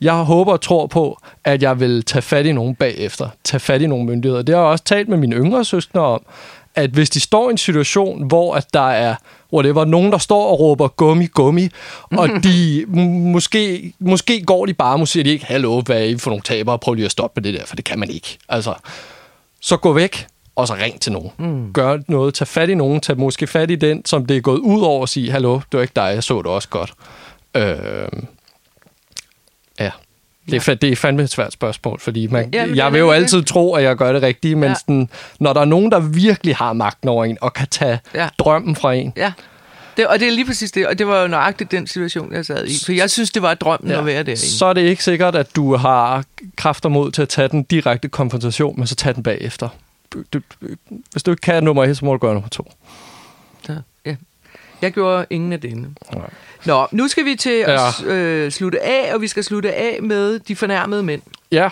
jeg 0.00 0.14
håber 0.14 0.52
og 0.52 0.60
tror 0.60 0.86
på, 0.86 1.18
at 1.44 1.62
jeg 1.62 1.80
vil 1.80 2.04
tage 2.04 2.22
fat 2.22 2.46
i 2.46 2.52
nogen 2.52 2.74
bagefter. 2.74 3.28
Tage 3.44 3.60
fat 3.60 3.82
i 3.82 3.86
nogle 3.86 4.04
myndigheder. 4.04 4.42
Det 4.42 4.54
har 4.54 4.62
jeg 4.62 4.70
også 4.70 4.84
talt 4.84 5.08
med 5.08 5.18
mine 5.18 5.36
yngre 5.36 5.64
søskende 5.64 6.04
om, 6.04 6.22
at 6.74 6.90
hvis 6.90 7.10
de 7.10 7.20
står 7.20 7.48
i 7.48 7.50
en 7.50 7.58
situation, 7.58 8.28
hvor 8.28 8.54
at 8.54 8.74
der 8.74 8.90
er 8.90 9.14
whatever, 9.52 9.84
nogen, 9.84 10.12
der 10.12 10.18
står 10.18 10.50
og 10.50 10.60
råber 10.60 10.88
gummi, 10.88 11.26
gummi, 11.26 11.68
og 12.10 12.28
de 12.44 12.84
måske, 13.34 13.92
måske 13.98 14.42
går 14.42 14.66
de 14.66 14.74
bare, 14.74 14.98
måske 14.98 15.12
siger 15.12 15.24
de 15.24 15.30
ikke, 15.30 15.46
hallo, 15.46 15.80
hvad 15.80 15.96
er 15.96 16.04
I 16.04 16.18
for 16.18 16.30
nogle 16.30 16.42
tabere, 16.42 16.78
prøv 16.78 16.94
lige 16.94 17.04
at 17.04 17.10
stoppe 17.10 17.40
med 17.40 17.52
det 17.52 17.60
der, 17.60 17.66
for 17.66 17.76
det 17.76 17.84
kan 17.84 17.98
man 17.98 18.10
ikke. 18.10 18.38
Altså, 18.48 18.74
så 19.60 19.76
gå 19.76 19.92
væk, 19.92 20.26
og 20.56 20.66
så 20.66 20.74
ring 20.74 21.00
til 21.00 21.12
nogen. 21.12 21.30
Mm. 21.38 21.72
Gør 21.72 21.98
noget, 22.08 22.34
tag 22.34 22.48
fat 22.48 22.68
i 22.68 22.74
nogen, 22.74 23.00
tag 23.00 23.18
måske 23.18 23.46
fat 23.46 23.70
i 23.70 23.74
den, 23.74 24.04
som 24.04 24.26
det 24.26 24.36
er 24.36 24.40
gået 24.40 24.58
ud 24.58 24.82
over 24.82 25.00
og 25.00 25.08
sige, 25.08 25.32
hallo, 25.32 25.54
det 25.54 25.72
var 25.72 25.80
ikke 25.80 25.92
dig, 25.96 26.02
jeg 26.02 26.22
så 26.22 26.38
det 26.38 26.46
også 26.46 26.68
godt. 26.68 26.92
Øh, 27.56 28.08
ja. 29.80 29.90
Det 30.50 30.68
er, 30.68 30.74
det 30.74 30.92
er 30.92 30.96
fandme 30.96 31.22
et 31.22 31.30
svært 31.30 31.52
spørgsmål, 31.52 32.00
fordi 32.00 32.26
man, 32.26 32.50
Ja, 32.52 32.60
ja, 32.60 32.66
men 32.66 32.76
jeg 32.76 32.92
vil 32.92 32.98
jo 32.98 33.08
det. 33.10 33.14
altid 33.14 33.42
tro, 33.42 33.74
at 33.74 33.82
jeg 33.84 33.96
gør 33.96 34.12
det 34.12 34.22
rigtige, 34.22 34.56
men 34.56 34.68
Ja. 34.68 34.74
sådan, 34.74 35.08
når 35.40 35.52
der 35.52 35.60
er 35.60 35.64
nogen, 35.64 35.90
der 35.90 36.00
virkelig 36.00 36.56
har 36.56 36.72
magten 36.72 37.08
over 37.08 37.24
en, 37.24 37.38
og 37.40 37.52
kan 37.54 37.66
tage 37.70 37.98
Ja. 38.14 38.22
ja. 38.22 38.28
drømmen 38.38 38.76
fra 38.76 38.94
en, 38.94 39.12
Ja. 39.16 39.32
Det, 39.96 40.06
og 40.06 40.20
det 40.20 40.28
er 40.28 40.32
lige 40.32 40.44
præcis 40.46 40.70
det, 40.72 40.86
og 40.86 40.98
det 40.98 41.06
var 41.06 41.22
jo 41.22 41.28
nøjagtigt 41.28 41.70
den 41.70 41.86
situation, 41.86 42.32
jeg 42.32 42.46
sad 42.46 42.64
i. 42.66 42.78
For 42.84 42.92
jeg 42.92 43.10
synes, 43.10 43.30
det 43.30 43.42
var 43.42 43.54
drømmen 43.54 43.90
ja. 43.90 43.98
at 43.98 44.06
være 44.06 44.22
derinde. 44.22 44.36
så 44.36 44.66
er 44.66 44.72
det 44.72 44.80
ikke 44.80 45.04
sikkert, 45.04 45.36
at 45.36 45.56
du 45.56 45.76
har 45.76 46.24
kræfter 46.56 46.88
mod 46.88 47.10
til 47.12 47.22
at 47.22 47.28
tage 47.28 47.48
den 47.48 47.62
direkte 47.62 48.08
konfrontation, 48.08 48.74
men 48.78 48.86
så 48.86 48.94
tage 48.94 49.12
den 49.14 49.22
bagefter. 49.22 49.68
Du, 50.12 50.22
du, 50.32 50.40
hvis 51.12 51.22
du 51.22 51.30
ikke 51.30 51.40
kan 51.40 51.62
nummer 51.64 51.84
et, 51.84 51.96
så 51.96 52.04
må 52.04 52.12
du 52.12 52.18
gøre 52.18 52.34
nummer 52.34 52.48
to. 52.48 52.72
Jeg 54.86 54.92
gjorde 54.92 55.26
ingen 55.30 55.52
af 55.52 55.60
denne. 55.60 55.88
Nej. 56.14 56.30
Nå, 56.64 56.86
nu 56.92 57.08
skal 57.08 57.24
vi 57.24 57.34
til 57.34 57.52
Ja. 57.52 57.88
at 57.88 58.04
øh, 58.04 58.50
slutte 58.52 58.82
af, 58.82 59.14
og 59.14 59.20
vi 59.20 59.28
skal 59.28 59.44
slutte 59.44 59.74
af 59.74 59.98
med 60.02 60.38
de 60.38 60.56
fornærmede 60.56 61.02
mænd. 61.02 61.22
Ja, 61.52 61.68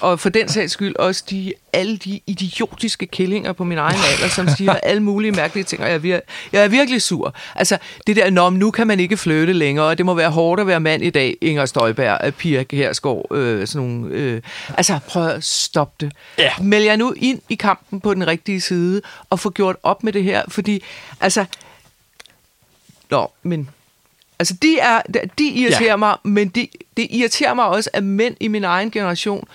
Og 0.00 0.20
for 0.20 0.28
den 0.28 0.48
sags 0.48 0.72
skyld 0.72 0.96
også 0.96 1.24
de, 1.30 1.52
alle 1.72 1.96
de 1.96 2.20
idiotiske 2.26 3.06
killinger 3.06 3.52
på 3.52 3.64
min 3.64 3.78
egen 3.78 3.98
alder, 4.12 4.28
som 4.28 4.48
siger 4.48 4.72
alle 4.72 5.02
mulige 5.02 5.32
mærkelige 5.32 5.64
ting, 5.64 5.82
og 5.82 5.88
jeg 5.88 5.94
er, 5.94 5.98
vir- 6.18 6.48
jeg 6.52 6.64
er 6.64 6.68
virkelig 6.68 7.02
sur. 7.02 7.34
Altså, 7.54 7.78
det 8.06 8.16
der, 8.16 8.30
Nå, 8.30 8.50
nu 8.50 8.70
kan 8.70 8.86
man 8.86 9.00
ikke 9.00 9.16
flytte 9.16 9.52
længere, 9.52 9.86
og 9.86 9.98
det 9.98 10.06
må 10.06 10.14
være 10.14 10.30
hårdt 10.30 10.60
at 10.60 10.66
være 10.66 10.80
mand 10.80 11.02
i 11.04 11.10
dag, 11.10 11.36
Inger 11.40 11.66
Støjberg, 11.66 12.18
øh, 12.24 12.32
Pia 12.32 12.62
Kjærsgaard, 12.62 13.26
øh, 13.34 13.66
sådan 13.66 13.88
nogle... 13.88 14.14
Øh, 14.14 14.42
altså, 14.76 14.98
prøv 15.08 15.26
at 15.26 15.44
stoppe 15.44 15.94
det. 16.06 16.12
Ja. 16.38 16.50
Meld 16.62 16.84
jer 16.84 16.96
nu 16.96 17.14
ind 17.16 17.40
i 17.48 17.54
kampen 17.54 18.00
på 18.00 18.14
den 18.14 18.26
rigtige 18.26 18.60
side, 18.60 19.02
og 19.30 19.40
få 19.40 19.50
gjort 19.50 19.76
op 19.82 20.04
med 20.04 20.12
det 20.12 20.24
her, 20.24 20.42
fordi, 20.48 20.82
altså... 21.20 21.44
Nå, 23.12 23.30
men... 23.42 23.68
Altså, 24.38 24.54
de, 24.62 24.78
er, 24.78 25.02
de 25.38 25.48
irriterer 25.48 25.90
ja. 25.90 25.96
Mig, 25.96 26.16
men 26.24 26.48
de, 26.48 26.68
det 26.96 27.06
irriterer 27.10 27.54
mig 27.54 27.64
også, 27.64 27.90
at 27.92 28.04
mænd 28.04 28.36
i 28.40 28.48
min 28.48 28.64
egen 28.64 28.90
generation 28.90 29.48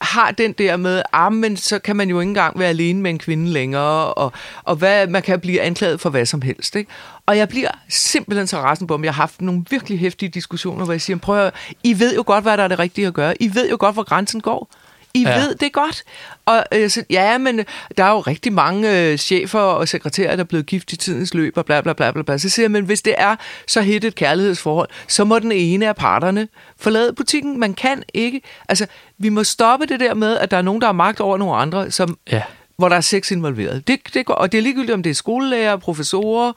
har 0.00 0.30
den 0.30 0.52
der 0.52 0.76
med, 0.76 1.02
ah, 1.12 1.32
men 1.32 1.56
så 1.56 1.78
kan 1.78 1.96
man 1.96 2.10
jo 2.10 2.20
ikke 2.20 2.28
engang 2.28 2.58
være 2.58 2.68
alene 2.68 3.02
med 3.02 3.10
en 3.10 3.18
kvinde 3.18 3.48
længere, 3.48 4.14
og, 4.14 4.32
og 4.64 4.76
hvad, 4.76 5.06
man 5.06 5.22
kan 5.22 5.40
blive 5.40 5.60
anklaget 5.60 6.00
for 6.00 6.10
hvad 6.10 6.26
som 6.26 6.42
helst. 6.42 6.76
Ikke? 6.76 6.90
Og 7.26 7.36
jeg 7.36 7.48
bliver 7.48 7.70
simpelthen 7.88 8.46
så 8.46 8.58
rasende 8.58 8.88
på 8.88 8.96
dem. 8.96 9.04
Jeg 9.04 9.14
har 9.14 9.22
haft 9.22 9.40
nogle 9.40 9.64
virkelig 9.70 9.98
hæftige 9.98 10.28
diskussioner, 10.28 10.84
hvor 10.84 10.92
jeg 10.92 11.00
siger, 11.00 11.16
prøv 11.16 11.46
at, 11.46 11.54
I 11.84 11.98
ved 11.98 12.14
jo 12.14 12.24
godt, 12.26 12.44
hvad 12.44 12.56
der 12.56 12.64
er 12.64 12.68
det 12.68 12.78
rigtige 12.78 13.06
at 13.06 13.14
gøre. 13.14 13.42
I 13.42 13.54
ved 13.54 13.70
jo 13.70 13.76
godt, 13.80 13.94
hvor 13.94 14.02
grænsen 14.02 14.40
går. 14.40 14.70
I 15.16 15.22
ja. 15.22 15.38
Ved 15.38 15.54
det 15.54 15.72
godt. 15.72 16.02
Og 16.46 16.64
øh, 16.72 16.90
så, 16.90 17.04
ja, 17.10 17.38
men 17.38 17.58
øh, 17.58 17.64
der 17.98 18.04
er 18.04 18.10
jo 18.10 18.20
rigtig 18.20 18.52
mange 18.52 19.00
øh, 19.00 19.18
chefer 19.18 19.58
og 19.60 19.88
sekretærer, 19.88 20.36
der 20.36 20.42
er 20.42 20.46
blevet 20.46 20.66
gift 20.66 20.92
i 20.92 20.96
tidens 20.96 21.34
løb, 21.34 21.56
og 21.56 21.66
bla 21.66 21.80
bla 21.80 21.92
bla 21.92 22.10
bla. 22.10 22.22
bla. 22.22 22.38
Så 22.38 22.48
siger 22.48 22.64
jeg, 22.64 22.70
men 22.70 22.84
hvis 22.84 23.02
det 23.02 23.14
er 23.18 23.36
så 23.66 23.80
hit 23.80 24.04
et 24.04 24.14
kærlighedsforhold, 24.14 24.88
så 25.08 25.24
må 25.24 25.38
den 25.38 25.52
ene 25.52 25.88
af 25.88 25.96
parterne 25.96 26.48
forlade 26.80 27.12
butikken. 27.12 27.60
Man 27.60 27.74
kan 27.74 28.02
ikke. 28.14 28.40
Altså, 28.68 28.86
vi 29.18 29.28
må 29.28 29.44
stoppe 29.44 29.86
det 29.86 30.00
der 30.00 30.14
med, 30.14 30.38
at 30.38 30.50
der 30.50 30.56
er 30.56 30.62
nogen, 30.62 30.80
der 30.80 30.86
har 30.86 30.92
magt 30.92 31.20
over 31.20 31.38
nogle 31.38 31.56
andre, 31.56 31.90
som, 31.90 32.18
Ja. 32.32 32.42
Hvor 32.76 32.88
der 32.88 32.96
er 32.96 33.00
sex 33.00 33.30
involveret. 33.30 33.88
Det, 33.88 34.00
det 34.14 34.26
går, 34.26 34.34
og 34.34 34.52
det 34.52 34.58
er 34.58 34.62
ligegyldigt, 34.62 34.94
om 34.94 35.02
det 35.02 35.10
er 35.10 35.14
skolelærer, 35.14 35.76
professorer, 35.76 36.52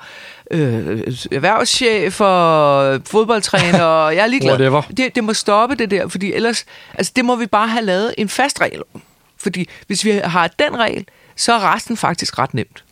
øh, 0.51 0.99
erhvervschefer, 1.31 2.99
fodboldtræner, 3.05 4.09
jeg 4.17 4.23
er 4.23 4.27
ligeglad. 4.27 4.51
Whatever. 4.51 4.81
Det, 4.81 5.15
det 5.15 5.23
må 5.23 5.33
stoppe 5.33 5.75
det 5.75 5.91
der, 5.91 6.07
fordi 6.07 6.33
ellers, 6.33 6.65
altså 6.93 7.11
det 7.15 7.25
må 7.25 7.35
vi 7.35 7.45
bare 7.45 7.67
have 7.67 7.85
lavet 7.85 8.13
en 8.17 8.29
fast 8.29 8.61
regel 8.61 8.81
om. 8.93 9.01
Fordi 9.37 9.69
hvis 9.87 10.05
vi 10.05 10.11
har 10.11 10.47
den 10.47 10.79
regel, 10.79 11.05
så 11.35 11.53
er 11.53 11.75
resten 11.75 11.97
faktisk 11.97 12.39
ret 12.39 12.53
nemt. 12.53 12.83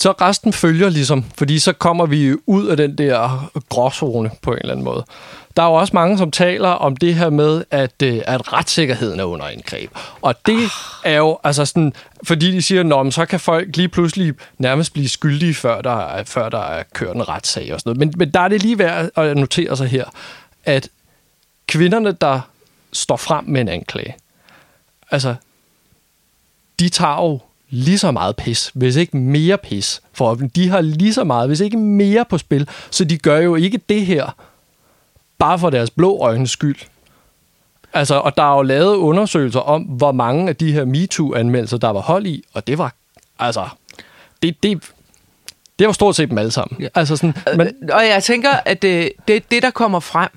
Så 0.00 0.12
resten 0.12 0.52
følger 0.52 0.88
ligesom, 0.88 1.24
fordi 1.38 1.58
så 1.58 1.72
kommer 1.72 2.06
vi 2.06 2.34
ud 2.46 2.66
af 2.66 2.76
den 2.76 2.98
der 2.98 3.50
gråzone 3.68 4.30
på 4.42 4.52
en 4.52 4.58
eller 4.58 4.72
anden 4.72 4.84
måde. 4.84 5.04
Der 5.58 5.64
er 5.64 5.68
jo 5.68 5.74
også 5.74 5.90
mange, 5.94 6.18
som 6.18 6.30
taler 6.30 6.68
om 6.68 6.96
det 6.96 7.14
her 7.14 7.30
med, 7.30 7.64
at, 7.70 8.02
øh, 8.02 8.20
at 8.26 8.52
retssikkerheden 8.52 9.20
er 9.20 9.24
under 9.24 9.46
angreb. 9.46 9.90
Og 10.22 10.34
det 10.46 10.58
er 11.04 11.16
jo 11.16 11.38
altså 11.44 11.64
sådan, 11.64 11.92
fordi 12.22 12.52
de 12.52 12.62
siger, 12.62 12.94
at 13.06 13.14
så 13.14 13.26
kan 13.26 13.40
folk 13.40 13.76
lige 13.76 13.88
pludselig 13.88 14.34
nærmest 14.58 14.92
blive 14.92 15.08
skyldige, 15.08 15.54
før 15.54 15.80
der, 15.80 15.96
er- 16.06 16.24
før 16.24 16.48
der 16.48 16.58
er 16.58 16.82
kørt 16.94 17.16
en 17.16 17.28
retssag 17.28 17.74
og 17.74 17.80
sådan 17.80 17.90
noget. 17.90 17.98
Men, 17.98 18.14
men 18.16 18.30
der 18.30 18.40
er 18.40 18.48
det 18.48 18.62
lige 18.62 18.78
værd 18.78 19.10
at 19.16 19.36
notere 19.36 19.76
sig 19.76 19.88
her, 19.88 20.04
at 20.64 20.88
kvinderne, 21.66 22.12
der 22.12 22.40
står 22.92 23.16
frem 23.16 23.44
med 23.44 23.60
en 23.60 23.68
anklage, 23.68 24.16
altså, 25.10 25.34
de 26.80 26.88
tager 26.88 27.16
jo 27.22 27.40
lige 27.70 27.98
så 27.98 28.10
meget 28.10 28.36
pis, 28.36 28.70
hvis 28.74 28.96
ikke 28.96 29.16
mere 29.16 29.58
pis 29.58 30.00
for 30.12 30.34
dem. 30.34 30.50
De 30.50 30.68
har 30.68 30.80
lige 30.80 31.14
så 31.14 31.24
meget, 31.24 31.48
hvis 31.48 31.60
ikke 31.60 31.76
mere 31.76 32.24
på 32.24 32.38
spil. 32.38 32.68
Så 32.90 33.04
de 33.04 33.18
gør 33.18 33.38
jo 33.38 33.54
ikke 33.54 33.80
det 33.88 34.06
her 34.06 34.30
bare 35.38 35.58
for 35.58 35.70
deres 35.70 35.90
blå 35.90 36.18
øjnes 36.18 36.50
skyld. 36.50 36.76
Altså, 37.92 38.14
og 38.14 38.36
der 38.36 38.52
er 38.52 38.56
jo 38.56 38.62
lavet 38.62 38.96
undersøgelser 38.96 39.60
om, 39.60 39.82
hvor 39.82 40.12
mange 40.12 40.48
af 40.48 40.56
de 40.56 40.72
her 40.72 40.84
MeToo-anmeldelser, 40.84 41.76
der 41.76 41.88
var 41.90 42.00
hold 42.00 42.26
i, 42.26 42.44
og 42.52 42.66
det 42.66 42.78
var, 42.78 42.92
altså, 43.38 43.68
det, 44.42 44.62
det, 44.62 44.82
det 45.78 45.86
var 45.86 45.92
stort 45.92 46.16
set 46.16 46.30
dem 46.30 46.38
alle 46.38 46.50
sammen. 46.50 46.82
Ja. 46.82 46.88
Altså 46.94 47.16
sådan, 47.16 47.34
men 47.46 47.58
Men, 47.80 47.90
og 47.92 48.06
jeg 48.06 48.22
tænker, 48.22 48.50
at 48.64 48.82
det, 48.82 49.12
det, 49.28 49.50
det, 49.50 49.62
der 49.62 49.70
kommer 49.70 50.00
frem, 50.00 50.28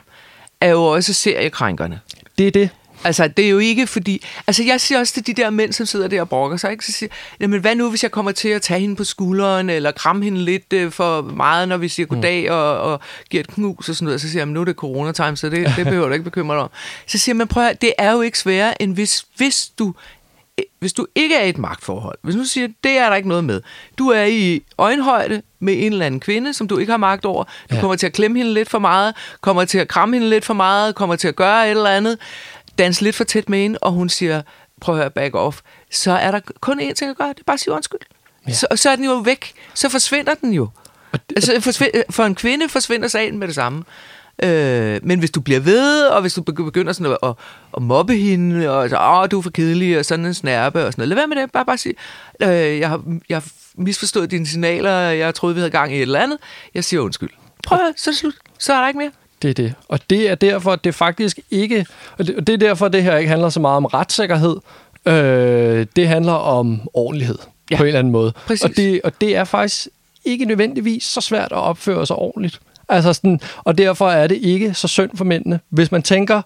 er 0.62 0.70
jo 0.70 0.84
også 0.84 1.14
seriekrænkerne. 1.14 2.00
det 2.38 2.48
er 2.48 2.52
det. 2.52 2.70
Altså, 3.04 3.28
det 3.28 3.46
er 3.46 3.50
jo 3.50 3.58
ikke 3.60 3.88
fordi... 3.88 4.26
Altså, 4.48 4.64
jeg 4.64 4.82
siger 4.82 5.00
også 5.00 5.14
til 5.14 5.28
de 5.28 5.34
der 5.34 5.50
mænd, 5.50 5.74
som 5.74 5.86
sidder 5.86 6.08
der 6.08 6.22
og 6.22 6.30
brokker 6.30 6.58
sig, 6.58 6.72
ikke? 6.72 6.86
Så 6.86 6.92
siger 6.92 7.10
jamen, 7.40 7.62
hvad 7.62 7.76
nu, 7.76 7.90
hvis 7.90 8.04
jeg 8.04 8.12
kommer 8.12 8.32
til 8.32 8.50
at 8.50 8.62
tage 8.62 8.80
hende 8.80 8.96
på 8.96 9.04
skulderen, 9.04 9.70
eller 9.70 9.92
kramme 9.92 10.24
hende 10.24 10.42
lidt 10.42 10.74
øh, 10.74 10.92
for 10.92 11.22
meget, 11.22 11.68
når 11.68 11.78
vi 11.78 11.88
siger 11.88 12.06
goddag, 12.08 12.46
mm. 12.50 12.54
og, 12.56 12.80
og 12.80 13.00
giver 13.30 13.44
et 13.44 13.48
knus 13.50 13.90
og 13.90 13.96
sådan 13.96 14.06
noget. 14.06 14.22
Så 14.22 14.30
siger 14.30 14.40
jeg, 14.40 14.48
"Men 14.48 14.54
nu 14.54 14.62
er 14.62 14.66
det 14.66 14.76
coronatime, 14.76 15.38
så 15.38 15.50
det, 15.50 15.74
det 15.78 15.86
behøver 15.86 16.08
du 16.08 16.14
ikke 16.14 16.24
bekymre 16.26 16.56
dig 16.56 16.64
om. 16.64 16.70
Så 17.08 17.18
siger 17.18 17.36
man, 17.36 17.48
prøv 17.48 17.64
at, 17.64 17.82
det 17.82 17.94
er 17.98 18.12
jo 18.12 18.22
ikke 18.22 18.40
sværere, 18.40 18.82
end 18.82 18.94
hvis, 18.94 19.26
hvis 19.38 19.70
du 19.80 19.94
hvis 20.80 20.94
du 20.94 21.08
ikke 21.16 21.36
er 21.36 21.44
i 21.44 21.50
et 21.50 21.58
magtforhold, 21.58 22.18
hvis 22.22 22.36
du 22.36 22.44
siger, 22.44 22.68
det 22.84 22.92
er 22.92 23.10
der 23.10 23.16
ikke 23.16 23.30
noget 23.30 23.44
med, 23.44 23.62
du 23.98 24.08
er 24.10 24.24
i 24.24 24.62
øjenhøjde 24.78 25.42
med 25.60 25.74
en 25.86 25.94
eller 25.94 26.06
anden 26.06 26.20
kvinde, 26.20 26.54
som 26.54 26.68
du 26.68 26.78
ikke 26.78 26.92
har 26.92 26.98
magt 26.98 27.26
over, 27.26 27.44
du 27.44 27.76
Ja. 27.76 27.80
kommer 27.82 27.96
til 27.96 28.06
at 28.06 28.14
klemme 28.14 28.38
hende 28.38 28.54
lidt 28.54 28.70
for 28.70 28.80
meget, 28.80 29.14
kommer 29.42 29.66
til 29.66 29.78
at 29.78 29.88
kramme 29.88 30.16
hende 30.16 30.30
lidt 30.30 30.46
for 30.46 30.54
meget, 30.54 30.96
kommer 30.96 31.16
til 31.16 31.28
at 31.28 31.36
gøre 31.36 31.66
et 31.66 31.70
eller 31.72 31.90
andet, 31.90 32.18
danse 32.78 33.04
lidt 33.04 33.16
for 33.16 33.24
tæt 33.24 33.50
med 33.50 33.60
hende, 33.60 33.80
og 33.82 33.92
hun 33.92 34.10
siger, 34.10 34.42
prøv 34.82 34.96
at 34.96 35.02
høre, 35.02 35.12
back 35.12 35.36
off, 35.36 35.60
så 35.92 36.12
er 36.12 36.32
der 36.32 36.40
kun 36.60 36.80
én 36.82 36.94
ting 36.94 37.12
at 37.12 37.18
gøre, 37.18 37.30
det 37.30 37.40
er 37.40 37.44
bare 37.46 37.54
at 37.54 37.60
sige 37.60 37.74
undskyld. 37.74 38.00
Ja. 38.48 38.54
Så, 38.54 38.68
så 38.76 38.90
er 38.90 38.96
den 38.96 39.06
jo 39.06 39.14
væk, 39.14 39.54
så 39.74 39.90
forsvinder 39.90 40.34
den 40.34 40.54
jo. 40.54 40.70
Altså, 41.36 41.52
forsvind- 41.60 42.04
for 42.10 42.24
en 42.24 42.36
kvinde 42.36 42.70
forsvinder 42.70 43.08
sagen 43.08 43.38
med 43.38 43.48
det 43.48 43.56
samme. 43.56 43.84
Øh, 44.44 45.00
men 45.04 45.20
hvis 45.20 45.32
du 45.32 45.42
bliver 45.42 45.60
ved, 45.60 46.04
og 46.04 46.22
hvis 46.22 46.34
du 46.34 46.42
begy- 46.42 46.64
begynder 46.64 46.94
sådan 46.94 47.12
at, 47.12 47.18
at, 47.30 47.34
at 47.78 47.82
mobbe 47.84 48.16
hende, 48.16 48.70
og 48.70 48.90
så, 48.90 48.98
åh, 49.00 49.28
du 49.32 49.38
er 49.38 49.42
for 49.42 49.50
kedelig, 49.50 50.00
og 50.00 50.06
sådan 50.06 50.26
en 50.26 50.34
snærpe, 50.34 50.86
og 50.86 50.94
sådan 50.94 51.02
noget. 51.02 51.08
Lad 51.10 51.16
være 51.18 51.28
med 51.28 51.36
det, 51.38 51.52
bare, 51.52 51.66
bare 51.66 51.78
sige, 51.78 51.94
øh, 52.42 52.80
jeg, 52.80 52.90
har, 52.90 53.02
jeg 53.30 53.36
har 53.38 53.48
misforstået 53.76 54.32
dine 54.32 54.48
signaler, 54.48 54.92
jeg 55.00 55.36
troede, 55.36 55.56
vi 55.56 55.60
havde 55.62 55.72
gang 55.72 55.92
i 55.94 55.96
et 55.96 56.02
eller 56.02 56.20
andet. 56.20 56.38
Jeg 56.74 56.84
siger 56.84 57.02
undskyld. 57.02 57.30
Prøv 57.68 57.78
at, 57.78 57.94
så 57.98 58.10
er 58.10 58.12
det 58.12 58.20
slut. 58.20 58.34
Så 58.60 58.74
er 58.74 58.80
der 58.82 58.88
ikke 58.88 58.98
mere. 58.98 59.12
Det 59.42 59.50
er 59.50 59.54
det. 59.54 59.74
Og 59.88 60.00
det 60.10 60.30
er 60.30 60.36
derfor, 60.36 60.72
at 60.72 60.84
det 60.84 60.96
faktisk 60.96 61.40
ikke... 61.52 61.86
Og 62.18 62.28
det, 62.28 62.36
og 62.36 62.48
det 62.48 62.54
er 62.54 62.58
derfor, 62.58 62.86
at 62.86 62.94
det 62.94 63.04
her 63.04 63.18
ikke 63.18 63.30
handler 63.30 63.50
så 63.50 63.60
meget 63.60 63.78
om 63.78 63.86
retssikkerhed. 63.86 64.56
Øh, 65.06 65.86
det 65.96 66.08
handler 66.08 66.34
om 66.34 66.82
ordentlighed 66.94 67.38
Ja, 67.72 67.78
på 67.78 67.84
en 67.84 67.88
eller 67.88 68.00
anden 68.00 68.12
måde. 68.12 68.34
præcis. 68.48 68.64
Og 68.64 68.70
det, 68.78 69.02
og 69.04 69.12
det 69.22 69.36
er 69.36 69.44
faktisk 69.44 69.88
ikke 70.26 70.46
nødvendigvis 70.46 71.04
så 71.04 71.22
svært 71.22 71.52
at 71.52 71.58
opføre 71.58 72.08
sig 72.08 72.16
ordentligt. 72.16 72.60
Altså 72.90 73.14
sådan, 73.14 73.40
og 73.64 73.78
derfor 73.78 74.10
er 74.10 74.28
det 74.28 74.36
ikke 74.38 74.74
så 74.74 74.88
synd 74.88 75.10
for 75.16 75.26
mændene. 75.26 75.60
Hvis 75.70 75.92
man 75.92 76.04
tænker, 76.04 76.42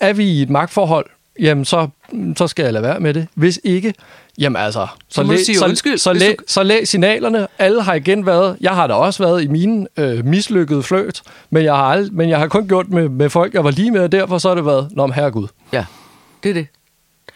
er 0.00 0.12
vi 0.12 0.24
i 0.24 0.42
et 0.42 0.50
magtforhold, 0.50 1.06
jamen 1.40 1.64
så, 1.64 1.88
så 2.36 2.48
skal 2.48 2.62
jeg 2.62 2.72
lade 2.72 2.82
være 2.84 3.00
med 3.00 3.14
det. 3.14 3.26
Hvis 3.34 3.60
ikke, 3.64 3.94
jamen 4.38 4.62
altså, 4.62 4.86
så, 5.08 5.22
læ- 5.22 5.36
sige 5.42 5.58
så, 5.58 5.64
undskyld, 5.64 5.98
så, 5.98 6.12
læ- 6.12 6.34
du- 6.38 6.44
så 6.46 6.62
læs 6.62 6.88
signalerne. 6.88 7.46
Alle 7.58 7.82
har 7.82 7.94
igen 7.94 8.26
været, 8.26 8.56
jeg 8.60 8.74
har 8.74 8.86
da 8.86 8.94
også 8.94 9.22
været 9.24 9.42
i 9.42 9.46
mine 9.46 9.86
øh, 9.96 10.24
mislykkede 10.24 10.82
fløjt, 10.82 11.22
men 11.50 11.64
jeg 11.64 11.74
har, 11.74 11.96
ald- 11.96 12.10
men 12.12 12.28
jeg 12.28 12.38
har 12.38 12.46
kun 12.48 12.68
gjort 12.68 12.88
med, 12.88 13.08
med 13.08 13.30
folk, 13.30 13.54
jeg 13.54 13.64
var 13.64 13.70
lige 13.70 13.90
med, 13.90 14.00
og 14.00 14.12
derfor 14.12 14.38
så 14.38 14.48
har 14.48 14.54
det 14.54 14.66
været, 14.66 14.88
nå, 14.92 15.06
herregud. 15.06 15.48
Ja, 15.72 15.84
det 16.42 16.48
er 16.48 16.54
det. 16.54 16.66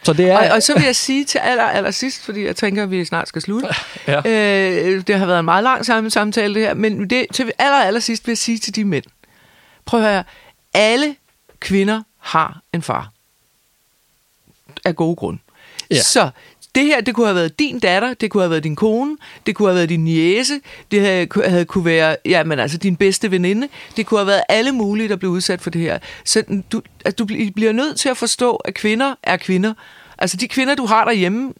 Så 0.03 0.13
det 0.13 0.29
er... 0.29 0.37
Og, 0.49 0.55
og 0.55 0.63
så 0.63 0.73
vil 0.73 0.83
jeg 0.83 0.95
sige 0.95 1.25
til 1.25 1.37
aller, 1.37 1.63
aller 1.63 1.91
sidst, 1.91 2.25
fordi 2.25 2.45
jeg 2.45 2.55
tænker, 2.55 2.83
at 2.83 2.91
vi 2.91 3.05
snart 3.05 3.27
skal 3.27 3.41
slutte. 3.41 3.67
Ja. 4.07 4.17
Øh, 4.17 5.01
det 5.07 5.15
har 5.15 5.25
været 5.25 5.39
en 5.39 5.45
meget 5.45 5.63
lang 5.63 5.85
sam- 5.89 6.09
samtale, 6.09 6.53
det 6.55 6.61
her. 6.61 6.73
Men 6.73 7.09
det, 7.09 7.25
til 7.33 7.51
aller, 7.59 7.77
aller 7.77 7.99
sidst 7.99 8.27
vil 8.27 8.31
jeg 8.31 8.37
sige 8.37 8.57
til 8.57 8.75
de 8.75 8.85
mænd. 8.85 9.03
Prøv 9.85 10.03
at 10.03 10.11
høre. 10.11 10.23
Alle 10.73 11.15
kvinder 11.59 12.01
har 12.19 12.61
en 12.73 12.81
far. 12.81 13.09
Af 14.85 14.95
gode 14.95 15.15
grunde. 15.15 15.39
Ja. 15.91 16.01
Så 16.01 16.29
det 16.75 16.85
her, 16.85 17.01
det 17.01 17.15
kunne 17.15 17.25
have 17.25 17.35
været 17.35 17.59
din 17.59 17.79
datter, 17.79 18.13
det 18.13 18.31
kunne 18.31 18.43
have 18.43 18.49
været 18.49 18.63
din 18.63 18.75
kone, 18.75 19.17
det 19.45 19.55
kunne 19.55 19.67
have 19.67 19.75
været 19.75 19.89
din 19.89 20.03
niece, 20.03 20.59
det 20.91 21.01
havde, 21.01 21.27
havde 21.45 21.65
kunne 21.65 21.85
være, 21.85 22.15
ja, 22.25 22.43
men 22.43 22.59
altså 22.59 22.77
din 22.77 22.95
bedste 22.95 23.31
veninde, 23.31 23.67
det 23.97 24.05
kunne 24.05 24.19
have 24.19 24.27
været 24.27 24.43
alle 24.49 24.71
mulige, 24.71 25.09
der 25.09 25.15
blev 25.15 25.31
udsat 25.31 25.61
for 25.61 25.69
det 25.69 25.81
her. 25.81 25.99
Så 26.25 26.61
du, 26.71 26.81
altså, 27.05 27.25
du 27.25 27.33
bl- 27.33 27.51
bliver 27.51 27.71
nødt 27.71 27.99
til 27.99 28.09
at 28.09 28.17
forstå, 28.17 28.55
at 28.55 28.73
kvinder 28.73 29.15
er 29.23 29.37
kvinder. 29.37 29.73
Altså 30.17 30.37
de 30.37 30.47
kvinder, 30.47 30.75
du 30.75 30.85
har 30.85 31.05
derhjemme, 31.05 31.53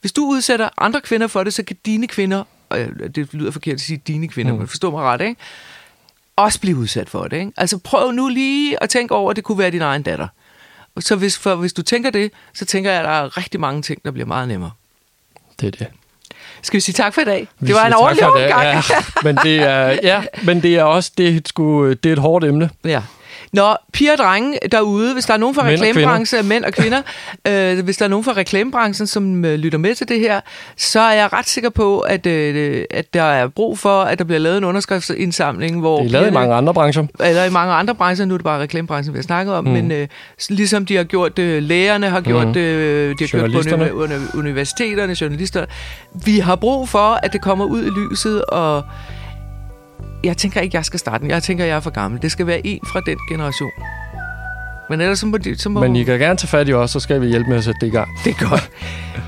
hvis 0.00 0.12
du 0.12 0.26
udsætter 0.26 0.68
andre 0.78 1.00
kvinder 1.00 1.26
for 1.26 1.44
det, 1.44 1.54
så 1.54 1.62
kan 1.62 1.76
dine 1.86 2.06
kvinder, 2.06 2.44
øh, 2.74 2.88
det 3.14 3.34
lyder 3.34 3.50
forkert 3.50 3.74
at 3.74 3.80
sige 3.80 4.02
dine 4.06 4.28
kvinder, 4.28 4.52
mm. 4.52 4.58
men 4.58 4.68
forstå 4.68 4.90
mig 4.90 5.02
ret, 5.02 5.20
ikke? 5.20 5.36
også 6.38 6.60
blive 6.60 6.76
udsat 6.76 7.08
for 7.08 7.24
det. 7.24 7.36
Ikke? 7.36 7.52
Altså 7.56 7.78
prøv 7.78 8.12
nu 8.12 8.28
lige 8.28 8.82
at 8.82 8.90
tænke 8.90 9.14
over, 9.14 9.30
at 9.30 9.36
det 9.36 9.44
kunne 9.44 9.58
være 9.58 9.70
din 9.70 9.82
egen 9.82 10.02
datter. 10.02 10.28
Så 11.00 11.16
hvis, 11.16 11.38
for, 11.38 11.54
hvis 11.54 11.72
du 11.72 11.82
tænker 11.82 12.10
det, 12.10 12.32
så 12.54 12.64
tænker 12.64 12.90
jeg, 12.90 12.98
at 12.98 13.04
der 13.04 13.10
er 13.10 13.36
rigtig 13.36 13.60
mange 13.60 13.82
ting, 13.82 14.04
der 14.04 14.10
bliver 14.10 14.26
meget 14.26 14.48
nemmere. 14.48 14.70
Det 15.60 15.66
er 15.66 15.70
det. 15.70 15.86
Skal 16.62 16.76
vi 16.76 16.80
sige 16.80 16.92
tak 16.92 17.14
for 17.14 17.20
i 17.20 17.24
dag? 17.24 17.48
Vi 17.58 17.66
det 17.66 17.74
var 17.74 17.86
en 17.86 17.94
ordentlig 17.94 18.26
omgang. 18.26 18.50
Ja, 18.50 18.82
men 19.22 19.36
det 19.36 19.62
er, 19.62 19.98
ja, 20.02 20.24
men 20.42 20.62
det 20.62 20.76
er 20.76 20.82
også 20.82 21.12
det, 21.18 21.36
er 21.36 21.40
sgu, 21.46 21.92
det 21.92 22.06
er 22.06 22.12
et 22.12 22.18
hårdt 22.18 22.44
emne. 22.44 22.70
Ja. 22.84 23.02
Nå, 23.52 23.76
piger 23.92 24.12
og 24.12 24.18
drenge 24.18 24.58
derude, 24.72 25.12
hvis 25.12 25.24
der 25.24 25.34
er 25.34 25.38
nogen 25.38 25.54
fra 25.54 25.62
Mænd 25.64 25.80
og 25.80 25.86
reklamebranchen, 25.86 26.48
mænd 26.48 26.64
og 26.64 26.72
kvinder, 26.72 27.02
øh, 27.48 27.84
hvis 27.84 27.96
der 27.96 28.04
er 28.04 28.08
nogen 28.08 28.24
fra 28.24 28.32
reklamebranchen, 28.32 29.06
som 29.06 29.44
øh, 29.44 29.54
lytter 29.58 29.78
med 29.78 29.94
til 29.94 30.08
det 30.08 30.20
her, 30.20 30.40
så 30.76 31.00
er 31.00 31.12
jeg 31.12 31.32
ret 31.32 31.48
sikker 31.48 31.70
på, 31.70 32.00
at, 32.00 32.26
øh, 32.26 32.84
at 32.90 33.14
der 33.14 33.22
er 33.22 33.48
brug 33.48 33.78
for, 33.78 34.02
at 34.02 34.18
der 34.18 34.24
bliver 34.24 34.38
lavet 34.38 34.58
en 34.58 34.64
underskriftsindsamling, 34.64 35.80
hvor 35.80 35.98
Det 35.98 36.06
er 36.06 36.10
lavet 36.10 36.24
i 36.26 36.28
pigerne- 36.30 36.34
mange 36.34 36.54
andre 36.54 36.74
brancher. 36.74 37.06
eller 37.20 37.44
i 37.44 37.50
mange 37.50 37.72
andre 37.74 37.94
brancher, 37.94 38.26
nu 38.26 38.34
er 38.34 38.38
det 38.38 38.44
bare 38.44 38.60
reklamebranchen, 38.60 39.14
vi 39.14 39.18
har 39.18 39.22
snakket 39.22 39.54
om, 39.54 39.64
mm. 39.64 39.70
men 39.70 39.92
øh, 39.92 40.08
ligesom 40.48 40.86
de 40.86 40.96
har 40.96 41.04
gjort, 41.04 41.38
øh, 41.38 41.62
lægerne 41.62 42.08
har 42.08 42.20
gjort, 42.20 42.46
Mhm. 42.46 42.56
øh, 42.56 43.14
de 43.18 43.24
har 43.24 43.48
gjort 43.48 43.66
på 43.78 43.84
uni- 44.04 44.38
universiteterne, 44.38 45.16
journalister. 45.20 45.64
Vi 46.24 46.38
har 46.38 46.56
brug 46.56 46.88
for, 46.88 47.18
at 47.22 47.32
det 47.32 47.40
kommer 47.42 47.64
ud 47.64 47.84
i 47.84 47.90
lyset, 47.90 48.44
og 48.44 48.82
jeg 50.24 50.36
tænker 50.36 50.60
ikke, 50.60 50.76
jeg 50.76 50.84
skal 50.84 50.98
starte 50.98 51.22
den. 51.22 51.30
Jeg 51.30 51.42
tænker, 51.42 51.64
jeg 51.64 51.76
er 51.76 51.80
for 51.80 51.90
gammel. 51.90 52.22
Det 52.22 52.32
skal 52.32 52.46
være 52.46 52.66
en 52.66 52.80
fra 52.92 53.00
den 53.06 53.18
generation. 53.30 53.70
Men 54.90 55.00
ellers 55.00 55.18
så 55.18 55.26
må, 55.26 55.36
de, 55.36 55.58
så 55.58 55.68
må 55.68 55.80
Men 55.80 55.96
I 55.96 56.04
kan 56.04 56.18
gerne 56.18 56.36
tage 56.36 56.48
fat 56.48 56.68
i 56.68 56.72
os, 56.72 56.90
så 56.90 57.00
skal 57.00 57.20
vi 57.20 57.26
hjælpe 57.26 57.48
med 57.48 57.58
at 57.58 57.64
sætte 57.64 57.80
det 57.80 57.86
i 57.86 57.90
gang. 57.90 58.08
det 58.24 58.34
er 58.40 58.48
godt. 58.48 58.70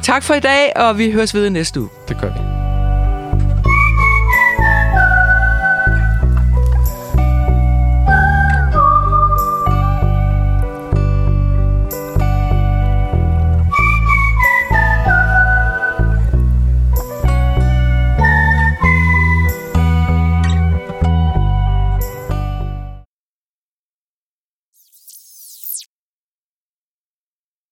tak 0.03 0.23
for 0.23 0.35
i 0.35 0.41
dag, 0.41 0.73
og 0.77 0.99
vi 0.99 1.11
høres 1.11 1.35
ved 1.35 1.51
næste 1.51 1.81
uge. 1.81 1.89
Det 2.09 2.21
gør 2.21 2.29
vi. 2.29 2.80